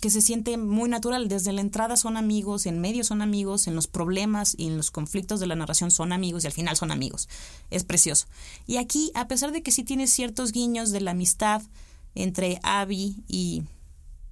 que 0.00 0.10
se 0.10 0.20
siente 0.20 0.56
muy 0.56 0.88
natural. 0.88 1.28
Desde 1.28 1.52
la 1.52 1.60
entrada 1.60 1.96
son 1.96 2.16
amigos, 2.16 2.66
en 2.66 2.80
medio 2.80 3.04
son 3.04 3.22
amigos, 3.22 3.66
en 3.66 3.74
los 3.74 3.86
problemas 3.86 4.54
y 4.56 4.66
en 4.66 4.76
los 4.76 4.90
conflictos 4.90 5.40
de 5.40 5.46
la 5.46 5.56
narración 5.56 5.90
son 5.90 6.12
amigos 6.12 6.44
y 6.44 6.46
al 6.46 6.52
final 6.52 6.76
son 6.76 6.90
amigos. 6.90 7.28
Es 7.70 7.84
precioso. 7.84 8.26
Y 8.66 8.76
aquí, 8.76 9.10
a 9.14 9.28
pesar 9.28 9.52
de 9.52 9.62
que 9.62 9.72
sí 9.72 9.84
tiene 9.84 10.06
ciertos 10.06 10.52
guiños 10.52 10.90
de 10.90 11.00
la 11.00 11.12
amistad 11.12 11.62
entre 12.14 12.60
Abby 12.62 13.22
y 13.28 13.62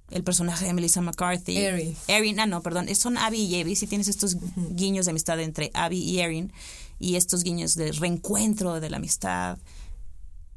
el 0.09 0.23
personaje 0.23 0.65
de 0.65 0.73
Melissa 0.73 1.01
McCarthy. 1.01 1.57
Erin. 1.57 1.95
Erin, 2.07 2.39
ah, 2.39 2.45
no, 2.45 2.61
perdón. 2.61 2.93
Son 2.95 3.17
Abby 3.17 3.41
y 3.41 3.61
Abby. 3.61 3.75
Sí 3.75 3.87
tienes 3.87 4.07
estos 4.07 4.37
guiños 4.55 5.05
de 5.05 5.11
amistad 5.11 5.39
entre 5.39 5.71
Abby 5.73 5.99
y 5.99 6.19
Erin 6.19 6.53
y 6.99 7.15
estos 7.15 7.43
guiños 7.43 7.75
de 7.75 7.91
reencuentro 7.91 8.79
de 8.79 8.89
la 8.89 8.97
amistad 8.97 9.57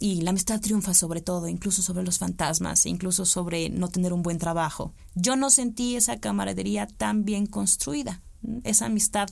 y 0.03 0.23
la 0.23 0.31
amistad 0.31 0.61
triunfa 0.61 0.95
sobre 0.95 1.21
todo, 1.21 1.47
incluso 1.47 1.83
sobre 1.83 2.03
los 2.03 2.19
fantasmas, 2.19 2.87
incluso 2.87 3.27
sobre 3.27 3.69
no 3.69 3.89
tener 3.89 4.15
un 4.15 4.23
buen 4.23 4.39
trabajo. 4.39 4.95
Yo 5.15 5.37
no 5.37 5.51
sentí 5.51 5.95
esa 5.95 6.19
camaradería 6.19 6.87
tan 6.87 7.25
bien 7.25 7.47
construida, 7.47 8.23
esa 8.65 8.87
amistad 8.87 9.29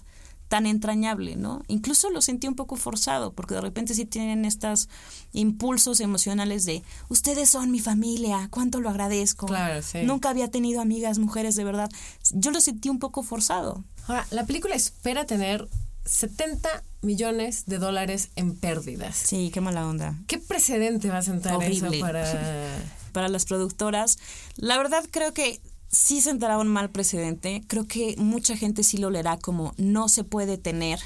tan 0.48 0.66
entrañable, 0.66 1.36
¿no? 1.36 1.62
Incluso 1.68 2.10
lo 2.10 2.20
sentí 2.20 2.48
un 2.48 2.54
poco 2.54 2.76
forzado, 2.76 3.32
porque 3.32 3.54
de 3.54 3.62
repente 3.62 3.94
sí 3.94 4.04
tienen 4.04 4.44
estos 4.44 4.90
impulsos 5.32 6.00
emocionales 6.00 6.66
de, 6.66 6.82
ustedes 7.08 7.48
son 7.48 7.70
mi 7.70 7.80
familia, 7.80 8.48
cuánto 8.50 8.80
lo 8.80 8.90
agradezco. 8.90 9.46
Claro, 9.46 9.82
sí. 9.82 10.02
Nunca 10.02 10.28
había 10.28 10.50
tenido 10.50 10.82
amigas 10.82 11.18
mujeres 11.18 11.54
de 11.54 11.64
verdad. 11.64 11.90
Yo 12.32 12.50
lo 12.50 12.60
sentí 12.60 12.90
un 12.90 12.98
poco 12.98 13.22
forzado. 13.22 13.84
Ahora, 14.06 14.26
la 14.30 14.44
película 14.44 14.74
espera 14.74 15.24
tener 15.24 15.66
70 16.04 16.82
millones 17.02 17.64
de 17.66 17.78
dólares 17.78 18.30
en 18.36 18.56
pérdidas. 18.56 19.16
Sí, 19.16 19.50
qué 19.52 19.60
mala 19.60 19.86
onda. 19.86 20.18
¿Qué 20.26 20.38
precedente 20.38 21.08
va 21.10 21.18
a 21.18 21.22
sentar 21.22 21.62
eso 21.62 21.90
para... 22.00 22.24
para 23.12 23.28
las 23.28 23.46
productoras? 23.46 24.18
La 24.56 24.76
verdad 24.76 25.04
creo 25.10 25.32
que 25.32 25.60
sí 25.90 26.20
sentará 26.20 26.58
un 26.58 26.68
mal 26.68 26.90
precedente. 26.90 27.62
Creo 27.66 27.86
que 27.86 28.14
mucha 28.18 28.56
gente 28.56 28.82
sí 28.82 28.98
lo 28.98 29.10
leerá 29.10 29.38
como 29.38 29.74
no 29.76 30.08
se 30.08 30.24
puede 30.24 30.58
tener 30.58 31.00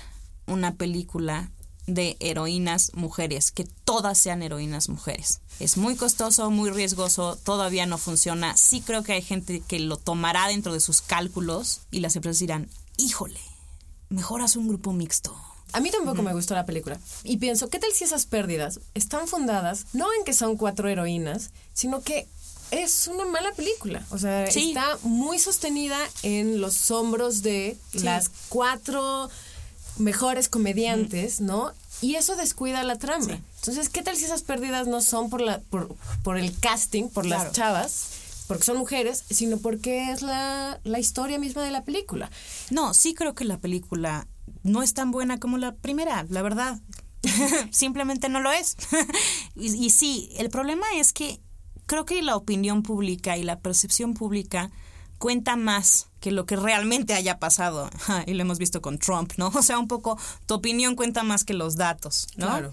una 0.47 0.75
película 0.75 1.51
de 1.87 2.17
heroínas 2.21 2.93
mujeres, 2.95 3.51
que 3.51 3.65
todas 3.85 4.17
sean 4.19 4.43
heroínas 4.43 4.89
mujeres. 4.89 5.41
Es 5.59 5.77
muy 5.77 5.97
costoso, 5.97 6.51
muy 6.51 6.71
riesgoso, 6.71 7.37
todavía 7.37 7.87
no 7.87 7.99
funciona. 7.99 8.57
Sí 8.57 8.81
creo 8.81 9.03
que 9.03 9.13
hay 9.13 9.23
gente 9.23 9.61
que 9.67 9.81
lo 9.81 9.97
tomará 9.97 10.49
dentro 10.49 10.73
de 10.73 10.81
sus 10.81 11.01
cálculos 11.01 11.83
y 11.91 12.01
las 12.01 12.15
empresas 12.15 12.39
dirán, 12.39 12.69
híjole, 12.99 13.41
mejor 14.11 14.43
haz 14.43 14.57
un 14.57 14.69
grupo 14.69 14.93
mixto. 14.93 15.37
A 15.73 15.81
mí 15.81 15.91
tampoco 15.91 16.23
me 16.23 16.33
gustó 16.33 16.55
la 16.55 16.67
película. 16.67 16.99
Y 17.25 17.39
pienso, 17.39 17.69
¿qué 17.69 17.79
tal 17.79 17.93
si 17.93 18.05
esas 18.05 18.27
pérdidas 18.27 18.81
están 18.95 19.27
fundadas 19.27 19.87
no 19.93 20.13
en 20.13 20.25
que 20.25 20.33
son 20.33 20.57
cuatro 20.57 20.89
heroínas, 20.89 21.51
sino 21.73 22.03
que 22.03 22.27
es 22.73 23.07
una 23.07 23.27
mala 23.27 23.53
película. 23.53 24.05
O 24.11 24.19
sea, 24.19 24.45
está 24.45 24.99
muy 25.03 25.39
sostenida 25.39 25.99
en 26.23 26.61
los 26.61 26.91
hombros 26.91 27.43
de 27.43 27.77
las 27.93 28.31
cuatro 28.49 29.31
mejores 29.99 30.49
comediantes, 30.49 31.41
¿no? 31.41 31.71
Y 32.01 32.17
eso 32.17 32.35
descuida 32.35 32.83
la 32.83 32.97
trama. 32.97 33.39
Entonces, 33.61 33.91
¿qué 33.91 34.03
tal 34.03 34.17
si 34.17 34.25
esas 34.25 34.43
pérdidas 34.43 34.89
no 34.89 35.03
son 35.03 35.29
por 35.29 35.43
la 35.43 35.61
por, 35.61 35.95
por 36.25 36.39
el 36.39 36.59
casting, 36.59 37.09
por 37.09 37.27
las 37.27 37.53
chavas? 37.53 38.07
porque 38.49 38.65
son 38.65 38.77
mujeres, 38.77 39.25
sino 39.31 39.57
porque 39.59 40.11
es 40.11 40.21
la, 40.21 40.79
la 40.85 40.99
historia 40.99 41.39
misma 41.39 41.63
de 41.63 41.71
la 41.71 41.85
película. 41.85 42.31
No, 42.71 42.93
sí 42.93 43.15
creo 43.15 43.35
que 43.35 43.45
la 43.45 43.57
película 43.57 44.27
no 44.63 44.83
es 44.83 44.95
tan 44.95 45.11
buena 45.11 45.39
como 45.39 45.59
la 45.59 45.75
primera, 45.75 46.25
la 46.29 46.43
verdad. 46.43 46.81
Simplemente 47.71 48.29
no 48.29 48.41
lo 48.41 48.53
es. 48.53 48.77
y, 49.55 49.67
y, 49.85 49.91
sí, 49.91 50.31
el 50.37 50.51
problema 50.51 50.87
es 50.97 51.13
que 51.13 51.41
creo 51.87 52.05
que 52.05 52.23
la 52.23 52.37
opinión 52.37 52.83
pública 52.83 53.37
y 53.37 53.43
la 53.43 53.61
percepción 53.61 54.15
pública 54.15 54.71
cuenta 55.23 55.55
más 55.55 56.09
que 56.19 56.33
lo 56.33 56.47
que 56.47 56.57
realmente 56.57 57.15
haya 57.15 57.39
pasado. 57.39 57.89
y 58.27 58.35
lo 58.35 58.43
hemos 58.43 58.59
visto 58.59 58.83
con 58.83 58.99
Trump, 58.99 59.35
¿no? 59.37 59.53
O 59.55 59.63
sea, 59.63 59.79
un 59.79 59.87
poco 59.87 60.19
tu 60.47 60.55
opinión 60.55 60.97
cuenta 60.97 61.23
más 61.23 61.45
que 61.45 61.55
los 61.55 61.77
datos, 61.77 62.27
¿no? 62.37 62.47
Claro. 62.49 62.73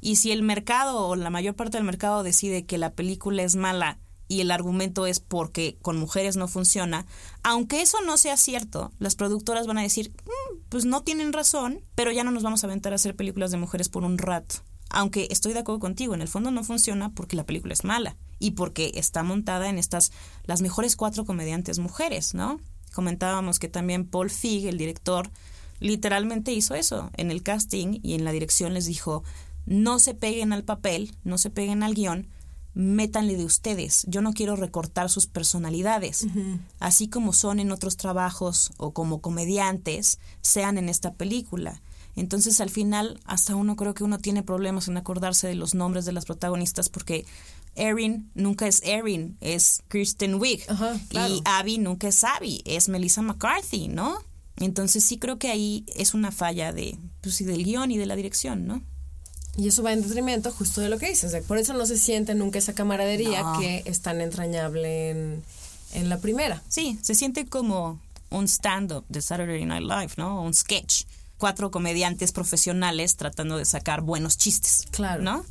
Y 0.00 0.16
si 0.16 0.32
el 0.32 0.42
mercado 0.42 1.06
o 1.08 1.16
la 1.16 1.28
mayor 1.28 1.54
parte 1.54 1.76
del 1.76 1.84
mercado 1.84 2.22
decide 2.22 2.64
que 2.64 2.78
la 2.78 2.92
película 2.92 3.42
es 3.42 3.54
mala 3.54 3.98
y 4.28 4.40
el 4.40 4.50
argumento 4.50 5.06
es 5.06 5.20
porque 5.20 5.76
con 5.82 5.98
mujeres 5.98 6.36
no 6.36 6.48
funciona, 6.48 7.04
aunque 7.42 7.82
eso 7.82 8.00
no 8.00 8.16
sea 8.16 8.38
cierto, 8.38 8.92
las 8.98 9.14
productoras 9.14 9.66
van 9.66 9.76
a 9.76 9.82
decir, 9.82 10.10
mm, 10.24 10.39
pues 10.70 10.86
no 10.86 11.02
tienen 11.02 11.34
razón, 11.34 11.84
pero 11.94 12.12
ya 12.12 12.24
no 12.24 12.30
nos 12.30 12.42
vamos 12.42 12.64
a 12.64 12.68
aventar 12.68 12.92
a 12.92 12.96
hacer 12.96 13.16
películas 13.16 13.50
de 13.50 13.58
mujeres 13.58 13.90
por 13.90 14.04
un 14.04 14.16
rato. 14.16 14.56
Aunque 14.88 15.28
estoy 15.30 15.52
de 15.52 15.58
acuerdo 15.58 15.80
contigo, 15.80 16.14
en 16.14 16.22
el 16.22 16.28
fondo 16.28 16.50
no 16.50 16.64
funciona 16.64 17.12
porque 17.12 17.36
la 17.36 17.44
película 17.44 17.74
es 17.74 17.84
mala 17.84 18.16
y 18.38 18.52
porque 18.52 18.92
está 18.94 19.22
montada 19.22 19.68
en 19.68 19.78
estas, 19.78 20.12
las 20.44 20.62
mejores 20.62 20.96
cuatro 20.96 21.24
comediantes 21.24 21.78
mujeres, 21.78 22.34
¿no? 22.34 22.58
Comentábamos 22.92 23.58
que 23.58 23.68
también 23.68 24.06
Paul 24.06 24.30
Feig, 24.30 24.66
el 24.66 24.78
director, 24.78 25.30
literalmente 25.80 26.52
hizo 26.52 26.74
eso. 26.74 27.10
En 27.16 27.30
el 27.30 27.42
casting 27.42 28.00
y 28.02 28.14
en 28.14 28.24
la 28.24 28.32
dirección 28.32 28.72
les 28.74 28.86
dijo, 28.86 29.24
no 29.66 29.98
se 29.98 30.14
peguen 30.14 30.52
al 30.52 30.64
papel, 30.64 31.14
no 31.24 31.36
se 31.36 31.50
peguen 31.50 31.82
al 31.82 31.94
guion, 31.94 32.28
métanle 32.74 33.36
de 33.36 33.44
ustedes. 33.44 34.04
Yo 34.08 34.22
no 34.22 34.32
quiero 34.32 34.56
recortar 34.56 35.10
sus 35.10 35.26
personalidades. 35.26 36.26
Así 36.78 37.08
como 37.08 37.32
son 37.32 37.60
en 37.60 37.72
otros 37.72 37.96
trabajos 37.96 38.72
o 38.76 38.92
como 38.92 39.20
comediantes, 39.20 40.18
sean 40.40 40.78
en 40.78 40.88
esta 40.88 41.14
película. 41.14 41.82
Entonces 42.16 42.60
al 42.60 42.70
final 42.70 43.20
hasta 43.24 43.54
uno 43.54 43.76
creo 43.76 43.94
que 43.94 44.04
uno 44.04 44.18
tiene 44.18 44.42
problemas 44.42 44.88
en 44.88 44.96
acordarse 44.96 45.46
de 45.46 45.54
los 45.54 45.74
nombres 45.74 46.04
de 46.04 46.12
las 46.12 46.24
protagonistas 46.24 46.88
porque 46.88 47.24
Erin 47.76 48.30
nunca 48.34 48.66
es 48.66 48.82
Erin, 48.84 49.36
es 49.40 49.82
Kristen 49.88 50.34
Wiig. 50.34 50.64
Y 51.10 51.42
Abby 51.44 51.78
nunca 51.78 52.08
es 52.08 52.24
Abby, 52.24 52.62
es 52.64 52.88
Melissa 52.88 53.22
McCarthy, 53.22 53.88
¿no? 53.88 54.18
Entonces 54.56 55.04
sí 55.04 55.18
creo 55.18 55.38
que 55.38 55.48
ahí 55.48 55.86
es 55.96 56.12
una 56.12 56.32
falla 56.32 56.72
de, 56.72 56.98
pues, 57.22 57.38
del 57.44 57.64
guion 57.64 57.90
y 57.90 57.98
de 57.98 58.06
la 58.06 58.16
dirección, 58.16 58.66
¿no? 58.66 58.82
Y 59.56 59.68
eso 59.68 59.82
va 59.82 59.92
en 59.92 60.02
detrimento 60.02 60.52
justo 60.52 60.80
de 60.80 60.88
lo 60.88 60.98
que 60.98 61.08
dices. 61.08 61.44
Por 61.44 61.58
eso 61.58 61.72
no 61.74 61.84
se 61.86 61.98
siente 61.98 62.34
nunca 62.34 62.58
esa 62.58 62.72
camaradería 62.72 63.44
que 63.58 63.82
es 63.84 64.00
tan 64.00 64.20
entrañable 64.20 65.10
en, 65.10 65.42
en 65.92 66.08
la 66.08 66.18
primera. 66.18 66.62
Sí, 66.68 66.98
se 67.02 67.14
siente 67.14 67.46
como 67.46 67.98
un 68.30 68.46
stand-up 68.46 69.04
de 69.08 69.20
Saturday 69.20 69.64
Night 69.66 69.82
Live, 69.82 70.12
¿no? 70.16 70.42
Un 70.42 70.54
sketch. 70.54 71.04
Cuatro 71.36 71.70
comediantes 71.70 72.32
profesionales 72.32 73.16
tratando 73.16 73.56
de 73.56 73.64
sacar 73.64 74.02
buenos 74.02 74.36
chistes. 74.38 74.84
Claro. 74.90 75.22
¿No? 75.22 75.44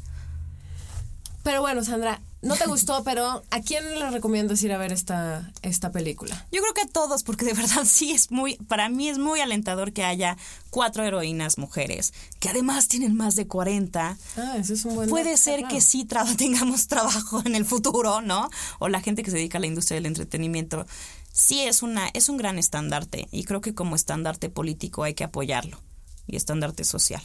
Pero 1.43 1.61
bueno, 1.61 1.83
Sandra, 1.83 2.21
no 2.41 2.55
te 2.55 2.65
gustó, 2.67 3.03
pero 3.03 3.43
¿a 3.49 3.61
quién 3.61 3.99
le 3.99 4.09
recomiendas 4.11 4.63
ir 4.63 4.71
a 4.71 4.77
ver 4.77 4.93
esta, 4.93 5.51
esta 5.61 5.91
película? 5.91 6.47
Yo 6.51 6.61
creo 6.61 6.73
que 6.73 6.81
a 6.81 6.87
todos, 6.87 7.23
porque 7.23 7.45
de 7.45 7.53
verdad 7.61 7.83
sí 7.85 8.11
es 8.11 8.31
muy, 8.31 8.55
para 8.55 8.87
mí 8.87 9.09
es 9.09 9.17
muy 9.17 9.41
alentador 9.41 9.91
que 9.91 10.05
haya 10.05 10.37
cuatro 10.69 11.03
heroínas 11.03 11.57
mujeres, 11.57 12.13
que 12.39 12.49
además 12.49 12.87
tienen 12.87 13.15
más 13.15 13.35
de 13.35 13.47
40. 13.47 14.17
Ah, 14.37 14.57
eso 14.57 14.73
es 14.73 14.85
un 14.85 14.95
buen 14.95 15.09
Puede 15.09 15.35
ser 15.35 15.65
que 15.67 15.81
sí 15.81 16.07
tengamos 16.37 16.87
trabajo 16.87 17.41
en 17.45 17.55
el 17.55 17.65
futuro, 17.65 18.21
¿no? 18.21 18.49
O 18.79 18.87
la 18.87 19.01
gente 19.01 19.23
que 19.23 19.31
se 19.31 19.37
dedica 19.37 19.57
a 19.57 19.61
la 19.61 19.67
industria 19.67 19.95
del 19.95 20.05
entretenimiento. 20.05 20.85
Sí 21.33 21.61
es, 21.61 21.83
una, 21.83 22.07
es 22.13 22.29
un 22.29 22.37
gran 22.37 22.57
estandarte 22.57 23.27
y 23.31 23.43
creo 23.43 23.61
que 23.61 23.73
como 23.73 23.95
estandarte 23.95 24.49
político 24.49 25.03
hay 25.03 25.13
que 25.13 25.23
apoyarlo 25.23 25.79
y 26.25 26.35
estandarte 26.35 26.83
social. 26.83 27.21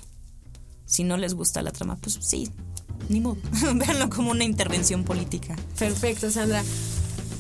Si 0.87 1.05
no 1.05 1.17
les 1.17 1.35
gusta 1.35 1.63
la 1.63 1.71
trama, 1.71 1.97
pues 1.97 2.19
sí, 2.21 2.51
ni 3.09 3.21
modo. 3.21 3.37
Véanlo 3.75 4.11
como 4.11 4.31
una 4.31 4.45
intervención 4.45 5.05
política. 5.05 5.57
Perfecto, 5.79 6.31
Sandra. 6.31 6.63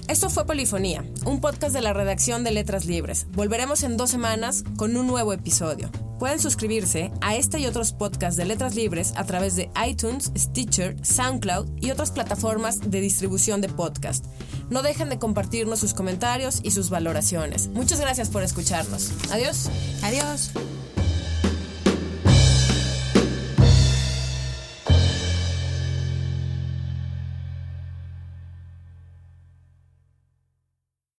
Esto 0.07 0.29
fue 0.29 0.45
Polifonía, 0.45 1.03
un 1.25 1.41
podcast 1.41 1.75
de 1.75 1.81
la 1.81 1.95
redacción 1.95 2.45
de 2.45 2.51
Letras 2.51 2.85
Libres. 2.85 3.27
Volveremos 3.33 3.83
en 3.83 3.97
dos 3.97 4.11
semanas 4.11 4.63
con 4.77 4.97
un 4.99 5.07
nuevo 5.07 5.33
episodio. 5.33 5.91
Pueden 6.19 6.41
suscribirse 6.41 7.11
a 7.23 7.37
este 7.37 7.59
y 7.59 7.67
otros 7.67 7.93
podcasts 7.93 8.37
de 8.37 8.45
Letras 8.45 8.75
Libres 8.75 9.15
a 9.17 9.25
través 9.25 9.57
de 9.57 9.71
iTunes, 9.87 10.31
Stitcher, 10.37 10.97
SoundCloud 11.03 11.69
y 11.81 11.91
otras 11.91 12.11
plataformas 12.11 12.91
de 12.91 13.01
distribución 13.01 13.63
de 13.63 13.71
podcast. 13.71 14.27
No 14.69 14.83
dejen 14.83 15.09
de 15.09 15.19
compartirnos 15.19 15.81
sus 15.81 15.95
comentarios 15.95 16.61
y 16.63 16.73
sus 16.73 16.91
valoraciones. 16.91 17.69
Muchas 17.69 17.99
gracias 17.99 18.29
por 18.29 18.43
escucharnos. 18.43 19.11
Adiós. 19.33 19.71
Adiós. 20.03 20.51